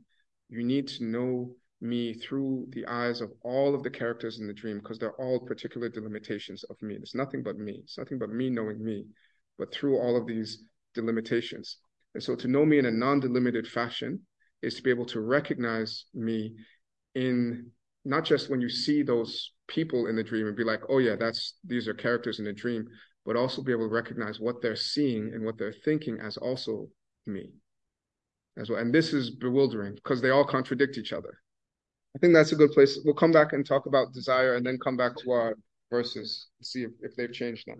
you 0.48 0.62
need 0.62 0.86
to 0.88 1.04
know 1.04 1.50
me 1.80 2.14
through 2.14 2.66
the 2.70 2.86
eyes 2.86 3.20
of 3.20 3.30
all 3.42 3.74
of 3.74 3.82
the 3.82 3.90
characters 3.90 4.38
in 4.40 4.46
the 4.46 4.54
dream 4.54 4.78
because 4.78 4.98
they're 4.98 5.20
all 5.20 5.38
particular 5.38 5.88
delimitations 5.88 6.64
of 6.64 6.80
me. 6.80 6.94
It's 6.94 7.14
nothing 7.14 7.42
but 7.42 7.58
me. 7.58 7.80
It's 7.84 7.98
nothing 7.98 8.18
but 8.18 8.30
me 8.30 8.48
knowing 8.50 8.82
me, 8.82 9.06
but 9.58 9.72
through 9.72 9.98
all 9.98 10.16
of 10.16 10.26
these 10.26 10.62
delimitations. 10.94 11.76
And 12.14 12.22
so 12.22 12.34
to 12.36 12.48
know 12.48 12.64
me 12.64 12.78
in 12.78 12.86
a 12.86 12.90
non-delimited 12.90 13.66
fashion 13.66 14.20
is 14.62 14.74
to 14.76 14.82
be 14.82 14.90
able 14.90 15.04
to 15.06 15.20
recognize 15.20 16.06
me 16.14 16.54
in 17.14 17.70
not 18.04 18.24
just 18.24 18.48
when 18.48 18.60
you 18.60 18.70
see 18.70 19.02
those 19.02 19.52
people 19.68 20.06
in 20.06 20.16
the 20.16 20.22
dream 20.22 20.46
and 20.46 20.56
be 20.56 20.64
like, 20.64 20.80
oh 20.88 20.98
yeah, 20.98 21.16
that's 21.18 21.54
these 21.64 21.88
are 21.88 21.94
characters 21.94 22.38
in 22.38 22.44
the 22.44 22.52
dream, 22.52 22.86
but 23.26 23.36
also 23.36 23.62
be 23.62 23.72
able 23.72 23.88
to 23.88 23.94
recognize 23.94 24.40
what 24.40 24.62
they're 24.62 24.76
seeing 24.76 25.32
and 25.34 25.44
what 25.44 25.58
they're 25.58 25.74
thinking 25.84 26.18
as 26.20 26.36
also 26.36 26.88
me 27.26 27.50
as 28.56 28.70
well. 28.70 28.80
And 28.80 28.94
this 28.94 29.12
is 29.12 29.30
bewildering 29.30 29.94
because 29.96 30.22
they 30.22 30.30
all 30.30 30.44
contradict 30.44 30.96
each 30.96 31.12
other. 31.12 31.38
I 32.16 32.18
think 32.18 32.32
that's 32.32 32.52
a 32.52 32.56
good 32.56 32.72
place. 32.72 32.98
We'll 33.04 33.14
come 33.14 33.30
back 33.30 33.52
and 33.52 33.66
talk 33.66 33.84
about 33.84 34.14
desire 34.14 34.54
and 34.54 34.64
then 34.64 34.78
come 34.78 34.96
back 34.96 35.16
to 35.18 35.32
our 35.32 35.54
verses, 35.90 36.46
see 36.62 36.84
if, 36.84 36.92
if 37.02 37.14
they've 37.14 37.32
changed 37.32 37.66
now. 37.68 37.74